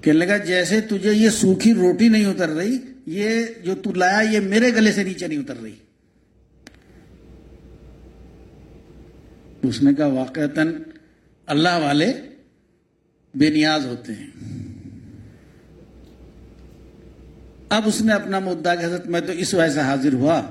کہنے 0.00 0.18
لگا، 0.18 0.36
جیسے 0.36 0.80
تجھے 0.80 1.12
یہ 1.12 1.30
سوکھی 1.30 1.74
روٹی 1.74 2.08
نہیں 2.08 2.24
اتر 2.24 2.48
رہی، 2.48 2.78
یہ 3.06 3.46
جو 3.64 3.74
تو 3.74 3.92
لایا، 3.92 4.30
یہ 4.30 4.40
میرے 4.40 4.74
گلے 4.74 4.92
سے 4.92 5.04
نیچے 5.04 5.26
نہیں 5.26 5.38
اتر 5.38 5.54
رہی۔ 5.62 5.74
اس 9.62 9.82
نے 9.82 9.94
کہا، 9.94 10.06
واقعتاً 10.06 10.74
اللہ 11.46 11.78
والے 11.82 12.12
بے 13.34 13.50
نیاز 13.50 13.86
ہوتے 13.86 14.12
ہیں۔ 14.12 14.65
اب 17.68 17.82
اس 17.86 18.00
نے 18.00 18.12
اپنا 18.12 18.38
مدعا 18.38 18.74
کہ 18.74 18.84
حضرت 18.84 19.06
میں 19.06 19.20
تو 19.20 19.32
اس 19.32 19.54
وجہ 19.54 19.72
سے 19.72 19.80
حاضر 19.80 20.12
ہوا 20.12 20.42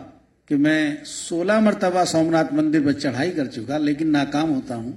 کہ 0.45 0.55
میں 0.55 0.95
سولہ 1.05 1.59
مرتبہ 1.59 2.05
سومنات 2.05 2.53
مندر 2.53 2.79
پر 2.85 2.91
چڑھائی 2.91 3.31
کر 3.31 3.45
چکا، 3.45 3.77
لیکن 3.77 4.11
ناکام 4.11 4.53
ہوتا 4.55 4.75
ہوں۔ 4.75 4.91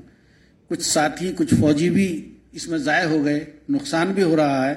کچھ 0.69 0.83
ساتھی، 0.83 1.33
کچھ 1.37 1.55
فوجی 1.55 1.91
بھی 1.91 2.35
اس 2.53 2.69
میں 2.69 2.79
ضائع 2.79 3.07
ہو 3.07 3.25
گئے، 3.25 3.45
نقصان 3.69 4.13
بھی 4.13 4.23
ہو 4.23 4.37
رہا 4.37 4.71
ہے۔ 4.71 4.75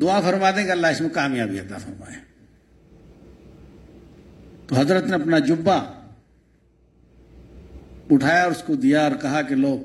دعا 0.00 0.20
فرما 0.20 0.50
دیں 0.50 0.64
کہ 0.64 0.70
اللہ 0.70 0.86
اس 0.86 1.00
میں 1.00 1.08
کامیابی 1.08 1.58
عطا 1.58 1.78
فرمائے۔ 1.78 2.16
تو 4.66 4.76
حضرت 4.76 5.06
نے 5.06 5.14
اپنا 5.14 5.38
جبہ 5.38 5.84
اٹھایا 8.10 8.42
اور 8.42 8.50
اس 8.50 8.62
کو 8.66 8.74
دیا 8.74 9.02
اور 9.02 9.12
کہا 9.22 9.42
کہ 9.42 9.54
لو، 9.54 9.84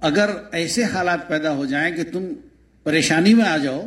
اگر 0.00 0.30
ایسے 0.52 0.84
حالات 0.84 1.28
پیدا 1.28 1.52
ہو 1.52 1.64
جائیں 1.64 1.96
کہ 1.96 2.02
تم 2.12 2.24
پریشانی 2.82 3.34
میں 3.34 3.44
آ 3.44 3.56
جاؤ 3.56 3.86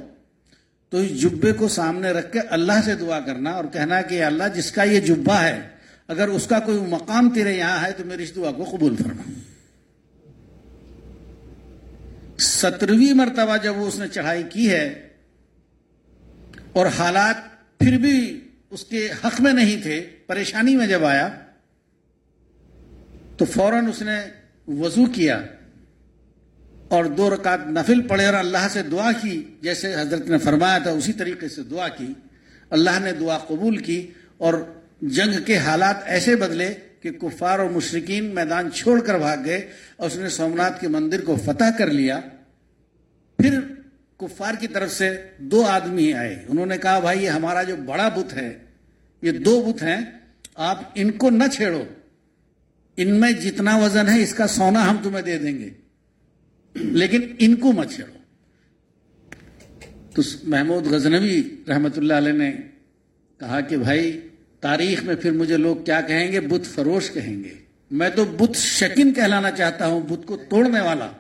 تو 0.92 0.98
اس 0.98 1.22
جبے 1.22 1.52
کو 1.52 1.68
سامنے 1.68 2.12
رکھ 2.12 2.32
کے 2.34 2.40
اللہ 2.40 2.82
سے 2.86 2.96
دعا 2.96 3.20
کرنا 3.20 3.52
اور 3.52 3.66
کہنا 3.74 4.02
کہ 4.02 4.24
اللہ 4.24 4.44
جس 4.56 4.72
کا 4.72 4.84
یہ 4.84 5.00
جبہ 5.00 5.34
ہے، 5.34 5.62
اگر 6.08 6.28
اس 6.28 6.48
کا 6.48 6.60
کوئی 6.60 6.80
مقام 6.80 7.30
تیرے 7.30 7.58
یہاں 7.58 7.86
ہے 7.86 7.92
تو 7.92 8.06
میری 8.06 8.24
اس 8.24 8.36
دعا 8.36 8.52
کو 8.52 8.64
قبول 8.64 8.96
فرما۔ 8.96 9.32
سترویں 12.38 13.14
مرتبہ 13.14 13.58
جب 13.58 13.78
وہ 13.78 13.88
اس 13.88 14.00
نے 14.00 14.08
چڑھائی 14.08 14.44
کی 14.50 14.70
ہے 14.72 15.10
اور 16.74 16.86
حالات 16.98 17.36
پھر 17.80 17.98
بھی 17.98 18.18
اس 18.70 18.84
کے 18.86 19.08
حق 19.26 19.42
میں 19.42 19.54
نہیں 19.54 19.82
تھے، 19.82 20.00
پریشانی 20.28 20.76
میں 20.76 20.88
جب 20.88 21.06
آیا 21.06 21.28
تو 23.38 23.46
فوراً 23.46 23.88
اس 23.88 24.02
نے 24.02 24.20
وضو 24.68 25.06
کیا۔ 25.06 25.42
اور 26.92 27.06
دو 27.06 27.36
رکعت 27.36 27.60
نفل 27.68 28.02
پڑھے 28.02 28.26
اور 28.26 28.34
اللہ 28.34 28.68
سے 28.70 28.84
دعا 28.84 29.12
کی، 29.12 29.44
جیسے 29.62 29.96
حضرت 29.96 30.30
نے 30.30 30.38
فرمایا 30.38 30.78
تھا، 30.78 30.92
اسی 30.92 31.14
طریقے 31.14 31.50
سے 31.50 31.64
دعا 31.64 31.88
کی۔ 31.88 32.14
اللہ 32.70 32.90
نے 33.02 33.12
دعا 33.12 33.38
قبول 33.38 33.78
کی 33.78 34.08
اور 34.38 34.54
جنگ 35.02 35.44
کے 35.46 35.58
حالات 35.58 35.96
ایسے 36.06 36.36
بدلے 36.36 36.74
کہ 37.00 37.12
کفار 37.12 37.60
اور 37.60 37.70
مشرقین 37.70 38.26
میدان 38.26 38.72
چھوڑ 38.72 39.00
کر 39.00 39.18
بھاگ 39.18 39.38
گئے 39.46 39.68
اور 39.98 40.10
اس 40.10 40.16
نے 40.16 40.30
سومنات 40.30 40.82
کے 40.82 40.88
مندر 40.88 41.22
کو 41.26 41.36
فتح 41.46 41.78
کر 41.78 41.88
لیا۔ 41.88 42.20
پھر 43.38 43.60
کفار 44.18 44.54
کی 44.60 44.68
طرف 44.68 44.92
سے 44.92 45.22
دو 45.38 45.66
آدمی 45.66 46.14
آئے۔ 46.14 46.46
انہوں 46.48 46.66
نے 46.66 46.78
کہا، 46.78 47.00
بھائی، 47.00 47.24
یہ 47.24 47.30
ہمارا 47.30 47.64
جو 47.64 47.76
بڑا 47.76 48.10
بت 48.10 48.34
ہے، 48.34 48.58
یہ 49.22 49.32
دو 49.32 49.62
بت 49.62 49.84
ہیں، 49.84 50.02
آپ 50.56 50.82
ان 50.96 51.12
کو 51.12 51.30
نہ 51.30 51.44
چھیڑو۔ 51.54 51.84
ان 52.98 53.20
میں 53.20 53.32
جتنا 53.32 53.78
وزن 53.78 54.10
ہے، 54.10 54.24
اس 54.24 54.34
کا 54.34 54.48
سونا 54.48 54.90
ہم 54.90 54.98
تمہیں 55.04 55.22
دے 55.22 55.38
دیں 55.38 55.60
گے۔ 55.60 55.70
لیکن 56.76 57.22
ان 57.40 57.56
کو 57.56 57.72
مت 57.72 57.92
چھیڑو۔ 57.92 58.14
تو 60.14 60.22
محمود 60.44 60.88
غزنوی 60.88 61.44
رحمت 61.68 61.98
اللہ 61.98 62.14
علیہ 62.14 62.32
نے 62.32 62.52
کہا 63.40 63.62
کہ 63.62 63.78
بھائی، 63.78 64.28
تاریخ 64.60 65.04
میں 65.04 65.16
پھر 65.16 65.32
مجھے 65.32 65.58
لوگ 65.58 65.76
کیا 65.76 66.02
کہیں 66.02 66.32
گے؟ 66.32 66.40
بت 66.40 66.66
فروش 66.66 67.12
کہیں 67.12 67.44
گے۔ 67.44 67.54
میں 67.92 68.10
تو 68.10 68.26
بت 68.26 68.56
شکن 68.56 69.14
کہلانا 69.14 69.52
چاہتا 69.52 69.88
ہوں، 69.88 70.02
بت 70.02 70.28
کو 70.28 70.38
توڑنے 70.50 70.82
والا۔ 70.82 71.12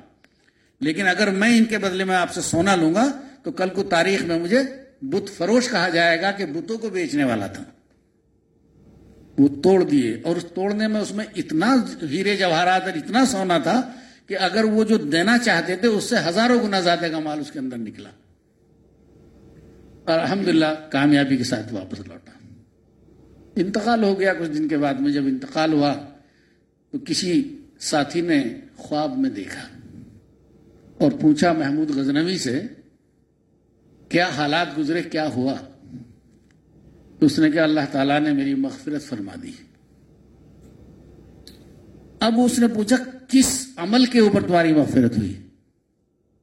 لیکن 0.79 1.07
اگر 1.07 1.29
میں 1.31 1.57
ان 1.57 1.65
کے 1.65 1.77
بدلے 1.77 2.03
میں 2.03 2.15
آپ 2.15 2.33
سے 2.33 2.41
سونا 2.41 2.75
لوں 2.75 2.93
گا، 2.95 3.21
تو 3.43 3.51
کل 3.51 3.69
کو 3.69 3.83
تاریخ 3.83 4.23
میں 4.23 4.39
مجھے 4.39 4.59
بت 5.01 5.37
فروش 5.37 5.69
کہا 5.69 5.89
جائے 5.89 6.21
گا 6.21 6.31
کہ 6.31 6.45
بتوں 6.45 6.77
کو 6.77 6.89
بیچنے 6.89 7.23
والا 7.23 7.47
تھا۔ 7.47 7.63
وہ 9.37 9.47
توڑ 9.61 9.83
دیے۔ 9.83 10.17
اور 10.23 10.35
اس 10.35 10.45
توڑنے 10.55 10.87
میں 10.87 11.01
اس 11.01 11.11
میں 11.11 11.25
اتنا 11.35 11.75
ہیرے 12.09 12.37
جواہرات 12.37 12.81
اور 12.81 12.93
اتنا 12.93 13.25
سونا 13.25 13.57
تھا 13.57 13.93
کہ 14.27 14.37
اگر 14.39 14.63
وہ 14.63 14.83
جو 14.83 14.97
دینا 14.97 15.37
چاہتے 15.37 15.75
تھے 15.75 15.87
اس 15.87 16.03
سے 16.03 16.15
ہزاروں 16.29 16.63
گنا 16.63 16.79
زیادہ 16.79 17.05
کا 17.11 17.19
مال 17.19 17.39
اس 17.39 17.51
کے 17.51 17.59
اندر 17.59 17.77
نکلا۔ 17.77 18.09
اور 20.05 20.19
الحمدللہ 20.19 20.89
کامیابی 20.89 21.37
کے 21.37 21.43
ساتھ 21.43 21.73
واپس 21.73 21.99
لوٹا۔ 21.99 22.31
انتقال 23.55 24.03
ہو 24.03 24.19
گیا 24.19 24.33
کچھ 24.33 24.49
دن 24.49 24.67
کے 24.67 24.77
بعد 24.77 24.93
میں، 24.93 25.11
جب 25.11 25.23
انتقال 25.25 25.73
ہوا 25.73 25.93
تو 26.91 26.97
کسی 27.05 27.57
ساتھی 27.79 28.21
نے 28.21 28.43
خواب 28.77 29.17
میں 29.17 29.29
دیکھا 29.29 29.67
اور 30.97 31.11
پوچھا 31.21 31.53
محمود 31.53 31.89
غزنوی 31.89 32.37
سے، 32.37 32.61
کیا 34.09 34.27
حالات 34.27 34.67
گزرے، 34.77 35.03
کیا 35.03 35.27
ہوا؟ 35.27 35.55
اس 37.21 37.39
نے 37.39 37.51
کہا 37.51 37.63
اللہ 37.63 37.81
تعالیٰ 37.91 38.19
نے 38.19 38.33
میری 38.33 38.55
مغفرت 38.55 39.03
فرما 39.03 39.33
دی۔ 39.43 39.51
اب 42.21 42.33
اس 42.45 42.59
نے 42.59 42.67
پوچھا 42.67 42.95
کس 43.27 43.67
عمل 43.75 44.05
کے 44.05 44.19
اوپر 44.19 44.43
تمہاری 44.47 44.73
مغفرت 44.73 45.17
ہوئی؟ 45.17 45.47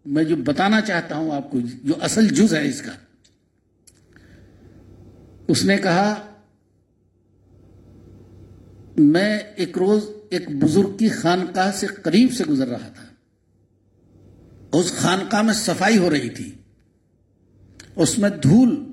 میں 0.07 0.25
جو 0.25 0.37
بتانا 0.37 0.81
چاہتا 0.81 1.17
ہوں 1.17 1.31
آپ 1.31 1.51
کو، 1.51 1.59
جو 1.85 1.95
اصل 2.01 2.29
جز 2.29 2.55
ہے 2.55 2.69
اس 2.69 2.83
کا۔ 2.83 2.93
اس 5.49 5.65
نے 5.65 5.77
کہا، 5.77 6.15
میں 8.97 9.39
ایک 9.57 9.79
روز 9.79 10.05
ایک 10.31 10.49
بزرگ 10.49 10.97
کی 10.97 11.09
خانقاہ 11.09 11.73
سے 11.73 11.87
قریب 11.87 12.33
سے 12.33 12.45
گزر 12.45 12.69
رہا 12.69 12.89
تھا۔ 12.95 13.07
اس 14.73 14.93
خانقاہ 14.93 15.43
میں 15.43 15.55
صفائی 15.55 15.99
ہو 15.99 16.11
رہی 16.11 16.31
تھی۔ 16.31 16.53
اس 17.97 18.19
میں 18.19 18.31
دھول 18.31 18.85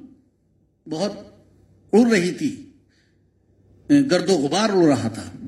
بہت 0.90 1.12
اڑ 1.94 2.10
رہی 2.10 2.32
تھی۔ 2.32 2.70
گرد 3.90 4.30
و 4.30 4.34
غبار 4.34 4.70
اڑ 4.70 4.84
رہا 4.84 5.08
تھا۔ 5.08 5.45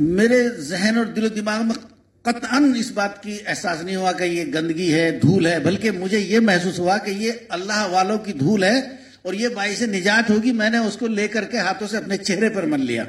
میرے 0.00 0.48
ذہن 0.48 0.96
اور 0.96 1.04
دل 1.04 1.24
و 1.24 1.28
دماغ 1.28 1.66
میں 1.66 1.74
قطعا 2.22 2.60
اس 2.76 2.90
بات 2.90 3.22
کی 3.22 3.38
احساس 3.46 3.82
نہیں 3.82 3.96
ہوا 3.96 4.12
کہ 4.12 4.24
یہ 4.24 4.44
گندگی 4.54 4.94
ہے، 4.94 5.18
دھول 5.22 5.46
ہے، 5.46 5.58
بلکہ 5.58 5.90
مجھے 5.90 6.18
یہ 6.18 6.40
محسوس 6.40 6.78
ہوا 6.78 6.98
کہ 6.98 7.10
یہ 7.10 7.32
اللہ 7.48 7.88
والوں 7.90 8.18
کی 8.18 8.32
دھول 8.32 8.64
ہے 8.64 8.78
اور 9.22 9.34
یہ 9.34 9.48
باعث 9.48 9.82
نجات 9.82 10.30
ہوگی، 10.30 10.52
میں 10.52 10.70
نے 10.70 10.78
اس 10.78 10.96
کو 10.96 11.06
لے 11.06 11.28
کر 11.28 11.44
کے 11.44 11.58
ہاتھوں 11.58 11.88
سے 11.88 11.96
اپنے 11.96 12.16
چہرے 12.16 12.48
پر 12.48 12.62
من 12.62 12.80
لیا۔ 12.80 13.04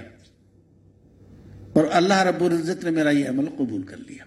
اور 1.74 1.86
اللہ 1.92 2.22
رب 2.22 2.44
العزت 2.44 2.84
نے 2.84 2.90
میرا 2.90 3.10
یہ 3.10 3.30
عمل 3.30 3.46
قبول 3.46 3.82
کر 3.82 3.98
لیا۔ 3.98 4.24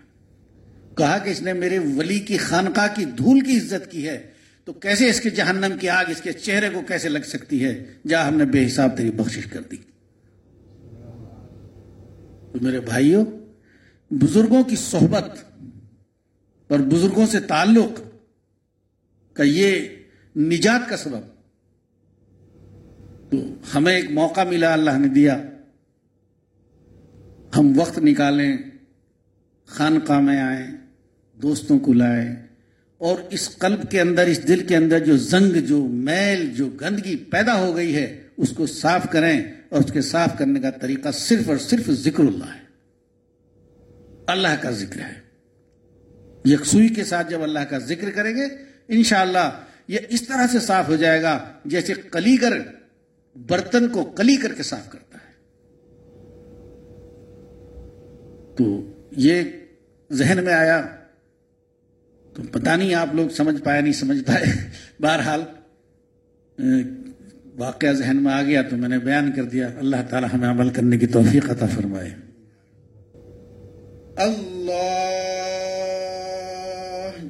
کہا 0.96 1.18
کہ 1.18 1.30
اس 1.30 1.42
نے 1.42 1.52
میرے 1.52 1.78
ولی 1.78 2.18
کی 2.18 2.36
خانقاہ 2.36 2.86
کی 2.94 3.04
دھول 3.04 3.40
کی 3.40 3.56
عزت 3.56 3.90
کی 3.90 4.08
ہے، 4.08 4.22
تو 4.64 4.72
کیسے 4.72 5.10
اس 5.10 5.20
کے 5.20 5.30
جہنم 5.30 5.78
کی 5.80 5.88
آگ 5.88 6.04
اس 6.08 6.20
کے 6.20 6.32
چہرے 6.32 6.68
کو 6.70 6.80
کیسے 6.80 7.08
لگ 7.08 7.18
سکتی 7.18 7.64
ہے؟ 7.64 7.84
جہاں 8.08 8.26
ہم 8.26 8.36
نے 8.36 8.44
بے 8.44 8.66
حساب 8.66 8.96
تیری 8.96 9.10
بخشش 9.10 9.46
کر 9.46 9.60
دی۔ 9.60 9.76
میرے 12.60 12.80
بھائیوں 12.80 13.24
بزرگوں 14.10 14.64
کی 14.64 14.76
صحبت 14.76 15.38
اور 16.68 16.78
بزرگوں 16.78 17.26
سے 17.26 17.40
تعلق 17.40 18.00
کا 19.32 19.42
یہ 19.42 19.88
نجات 20.36 20.90
کا 20.90 20.96
سبب۔ 20.96 21.20
تو 23.30 23.36
ہمیں 23.74 23.96
ایک 23.96 24.10
موقع 24.10 24.44
ملا، 24.44 24.72
اللہ 24.72 24.98
نے 24.98 25.08
دیا۔ 25.08 25.42
ہم 27.56 27.72
وقت 27.76 27.98
نکالیں، 27.98 28.56
خانقاہ 29.66 30.20
میں 30.20 30.40
آئیں، 30.40 30.66
دوستوں 31.42 31.78
کو 31.78 31.92
لائیں 31.92 32.36
اور 32.98 33.18
اس 33.30 33.56
قلب 33.58 33.90
کے 33.90 34.00
اندر، 34.00 34.26
اس 34.26 34.48
دل 34.48 34.66
کے 34.66 34.76
اندر 34.76 35.04
جو 35.04 35.16
زنگ، 35.16 35.60
جو 35.60 35.84
میل، 35.84 36.54
جو 36.54 36.66
گندگی 36.66 37.16
پیدا 37.16 37.60
ہو 37.60 37.76
گئی 37.76 37.96
ہے، 37.96 38.28
اس 38.36 38.50
کو 38.50 38.66
صاف 38.66 39.06
کریں۔ 39.10 39.40
اور 39.74 39.84
اس 39.84 39.92
کے 39.92 40.00
صاف 40.00 40.28
کرنے 40.38 40.60
کا 40.60 40.70
طریقہ 40.70 41.08
صرف 41.10 41.48
اور 41.48 41.56
صرف 41.56 41.90
ذکر 41.90 42.24
اللہ 42.24 42.44
ہے۔ 42.44 42.60
اللہ 44.26 44.48
کا 44.62 44.70
ذکر 44.70 45.00
ہے۔ 45.00 45.20
یکسوئی 46.44 46.88
کے 46.88 47.04
ساتھ 47.04 47.30
جب 47.30 47.42
اللہ 47.42 47.58
کا 47.58 47.78
ذکر 47.78 48.10
کریں 48.10 48.36
گے، 48.36 48.44
انشاءاللہ 48.88 49.60
یہ 49.88 49.98
اس 50.08 50.22
طرح 50.22 50.46
سے 50.52 50.58
صاف 50.58 50.88
ہو 50.88 50.96
جائے 50.96 51.22
گا 51.22 51.52
جیسے 51.64 51.94
کلیگر 51.94 52.52
برتن 53.36 53.88
کو 53.88 54.04
کلی 54.04 54.36
کر 54.36 54.54
کے 54.54 54.62
صاف 54.62 54.90
کرتا 54.90 55.18
ہے۔ 55.18 55.32
تو 58.56 58.92
یہ 59.10 59.42
ذہن 60.12 60.44
میں 60.44 60.54
آیا۔ 60.54 60.82
تو 62.34 62.42
پتہ 62.52 62.70
نہیں 62.70 62.94
آپ 62.94 63.14
لوگ 63.14 63.28
سمجھ 63.28 63.62
پائے 63.62 63.80
نہیں 63.80 63.92
سمجھ 63.92 64.22
پائے۔ 64.22 64.44
بہرحال 65.00 65.42
واقعہ 67.56 67.92
ذہن 67.92 68.16
میں 68.16 68.32
آ 68.32 68.42
گیا 68.42 68.62
تو 68.62 68.76
میں 68.76 68.88
نے 68.88 68.98
بیان 68.98 69.32
کر 69.32 69.44
دیا۔ 69.44 69.68
اللہ 69.78 69.96
تعالی 70.10 70.26
ہمیں 70.32 70.48
عمل 70.48 70.70
کرنے 70.70 70.98
کی 70.98 71.06
توفیق 71.06 71.50
عطا 71.50 71.66
فرمائے۔ 71.66 72.10
اللہ 74.16 74.90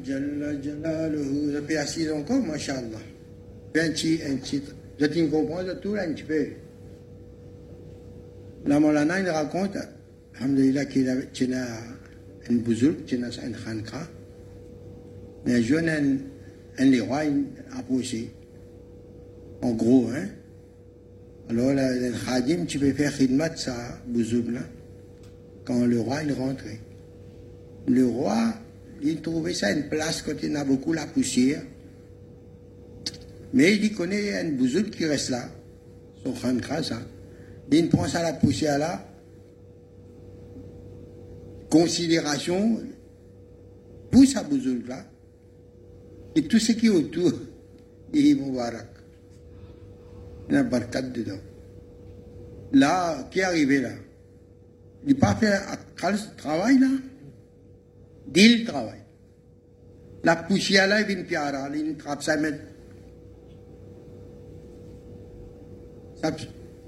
جل 0.05 0.61
جلاله 0.63 1.57
ربی 1.57 1.79
حسیدوں 1.79 2.23
کو 2.27 2.35
ماشاءاللہ۔ 2.35 2.97
بینچی 3.73 4.17
انچی 4.23 4.59
جتین 5.01 5.31
کو 5.31 5.47
پہنچا 5.47 5.73
تو 5.73 5.97
رنچ 5.97 6.27
پہ۔ 6.27 6.45
لا 8.67 8.79
مولانا 8.79 9.15
این 9.15 9.27
راکونت 9.27 9.77
الحمدللہ 9.77 10.81
کیلہ 10.93 11.11
چنا 11.33 11.65
ان 12.49 12.59
بزرگ 12.59 13.07
چنا 13.07 13.31
سین 13.31 13.53
خانقا 13.65 14.03
نیجونن 15.47 16.17
ان 16.79 16.87
لیوائن 16.87 17.43
اپوسی 17.73 18.27
En 19.65 19.73
gros, 19.73 20.09
hein. 20.15 20.29
Alors, 21.49 21.73
le 21.73 22.13
khadim, 22.25 22.65
tu 22.67 22.79
peux 22.79 22.93
faire 22.93 23.13
khidmat, 23.17 23.57
ça, 23.57 23.75
bouzouk, 24.07 24.53
là 24.53 24.61
quand 25.65 25.87
le 25.87 26.01
roi 26.01 26.23
il 26.23 26.33
rentrait. 26.33 26.79
Le 27.87 28.07
roi, 28.07 28.55
il 29.03 29.21
trouvait 29.21 29.55
ça 29.55 29.73
une 29.73 29.89
place 29.89 30.23
quand 30.23 30.35
il 30.43 30.55
a 30.57 30.65
beaucoup 30.65 30.93
la 30.93 31.07
poussière. 31.07 31.63
Mais 33.53 33.77
il 33.77 33.95
connaît 33.95 34.41
un 34.41 34.51
bouzouk 34.51 34.91
qui 34.91 35.07
reste 35.07 35.31
là, 35.31 35.49
son 36.25 36.33
khankra, 36.33 36.83
ça. 36.83 37.01
Il 37.71 37.89
prend 37.89 38.07
ça 38.07 38.23
la 38.23 38.35
poussière 38.35 38.79
là. 38.79 39.07
Considération, 41.71 42.81
pousse 44.11 44.37
à 44.37 44.43
bouzouk 44.43 44.87
là. 44.89 45.05
Et 46.37 46.43
tout 46.43 46.59
ce 46.59 46.73
qui 46.73 46.87
est 46.87 46.91
autour, 46.91 47.33
il 48.13 48.27
est 48.27 48.35
Moubarak. 48.35 48.94
Il 50.49 50.55
y 50.55 50.57
a 50.57 50.61
un 50.61 50.65
barkat 50.65 51.03
dedans. 51.03 51.41
Là, 52.73 53.29
qui 53.31 53.41
est 53.41 53.45
arrivé 53.45 53.81
là? 53.81 53.91
Il 55.07 55.15
n'a 55.15 55.21
pas 55.21 55.35
fait 55.35 55.53
un 55.53 56.17
travail 56.37 56.79
là? 56.79 56.89
Dit 58.27 58.59
le 58.59 58.65
travail. 58.65 59.01
La 60.25 60.37
poussière 60.37 60.87
là, 60.87 61.03
il 61.03 61.07
vient 61.07 61.23
piara, 61.25 61.69
il 61.75 61.97
trappe 61.97 62.23
ça, 62.23 62.37
mais 62.39 62.53
sa, 66.23 66.31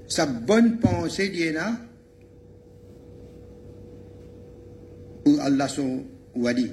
sa 0.07 0.25
bonne 0.25 0.79
pensée, 0.79 1.29
il 1.31 1.53
y 1.53 1.57
en 1.57 1.61
a, 1.61 1.71
pour 5.23 5.39
Allah 5.41 5.67
son 5.67 6.03
wali. 6.35 6.71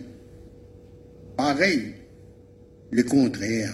Pareil, 1.37 1.95
le 2.91 3.03
contraire. 3.03 3.73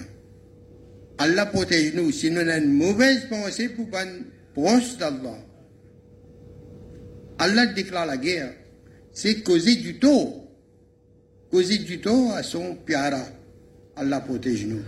Allah 1.20 1.44
protège 1.44 1.92
nous. 1.94 2.10
Si 2.12 2.30
nous 2.30 2.40
avons 2.40 2.64
une 2.64 2.72
mauvaise 2.72 3.26
pensée 3.28 3.68
pour 3.68 3.86
une 3.94 4.24
proche 4.54 4.96
d'Allah, 4.96 5.36
Allah 7.38 7.66
déclare 7.66 8.06
la 8.06 8.16
guerre. 8.16 8.54
C'est 9.12 9.42
causer 9.42 9.76
du 9.76 9.98
tort. 9.98 10.48
Causer 11.50 11.76
du 11.76 12.00
tort 12.00 12.32
à 12.32 12.42
son 12.42 12.74
piara. 12.74 13.22
Allah 13.96 14.20
protège 14.20 14.64
nous. 14.64 14.82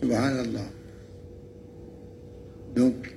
Subhanallah. 0.00 0.70
Donc, 2.74 3.14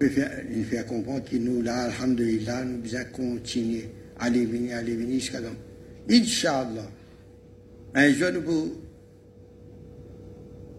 il 0.00 0.64
fait 0.64 0.86
comprendre 0.86 1.24
que 1.24 1.36
nous, 1.36 1.62
là, 1.62 1.84
Alhamdulillah, 1.84 2.64
nous 2.64 2.82
devons 2.82 3.04
continuer. 3.12 3.88
Allez, 4.18 4.44
venir, 4.44 4.76
allez, 4.76 4.96
venir 4.96 5.20
jusqu'à 5.20 5.40
là. 5.40 5.48
Inch'Allah. 6.10 6.90
Un 7.94 8.12
jour, 8.12 8.28
nous 8.32 8.81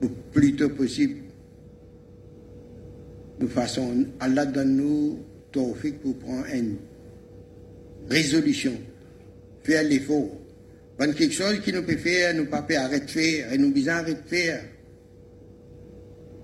plus 0.10 0.56
tôt 0.56 0.70
possible, 0.70 1.22
nous 3.40 3.48
façon, 3.48 4.06
Allah 4.20 4.46
donne-nous 4.46 5.20
tawfiq 5.52 6.00
pour 6.00 6.18
prendre 6.18 6.46
une 6.54 6.78
résolution, 8.10 8.74
faire 9.64 9.84
l'effort. 9.84 10.40
Quand 10.98 11.12
quelque 11.14 11.34
chose 11.34 11.60
qui 11.62 11.74
nous 11.74 11.84
peut 11.84 11.98
faire, 11.98 12.34
nous 12.36 12.46
pas 12.46 12.66
arrêter 12.78 13.06
de 13.06 13.10
faire, 13.10 13.54
et 13.54 13.58
nous 13.58 13.72
besoin 13.72 13.96
arrêter 13.96 14.22
de 14.22 14.28
faire. 14.28 14.64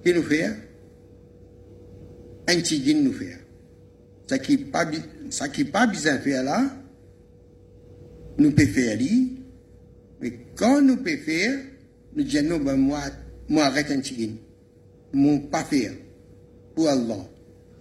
Qui 0.03 0.13
nous 0.13 0.23
fait? 0.23 0.49
Un 2.47 2.55
petit 2.55 2.95
nous 2.95 3.13
faire. 3.13 3.37
Ce 4.27 4.35
qui 4.35 4.57
pas, 4.57 4.89
ça 5.29 5.49
qui 5.49 5.65
pas 5.65 5.87
besoin 5.87 6.17
faire 6.17 6.43
là, 6.43 6.75
nous 8.37 8.51
pouvons 8.51 8.67
faire 8.67 8.97
lui, 8.97 9.37
mais 10.21 10.33
quand 10.55 10.81
nous 10.81 10.97
pouvons 10.97 11.17
faire, 11.17 11.59
nous 12.15 12.23
disons, 12.23 12.59
ben 12.59 12.75
moi, 12.75 13.01
un 13.57 13.99
petit 13.99 14.39
Mon 15.13 15.39
pas 15.39 15.63
faire 15.63 15.93
pour 16.75 16.87
Allah. 16.87 17.27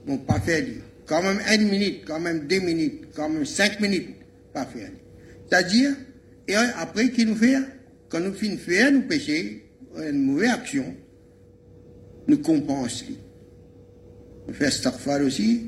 Mon 0.07 0.19
pas 0.19 0.41
lui. 0.47 0.79
Quand 1.07 1.23
même 1.23 1.41
une 1.53 1.69
minute, 1.69 2.05
quand 2.07 2.21
même 2.21 2.47
deux 2.47 2.61
minutes, 2.61 3.09
quand 3.15 3.29
même 3.29 3.45
cinq 3.45 3.81
minutes, 3.81 4.09
pas 4.53 4.67
faire. 4.67 4.91
C'est-à-dire, 5.49 5.95
et 6.47 6.55
après, 6.55 7.11
qu'il 7.11 7.29
nous 7.29 7.35
fait 7.35 7.57
Quand 8.09 8.21
nous 8.21 8.33
finissons 8.33 8.57
de 8.57 8.73
faire 8.73 8.93
nous 8.93 9.03
péchés, 9.03 9.65
une 9.97 10.25
mauvaise 10.25 10.51
action, 10.51 10.95
nous 12.27 12.39
compensons. 12.39 13.07
Nous 14.47 14.55
faisons 14.55 14.71
starfar 14.71 15.21
aussi, 15.23 15.67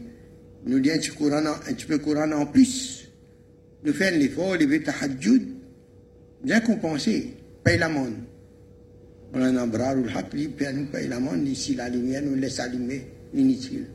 nous 0.66 0.80
disons 0.80 0.94
un 0.94 0.98
petit, 0.98 1.10
Coran, 1.10 1.46
un 1.46 1.72
petit 1.72 1.86
peu 1.86 1.98
Coran 1.98 2.32
en 2.32 2.46
plus. 2.46 3.08
Nous 3.82 3.92
faisons 3.92 4.18
l'effort, 4.18 4.56
les 4.56 4.82
tahajjud, 4.82 5.48
bien 6.44 6.60
compensé, 6.60 7.34
paye 7.64 7.78
la 7.78 7.88
un 9.34 9.66
bras, 9.66 9.94
le 9.94 10.08
hap, 10.14 10.32
lui, 10.32 10.50
nous 10.74 10.86
paye 10.86 11.08
la 11.08 11.20
monde, 11.20 11.46
ici 11.46 11.74
la 11.74 11.88
lumière 11.88 12.22
nous 12.22 12.34
laisse 12.34 12.58
allumer, 12.60 13.06
inutile. 13.34 13.86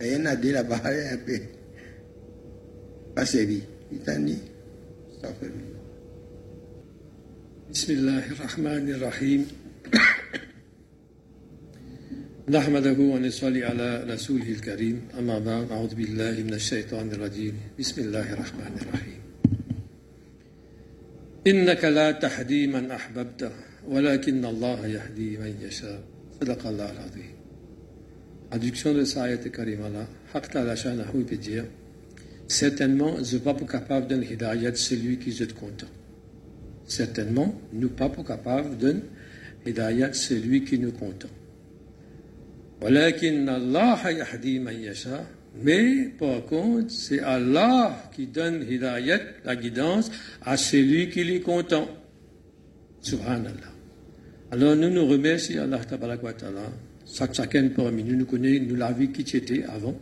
Et 0.00 0.08
il 0.08 0.12
y 0.14 0.16
en 0.16 0.26
a 0.26 0.36
des 0.36 0.52
là-bas, 0.52 0.80
un 0.84 1.16
peu. 1.18 1.38
Pas 3.14 3.26
sévi. 3.26 3.62
Il 3.92 3.98
t'a 3.98 4.16
dit, 4.16 4.38
ça 5.20 5.28
fait 5.34 5.50
بسم 7.70 7.92
الله 7.92 8.32
الرحمن 8.32 8.90
الرحيم 8.90 9.46
نحمده 12.50 12.98
ونصلي 12.98 13.64
على 13.64 14.04
رسوله 14.10 14.48
الكريم 14.50 15.02
أما 15.18 15.38
بعد 15.38 15.70
أعوذ 15.70 15.94
بالله 15.94 16.42
من 16.42 16.54
الشيطان 16.54 17.10
الرجيم 17.14 17.54
بسم 17.78 18.00
الله 18.00 18.32
الرحمن 18.32 18.74
الرحيم 18.82 19.20
إنك 21.46 21.84
لا 21.84 22.10
تهدي 22.10 22.66
من 22.66 22.90
أحببت 22.90 23.52
ولكن 23.87 24.45
الله 24.45 24.87
يهدي 24.87 25.37
من 25.37 25.55
يشاء 25.61 26.01
صدق 26.41 26.67
الله 26.67 26.91
العظيم 26.91 27.35
Traduction 28.51 28.93
de 28.93 29.03
cette 29.03 29.17
ayat 29.17 29.37
karima-là, 29.49 30.07
Haq 30.33 30.49
Ta'ala 30.51 30.75
Shanahu 30.77 31.25
peut 31.25 31.35
dire 31.35 31.65
Certainement, 32.47 33.15
je 33.15 33.19
ne 33.19 33.25
suis 33.25 33.39
pas 33.39 33.53
capable 33.53 34.07
d'un 34.07 34.21
hidayat 34.21 34.75
celui 34.75 35.17
qui 35.17 35.31
je 35.33 35.45
content. 35.45 35.87
Certainement, 36.85 37.53
nous 37.73 37.89
ne 37.89 37.97
sommes 37.97 38.11
pas 38.11 38.23
capables 38.23 38.77
d'un 38.77 38.99
hidayat 39.65 40.13
celui 40.13 40.63
qui 40.63 40.79
nous 40.79 40.91
content. 40.91 41.29
ولكن 42.81 43.49
الله 43.49 44.09
يهدي 44.09 44.59
من 44.59 44.73
يشاء 44.73 45.25
mais 45.61 46.09
par 46.19 46.45
contre, 46.45 46.91
c'est 46.91 47.21
Allah 47.21 48.09
qui 48.13 48.27
donne 48.27 48.65
hidayat, 48.69 49.19
la 49.45 49.55
guidance, 49.55 50.11
à 50.41 50.57
celui 50.57 51.09
qui 51.09 51.21
est 51.21 51.39
content. 51.39 51.87
Subhanallah. 53.01 53.68
alors 54.52 54.74
nous 54.74 54.90
nous 54.90 55.06
remercions 55.06 55.62
Allah 55.62 55.78
Ta'ala. 55.78 56.18
Chacun 57.32 57.68
parmi 57.68 58.02
nous 58.02 58.16
nous 58.16 58.26
connaît, 58.26 58.58
nous 58.58 58.74
l'avons 58.74 58.98
vu 58.98 59.12
qui 59.12 59.36
était 59.36 59.62
avant. 59.64 59.96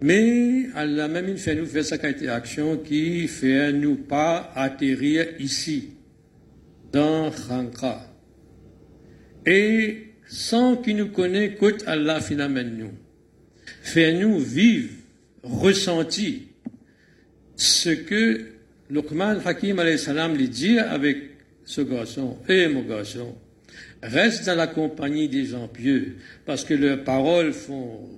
Mais 0.00 0.66
Allah 0.74 1.08
même 1.08 1.36
fait 1.36 1.56
nous 1.56 1.66
faire 1.66 1.84
sa 1.84 1.96
action 1.96 2.76
qui 2.76 3.26
fait 3.26 3.72
nous 3.72 3.96
pas 3.96 4.52
atterrir 4.54 5.26
ici, 5.40 5.90
dans 6.92 7.30
Khanka. 7.30 8.06
Et 9.44 10.12
sans 10.28 10.76
qu'il 10.76 10.96
nous 10.96 11.08
connaisse, 11.08 11.58
qu'Allah 11.58 12.14
Allah 12.14 12.20
finalement 12.20 12.62
nous. 12.62 12.92
Fait 13.82 14.12
nous 14.14 14.38
vivre, 14.38 14.90
ressentir 15.42 16.34
ce 17.56 17.90
que 17.90 18.46
Luqman 18.90 19.40
Hakim 19.44 19.80
alayhi 19.80 19.98
salam 19.98 20.36
lui 20.36 20.48
dit 20.48 20.78
avec 20.78 21.16
ce 21.64 21.80
garçon, 21.80 22.36
et 22.48 22.68
mon 22.68 22.82
garçon, 22.82 23.34
reste 24.02 24.46
dans 24.46 24.54
la 24.54 24.66
compagnie 24.66 25.28
des 25.28 25.46
gens 25.46 25.68
pieux, 25.68 26.16
parce 26.44 26.64
que 26.64 26.74
leurs 26.74 27.04
paroles 27.04 27.52
font 27.52 28.08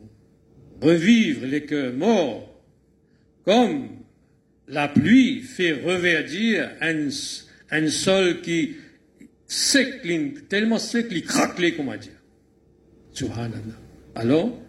revivre 0.81 1.47
les 1.47 1.65
cœurs 1.65 1.93
morts, 1.93 2.63
comme 3.45 3.89
la 4.69 4.89
pluie 4.89 5.41
fait 5.41 5.73
reverdir 5.73 6.71
un, 6.81 7.09
un 7.71 7.89
sol 7.89 8.41
qui 8.43 8.77
s'écline, 9.47 10.35
tellement 10.49 10.79
sec 10.79 11.09
qu'il 11.09 11.23
craque, 11.23 11.61
comment 11.77 11.97
dire. 11.97 12.13
Subhanallah. 13.13 13.79
Alors, 14.15 14.61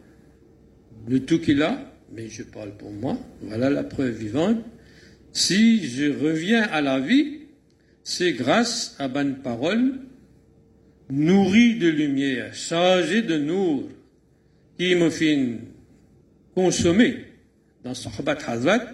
le 1.08 1.20
tout 1.20 1.40
qu'il 1.40 1.62
a, 1.62 1.94
mais 2.14 2.30
je 2.30 2.44
parle 2.44 2.76
pour 2.78 2.92
moi, 2.92 3.18
voilà 3.42 3.70
la 3.70 3.84
preuve 3.84 4.16
vivante. 4.16 4.64
Si 5.34 5.88
je 5.88 6.06
reviens 6.06 6.64
à 6.64 6.82
la 6.82 7.00
vie, 7.00 7.42
c'est 8.04 8.34
grâce 8.34 8.96
à 9.00 9.08
bonne 9.08 9.36
parole, 9.42 9.94
nourrie 11.10 11.76
de 11.76 11.90
lumière, 11.90 12.54
chargée 12.54 13.22
de 13.22 13.38
nour, 13.38 13.90
qui 14.78 14.96
me 14.96 15.10
fait 15.10 15.38
consommer 16.56 17.26
dans 17.84 17.94
Sahabat 17.94 18.38
Hazrat 18.48 18.86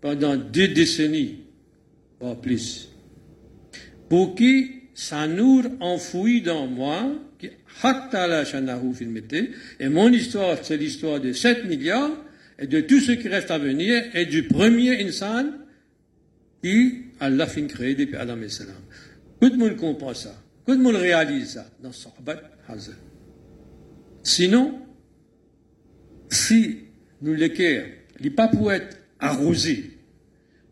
pendant 0.00 0.36
deux 0.36 0.68
décennies, 0.68 1.40
pas 2.18 2.34
plus. 2.34 2.88
Pour 4.08 4.34
qui 4.34 4.72
sa 4.94 5.26
nour 5.26 5.64
enfoui 5.80 6.40
dans 6.40 6.66
moi, 6.66 7.12
et 9.78 9.88
mon 9.88 10.12
histoire, 10.12 10.58
c'est 10.62 10.76
l'histoire 10.76 11.20
de 11.20 11.32
7 11.32 11.66
milliards 11.66 12.16
et 12.58 12.66
de 12.66 12.80
tout 12.80 13.00
ce 13.00 13.12
qui 13.12 13.28
reste 13.28 13.50
à 13.50 13.58
venir 13.58 14.02
et 14.14 14.24
du 14.26 14.44
premier 14.44 15.04
insan 15.04 15.46
qui 16.62 17.02
Allah 17.20 17.46
fin 17.46 17.66
créé 17.66 17.94
depuis 17.94 18.16
Adam 18.16 18.40
et 18.40 18.48
Salam. 18.48 18.74
Tout 19.40 19.50
le 19.50 19.56
monde 19.58 19.76
comprend 19.76 20.14
ça. 20.14 20.34
Le 20.66 20.76
monde 20.76 20.96
réalise 20.96 21.62
dans 21.80 21.92
Sahabat 21.92 22.42
Hazal. 22.68 22.96
Sinon, 24.22 24.80
si 26.28 26.78
nous 27.22 27.36
cœurs, 27.48 27.86
les 28.18 28.30
pas 28.30 28.48
pour 28.48 28.72
être 28.72 28.98
arrosés 29.20 29.90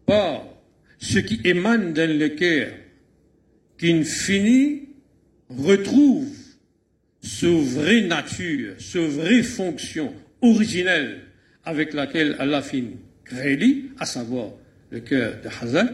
par 0.05 0.45
ce 0.99 1.19
qui 1.21 1.41
émane 1.45 1.95
le 1.95 2.29
cœur, 2.31 2.73
qui 3.79 4.05
finit, 4.05 4.89
retrouve 5.49 6.35
ce 7.23 7.47
vraie 7.47 8.03
nature, 8.03 8.75
ce 8.79 8.99
vraie 8.99 9.43
fonction 9.43 10.12
originelle 10.43 11.21
avec 11.65 11.95
laquelle 11.95 12.37
Allah 12.39 12.62
fin 12.62 12.83
créé, 13.25 13.85
à 13.99 14.07
savoir 14.07 14.51
le 14.91 15.01
cœur 15.01 15.41
de 15.43 15.49
Hazan, 15.49 15.89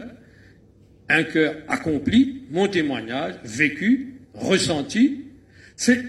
un 1.11 1.23
cœur 1.23 1.55
accompli, 1.67 2.43
mon 2.49 2.67
témoignage, 2.67 3.35
vécu, 3.43 4.15
ressenti, 4.33 5.25
c'est 5.75 6.03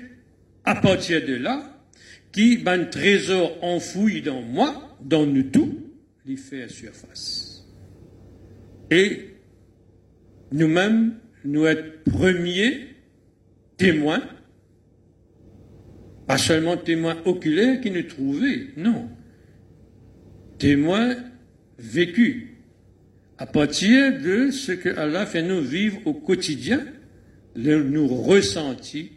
à 0.65 0.77
partir 0.77 1.25
de 1.27 1.35
là 1.35 1.81
qui, 2.31 2.63
un 2.67 2.85
trésor 2.85 3.59
enfoui 3.63 4.23
dans 4.23 4.43
moi, 4.43 4.97
dans 5.01 5.27
nous 5.27 5.43
tous, 5.45 5.77
lui 6.25 6.37
fait 6.37 6.69
surface. 6.69 7.67
Et 8.91 9.31
nous-mêmes, 10.53 11.15
nous 11.45 11.67
être 11.67 12.05
premiers 12.05 12.89
témoins, 13.77 14.23
pas 16.27 16.39
seulement 16.39 16.77
témoins 16.77 17.17
oculaires 17.25 17.81
qui 17.81 17.91
nous 17.91 18.05
trouvaient, 18.05 18.69
non, 18.77 19.09
témoins 20.59 21.17
vécus 21.79 22.52
à 23.43 23.47
partir 23.47 24.21
de 24.21 24.53
ce 24.53 24.71
que 24.71 24.89
Allah 24.97 25.27
fait 25.27 25.43
nous 25.43 25.63
vivre 25.63 25.99
au 26.05 26.15
quotidien, 26.15 26.87
le, 27.57 27.83
nous 27.83 28.07
ressentis, 28.07 29.11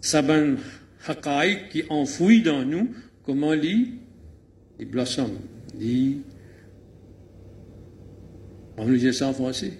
saban 0.00 0.54
haqaï 1.04 1.68
qui 1.68 1.82
enfouit 1.88 2.42
dans 2.42 2.64
nous, 2.64 2.94
comment 3.24 3.52
lit, 3.52 3.94
les 4.78 4.84
blossoms, 4.84 5.36
on 8.76 8.86
nous 8.86 8.96
dit 8.96 9.12
ça 9.12 9.26
en 9.26 9.32
français, 9.32 9.72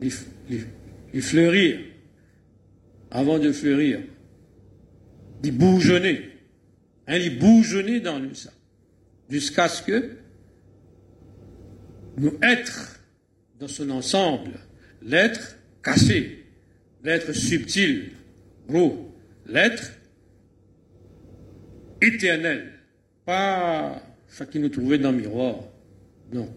il 0.00 1.20
fleurir, 1.20 1.80
avant 3.10 3.40
de 3.40 3.50
fleurir, 3.50 4.02
il 5.42 5.50
bougeonner, 5.50 6.30
hein, 7.08 7.18
bougeonner 7.40 7.98
dans 7.98 8.20
nous 8.20 8.34
ça, 8.34 8.52
jusqu'à 9.28 9.66
ce 9.66 9.82
que 9.82 10.17
nous 12.18 12.38
être 12.42 13.00
dans 13.58 13.68
son 13.68 13.90
ensemble, 13.90 14.52
l'être 15.02 15.56
cassé, 15.82 16.44
l'être 17.04 17.32
subtil, 17.32 18.10
gros, 18.68 19.14
l'être 19.46 19.92
éternel, 22.00 22.72
pas 23.24 24.02
ce 24.28 24.44
qui 24.44 24.58
nous 24.58 24.68
trouvait 24.68 24.98
dans 24.98 25.12
le 25.12 25.18
miroir, 25.18 25.56
non. 26.32 26.54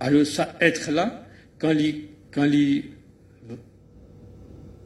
Alors 0.00 0.26
ça 0.26 0.56
être 0.60 0.90
là, 0.90 1.26
quand 1.58 1.74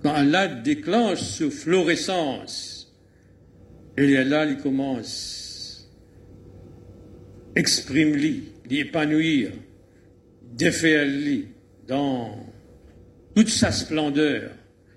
Allah 0.04 0.48
déclenche 0.48 1.20
ce 1.20 1.50
fluorescence, 1.50 2.94
et 3.96 4.24
là, 4.24 4.46
il 4.46 4.56
commence, 4.56 5.90
exprime-lui, 7.54 8.51
l'épanouir, 8.68 9.50
défaire-lui 10.54 11.48
dans 11.86 12.36
toute 13.34 13.48
sa 13.48 13.72
splendeur, 13.72 14.50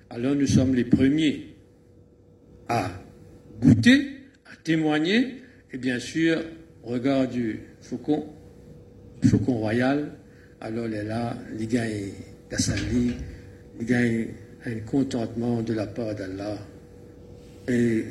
alors 0.09 0.35
nous 0.35 0.47
sommes 0.47 0.75
les 0.75 0.85
premiers 0.85 1.55
à 2.67 2.91
goûter, 3.61 4.07
à 4.45 4.55
témoigner, 4.63 5.41
et 5.71 5.77
bien 5.77 5.99
sûr, 5.99 6.41
au 6.83 6.89
regard 6.89 7.27
du 7.27 7.59
faucon, 7.81 8.27
faucon 9.23 9.59
royal, 9.59 10.11
alors 10.61 10.87
est 10.87 11.03
là, 11.03 11.37
les 11.57 11.67
gars, 11.67 11.85
les 11.85 13.85
gars, 13.85 14.01
un 14.65 14.79
contentement 14.85 15.61
de 15.61 15.73
la 15.73 15.87
part 15.87 16.15
d'Allah. 16.15 16.57
Et 17.67 18.05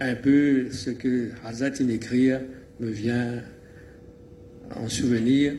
un 0.00 0.14
peu 0.14 0.70
ce 0.70 0.90
que 0.90 1.30
Hazat 1.44 1.80
écrire 1.88 2.40
me 2.80 2.90
vient 2.90 3.42
en 4.74 4.88
souvenir 4.88 5.54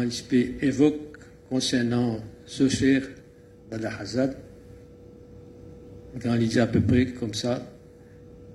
il 0.00 0.54
évoque 0.62 1.18
concernant 1.50 2.20
ce 2.46 2.68
cher 2.68 3.02
Hazad, 3.70 4.36
quand 6.22 6.34
il 6.34 6.48
dit 6.48 6.60
à 6.60 6.66
peu 6.66 6.80
près 6.80 7.06
comme 7.06 7.34
ça, 7.34 7.62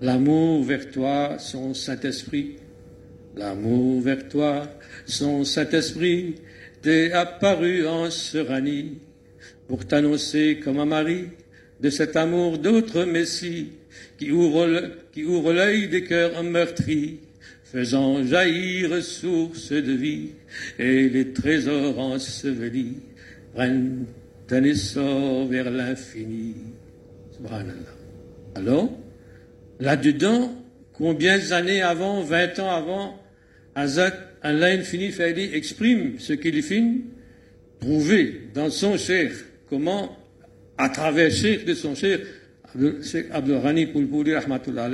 l'amour 0.01 0.63
vers 0.63 0.91
toi, 0.91 1.37
son 1.39 1.73
Saint-Esprit, 1.73 2.57
l'amour 3.35 4.01
vers 4.01 4.27
toi, 4.29 4.67
son 5.05 5.43
Saint-Esprit, 5.43 6.35
t'est 6.81 7.11
apparu 7.11 7.87
en 7.87 8.11
seranie 8.11 8.99
pour 9.67 9.85
t'annoncer 9.85 10.59
comme 10.63 10.79
un 10.79 10.85
mari 10.85 11.29
de 11.79 11.89
cet 11.89 12.15
amour 12.15 12.59
d'autre 12.59 13.03
Messie 13.05 13.71
qui 14.17 14.31
ouvre 14.31 15.53
l'œil 15.53 15.87
des 15.89 16.03
cœurs 16.03 16.43
meurtris, 16.43 17.19
faisant 17.71 18.23
jaillir 18.23 19.03
source 19.03 19.71
de 19.71 19.91
vie 19.93 20.29
et 20.79 21.09
les 21.09 21.33
trésors 21.33 21.99
ensevelis 21.99 22.97
prennent 23.53 24.05
un 24.49 24.63
essor 24.63 25.45
vers 25.47 25.69
l'infini. 25.69 26.55
Subhanallah. 27.35 27.73
Alors, 28.55 28.89
là-dedans, 29.79 30.53
combien 30.93 31.37
d'années 31.37 31.81
avant, 31.81 32.21
20 32.21 32.59
ans 32.59 32.71
avant, 32.71 33.21
Azak, 33.75 34.15
Allah 34.41 34.67
infini 34.67 35.11
Fadi 35.11 35.49
exprime 35.53 36.19
ce 36.19 36.33
qu'il 36.33 36.61
finit? 36.63 37.03
Trouver 37.81 38.41
dans 38.53 38.69
son 38.69 38.97
cher, 38.97 39.31
comment, 39.69 40.17
à 40.77 40.89
travers 40.89 41.29
de 41.29 41.73
son 41.73 41.93
cher, 41.93 42.19
Abdul 42.75 43.61
Ghani 43.61 43.87
Poulpouli, 43.87 44.35
rahmatullah 44.35 44.89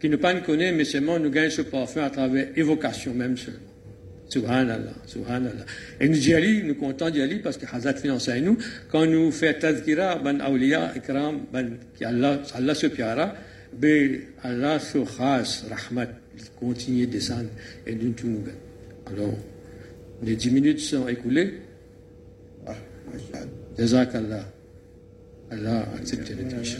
qui 0.00 0.08
ne 0.08 0.16
pas 0.16 0.34
nous 0.34 0.42
connaît, 0.42 0.72
mais 0.72 0.84
seulement 0.84 1.18
nous 1.18 1.30
gagne 1.30 1.50
ce 1.50 1.62
parfum 1.62 2.02
à 2.02 2.10
travers 2.10 2.48
évocation 2.56 3.12
même 3.14 3.36
seulement. 3.36 3.60
Subhanallah, 4.28 4.92
subhanallah. 5.06 5.64
Et 6.00 6.08
nous 6.08 6.28
y 6.28 6.34
allons, 6.34 6.66
nous 6.66 6.74
comptons 6.74 7.08
d'y 7.08 7.22
aller 7.22 7.36
parce 7.36 7.56
que 7.56 7.64
Hazat 7.64 7.94
finance 7.94 8.28
à 8.28 8.38
nous, 8.38 8.58
quand 8.90 9.06
nous 9.06 9.30
fait 9.32 9.58
tazkira, 9.58 10.16
ban 10.16 10.38
awliya, 10.40 10.92
ikram, 10.96 11.46
ban, 11.50 11.64
Allah, 12.04 12.42
Allah 12.54 12.74
se 12.74 12.88
piara, 12.88 13.34
ben, 13.72 14.20
Allah 14.42 14.78
se 14.80 14.98
khas, 14.98 15.64
rahmat, 15.70 16.10
continue 16.60 17.06
de 17.06 17.12
descendre 17.12 17.48
et 17.86 17.94
nous 17.94 18.12
tout 18.12 18.26
nous 18.26 18.44
Alors, 19.06 19.34
les 20.22 20.36
dix 20.36 20.50
minutes 20.50 20.80
sont 20.80 21.08
écoulées. 21.08 21.54
Ah, 22.66 22.74
Jazakallah. 23.78 24.57
Tâches. 25.48 26.76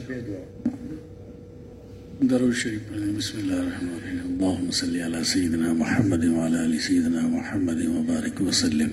درود 2.22 2.48
الشريف 2.48 2.82
بسم 3.18 3.38
الله 3.38 3.60
الرحمن 3.60 3.88
الرحيم. 3.88 4.18
اللهم 4.28 4.70
صل 4.70 4.96
على 4.96 5.24
سيدنا 5.24 5.72
محمد 5.72 6.24
وعلى 6.24 6.64
آل 6.64 6.80
سيدنا 6.80 7.22
محمد 7.22 7.86
وبارك 7.86 8.40
وسلم. 8.40 8.92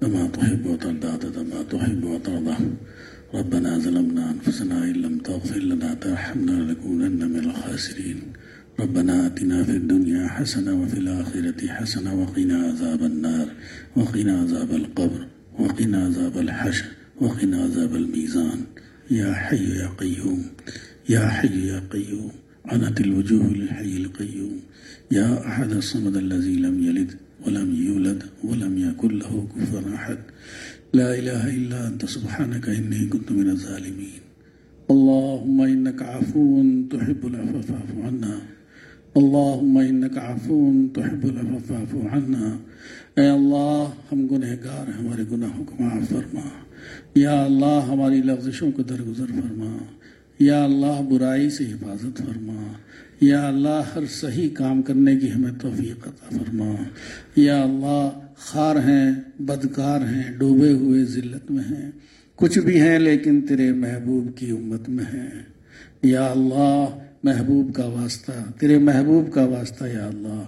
كما 0.00 0.26
تحب 0.26 0.66
وترضى 0.66 1.08
عدد 1.08 1.38
ما 1.38 1.62
تحب 1.62 2.04
وترضى. 2.04 2.56
ربنا 3.34 3.78
ظلمنا 3.78 4.30
أنفسنا 4.30 4.84
إن 4.84 4.92
لم 4.92 5.18
تغفر 5.18 5.58
لنا 5.58 5.94
ترحمنا 5.94 6.50
لنكونن 6.50 7.20
من 7.32 7.38
الخاسرين. 7.38 8.20
ربنا 8.80 9.26
آتنا 9.26 9.64
في 9.64 9.70
الدنيا 9.70 10.28
حسنة 10.28 10.82
وفي 10.82 10.98
الآخرة 10.98 11.60
حسنة 11.66 12.10
وقنا 12.20 12.56
عذاب 12.66 13.02
النار. 13.02 13.48
وقنا 13.96 14.40
عذاب 14.40 14.70
القبر. 14.74 15.26
وقنا 15.58 16.04
عذاب 16.04 16.38
الحشر. 16.38 17.01
وقنا 17.20 17.62
عذاب 17.62 17.94
الميزان. 17.94 18.60
يا 19.10 19.32
حي 19.32 19.64
يا 19.78 19.88
قيوم 19.98 20.42
يا 21.08 21.28
حي 21.28 21.66
يا 21.68 21.82
قيوم 21.90 22.32
عنت 22.64 23.00
الوجوه 23.00 23.52
للحي 23.52 23.96
القيوم. 23.96 24.60
يا 25.10 25.46
أحد 25.46 25.72
الصمد 25.72 26.16
الذي 26.16 26.56
لم 26.56 26.82
يلد 26.82 27.10
ولم 27.46 27.74
يولد 27.74 28.22
ولم 28.44 28.78
يكن 28.78 29.18
له 29.18 29.48
كفوا 29.56 29.94
أحد. 29.94 30.18
لا 30.92 31.18
إله 31.18 31.56
إلا 31.56 31.88
أنت 31.88 32.04
سبحانك 32.04 32.68
إني 32.68 33.06
كنت 33.06 33.32
من 33.32 33.50
الظالمين. 33.50 34.20
اللهم 34.90 35.60
إنك 35.60 36.02
عفو 36.02 36.62
تحب 36.90 37.26
العفو 37.26 37.60
فاعف 37.60 37.90
عنا. 38.04 38.40
اللهم 39.16 39.78
إنك 39.78 40.18
عفو 40.18 40.72
تحب 40.94 41.24
العفو 41.24 41.58
فاعف 41.58 41.94
عنا. 42.12 42.56
اے 43.16 43.28
اللہ 43.28 43.90
ہم 44.12 44.26
گنہگار 44.30 44.88
ہیں 44.88 44.98
ہمارے 44.98 45.24
گناہوں 45.30 45.64
کو 45.64 45.76
معاف 45.80 46.08
فرما. 46.08 46.61
یا 47.14 47.44
اللہ 47.44 47.80
ہماری 47.88 48.22
لفزشوں 48.22 48.72
کو 48.72 48.82
درگزر 48.82 49.26
فرما، 49.26 49.76
یا 50.38 50.64
اللہ 50.64 51.02
برائی 51.02 51.50
سے 51.50 51.64
حفاظت 51.64 52.18
فرما، 52.18 52.72
یا 53.20 53.48
اللہ 53.48 53.82
ہر 53.94 54.00
صحیح 54.10 54.48
کام 54.54 54.82
کرنے 54.82 55.16
کی 55.16 55.32
ہمیں 55.32 55.52
توفیق 55.60 56.08
عطا 56.08 56.38
فرما۔ 56.38 56.74
یا 57.36 57.62
اللہ 57.62 58.08
خار 58.36 58.76
ہیں، 58.76 59.12
بدکار 59.38 60.00
ہیں، 60.00 60.36
ڈوبے 60.38 60.72
ہوئے 60.72 61.04
ذلت 61.04 61.50
میں 61.50 61.64
ہیں۔ 61.64 61.90
کچھ 62.36 62.58
بھی 62.58 62.80
ہیں 62.80 62.98
لیکن 62.98 63.40
تیرے 63.40 63.72
محبوب 63.72 64.38
کی 64.38 64.50
امت 64.50 64.88
میں 64.88 65.04
ہیں۔ 65.04 65.42
یا 66.02 66.26
اللہ 66.26 66.84
محبوب 67.22 67.74
کا 67.74 67.86
واسطہ، 67.86 68.32
تیرے 68.58 68.78
محبوب 68.78 69.32
کا 69.32 69.44
واسطہ 69.44 69.84
یا 69.84 70.06
اللہ، 70.06 70.42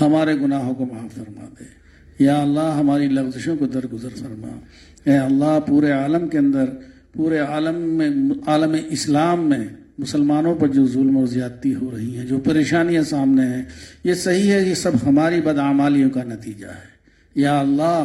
ہمارے 0.00 0.34
گناہوں 0.34 0.74
کو 0.74 0.84
معاف 0.84 1.14
فرما 1.14 1.48
دے۔ 1.60 1.78
یا 2.24 2.42
اللہ 2.42 2.76
ہماری 2.78 3.06
لفزشوں 3.06 3.56
کو 3.56 3.66
درگزر 3.66 4.08
فرما۔ 4.14 4.60
اے 5.08 5.18
اللہ 5.18 5.58
پورے 5.66 5.90
عالم 5.90 6.28
کے 6.28 6.38
اندر، 6.38 6.64
پورے 7.12 7.38
عالم 7.38 7.74
میں، 7.74 8.10
عالم 8.46 8.76
اسلام 8.90 9.48
میں 9.48 9.68
مسلمانوں 9.98 10.54
پر 10.54 10.68
جو 10.68 10.86
ظلم 10.86 11.16
اور 11.16 11.26
زیادتی 11.26 11.74
ہو 11.74 11.90
رہی 11.96 12.16
ہیں، 12.16 12.26
جو 12.26 12.38
پریشانیاں 12.38 13.02
سامنے 13.02 13.46
ہیں، 13.46 13.62
یہ 14.04 14.14
صحیح 14.14 14.52
ہے، 14.52 14.68
یہ 14.68 14.74
سب 14.74 14.90
ہماری 15.06 15.40
بدعمالیوں 15.40 16.10
کا 16.10 16.24
نتیجہ 16.24 16.66
ہے۔ 16.66 16.98
یا 17.34 17.60
اللہ، 17.60 18.04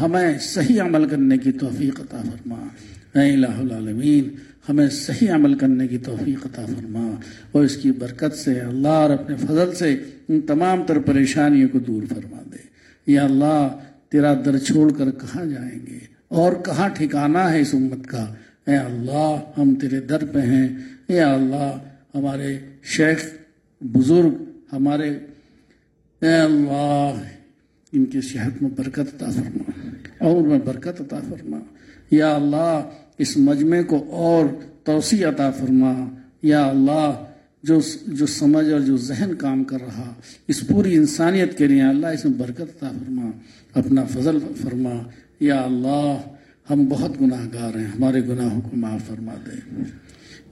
ہمیں 0.00 0.38
صحیح 0.40 0.80
عمل 0.80 1.08
کرنے 1.08 1.38
کی 1.38 1.52
توفیق 1.52 2.00
عطا 2.00 2.22
فرما۔ 2.22 2.66
اے 3.20 3.32
الہ 3.32 3.56
العالمین، 3.58 4.28
ہمیں 4.68 4.88
صحیح 4.88 5.30
عمل 5.30 5.54
کرنے 5.54 5.88
کی 5.88 5.98
توفیق 5.98 6.46
عطا 6.46 6.64
فرما۔ 6.66 7.14
اور 7.52 7.64
اس 7.64 7.76
کی 7.76 7.92
برکت 7.92 8.36
سے 8.36 8.60
اللہ 8.60 8.88
اور 8.88 9.10
اپنے 9.10 9.36
فضل 9.36 9.74
سے 9.74 9.96
ان 10.28 10.40
تمام 10.40 10.82
تر 10.86 10.98
پریشانیوں 10.98 11.68
کو 11.68 11.78
دور 11.78 12.02
فرما 12.08 12.42
دے۔ 12.52 12.66
یا 13.12 13.24
اللہ، 13.24 13.68
تیرا 14.08 14.34
در 14.34 14.58
چھوڑ 14.58 14.92
کر 14.92 15.10
کہاں 15.10 15.44
جائیں 15.44 15.86
گے؟ 15.86 16.13
اور 16.34 16.52
کہاں 16.52 16.88
ٹھکانہ 16.88 17.38
ہے 17.38 17.60
اس 17.60 17.74
امت 17.74 18.06
کا؟ 18.06 18.34
اے 18.66 18.76
اللہ، 18.76 19.36
ہم 19.58 19.74
تیرے 19.74 20.00
در 20.00 20.24
پہ 20.26 20.38
ہیں۔ 20.38 20.68
اے 21.06 21.20
اللہ، 21.20 21.78
ہمارے 22.14 22.58
شیخ 22.82 23.26
بزرگ، 23.80 24.44
ہمارے، 24.72 25.10
اے 26.20 26.34
اللہ، 26.34 27.20
ان 27.92 28.04
کی 28.04 28.20
صحت 28.20 28.62
میں 28.62 28.70
برکت 28.70 28.98
عطا 28.98 29.30
فرما۔ 29.30 29.88
اور 30.18 30.42
میں 30.42 30.58
برکت 30.58 31.00
عطا 31.00 31.20
فرما۔ 31.28 31.58
یا 32.10 32.34
اللہ، 32.34 32.88
اس 33.18 33.36
مجمع 33.36 33.82
کو 33.82 34.04
اور 34.10 34.46
توسیع 34.84 35.28
عطا 35.28 35.50
فرما۔ 35.50 36.14
یا 36.42 36.64
اللہ، 36.64 37.24
جو 37.62 37.80
جو 38.06 38.26
سمجھ 38.26 38.70
اور 38.70 38.80
جو 38.80 38.96
ذہن 38.96 39.34
کام 39.34 39.64
کر 39.64 39.80
رہا، 39.80 40.14
اس 40.48 40.66
پوری 40.68 40.96
انسانیت 40.96 41.58
کے 41.58 41.66
لیے 41.66 41.82
اللہ 41.82 42.06
اس 42.06 42.24
میں 42.24 42.32
برکت 42.38 42.60
عطا 42.60 42.88
فرما۔ 42.88 43.30
اپنا 43.74 44.04
فضل 44.04 44.38
فرما۔ 44.62 44.92
یا 45.40 45.60
اللہ، 45.60 46.18
ہم 46.70 46.86
بہت 46.88 47.20
گناہ 47.20 47.46
گار 47.54 47.78
ہیں، 47.78 47.86
ہمارے 47.86 48.20
گناہوں 48.28 48.60
کو 48.60 48.76
معاف 48.76 49.06
فرما 49.06 49.34
دے 49.46 49.82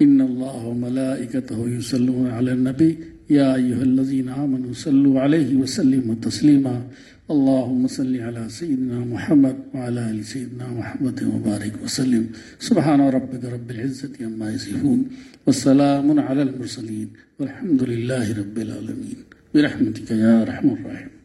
ان 0.00 0.20
اللہ 0.20 0.72
ملائکتہ 0.76 1.54
یصلون 1.54 2.30
علی 2.30 2.50
النبی، 2.50 2.94
یا 3.28 3.52
ایہا 3.52 3.80
الذین 3.80 4.28
آمنوا 4.28 4.72
صلوا 4.76 5.24
علیہ 5.24 5.56
وسلم 5.56 6.14
تسلیما۔ 6.14 6.88
اللهم 7.28 7.86
صل 7.86 8.20
على 8.20 8.48
سيدنا 8.50 8.98
محمد 8.98 9.74
وعلى 9.74 10.00
ال 10.10 10.22
سيدنا 10.22 10.66
محمد 10.68 11.22
مبارک 11.22 11.84
وسلم۔ 11.84 12.22
سبحان 12.60 13.00
ربك 13.00 13.44
رب 13.44 13.68
العزة 13.68 14.24
عما 14.26 14.50
يصفون 14.52 15.02
والسلام 15.46 16.18
على 16.18 16.40
المرسلين 16.40 17.06
والحمد 17.38 17.82
رب 18.38 18.56
العالمین۔ 18.56 19.22
برحمتك 19.54 20.10
يا 20.10 20.40
ارحم 20.40 20.68
الراحمين 20.70 21.21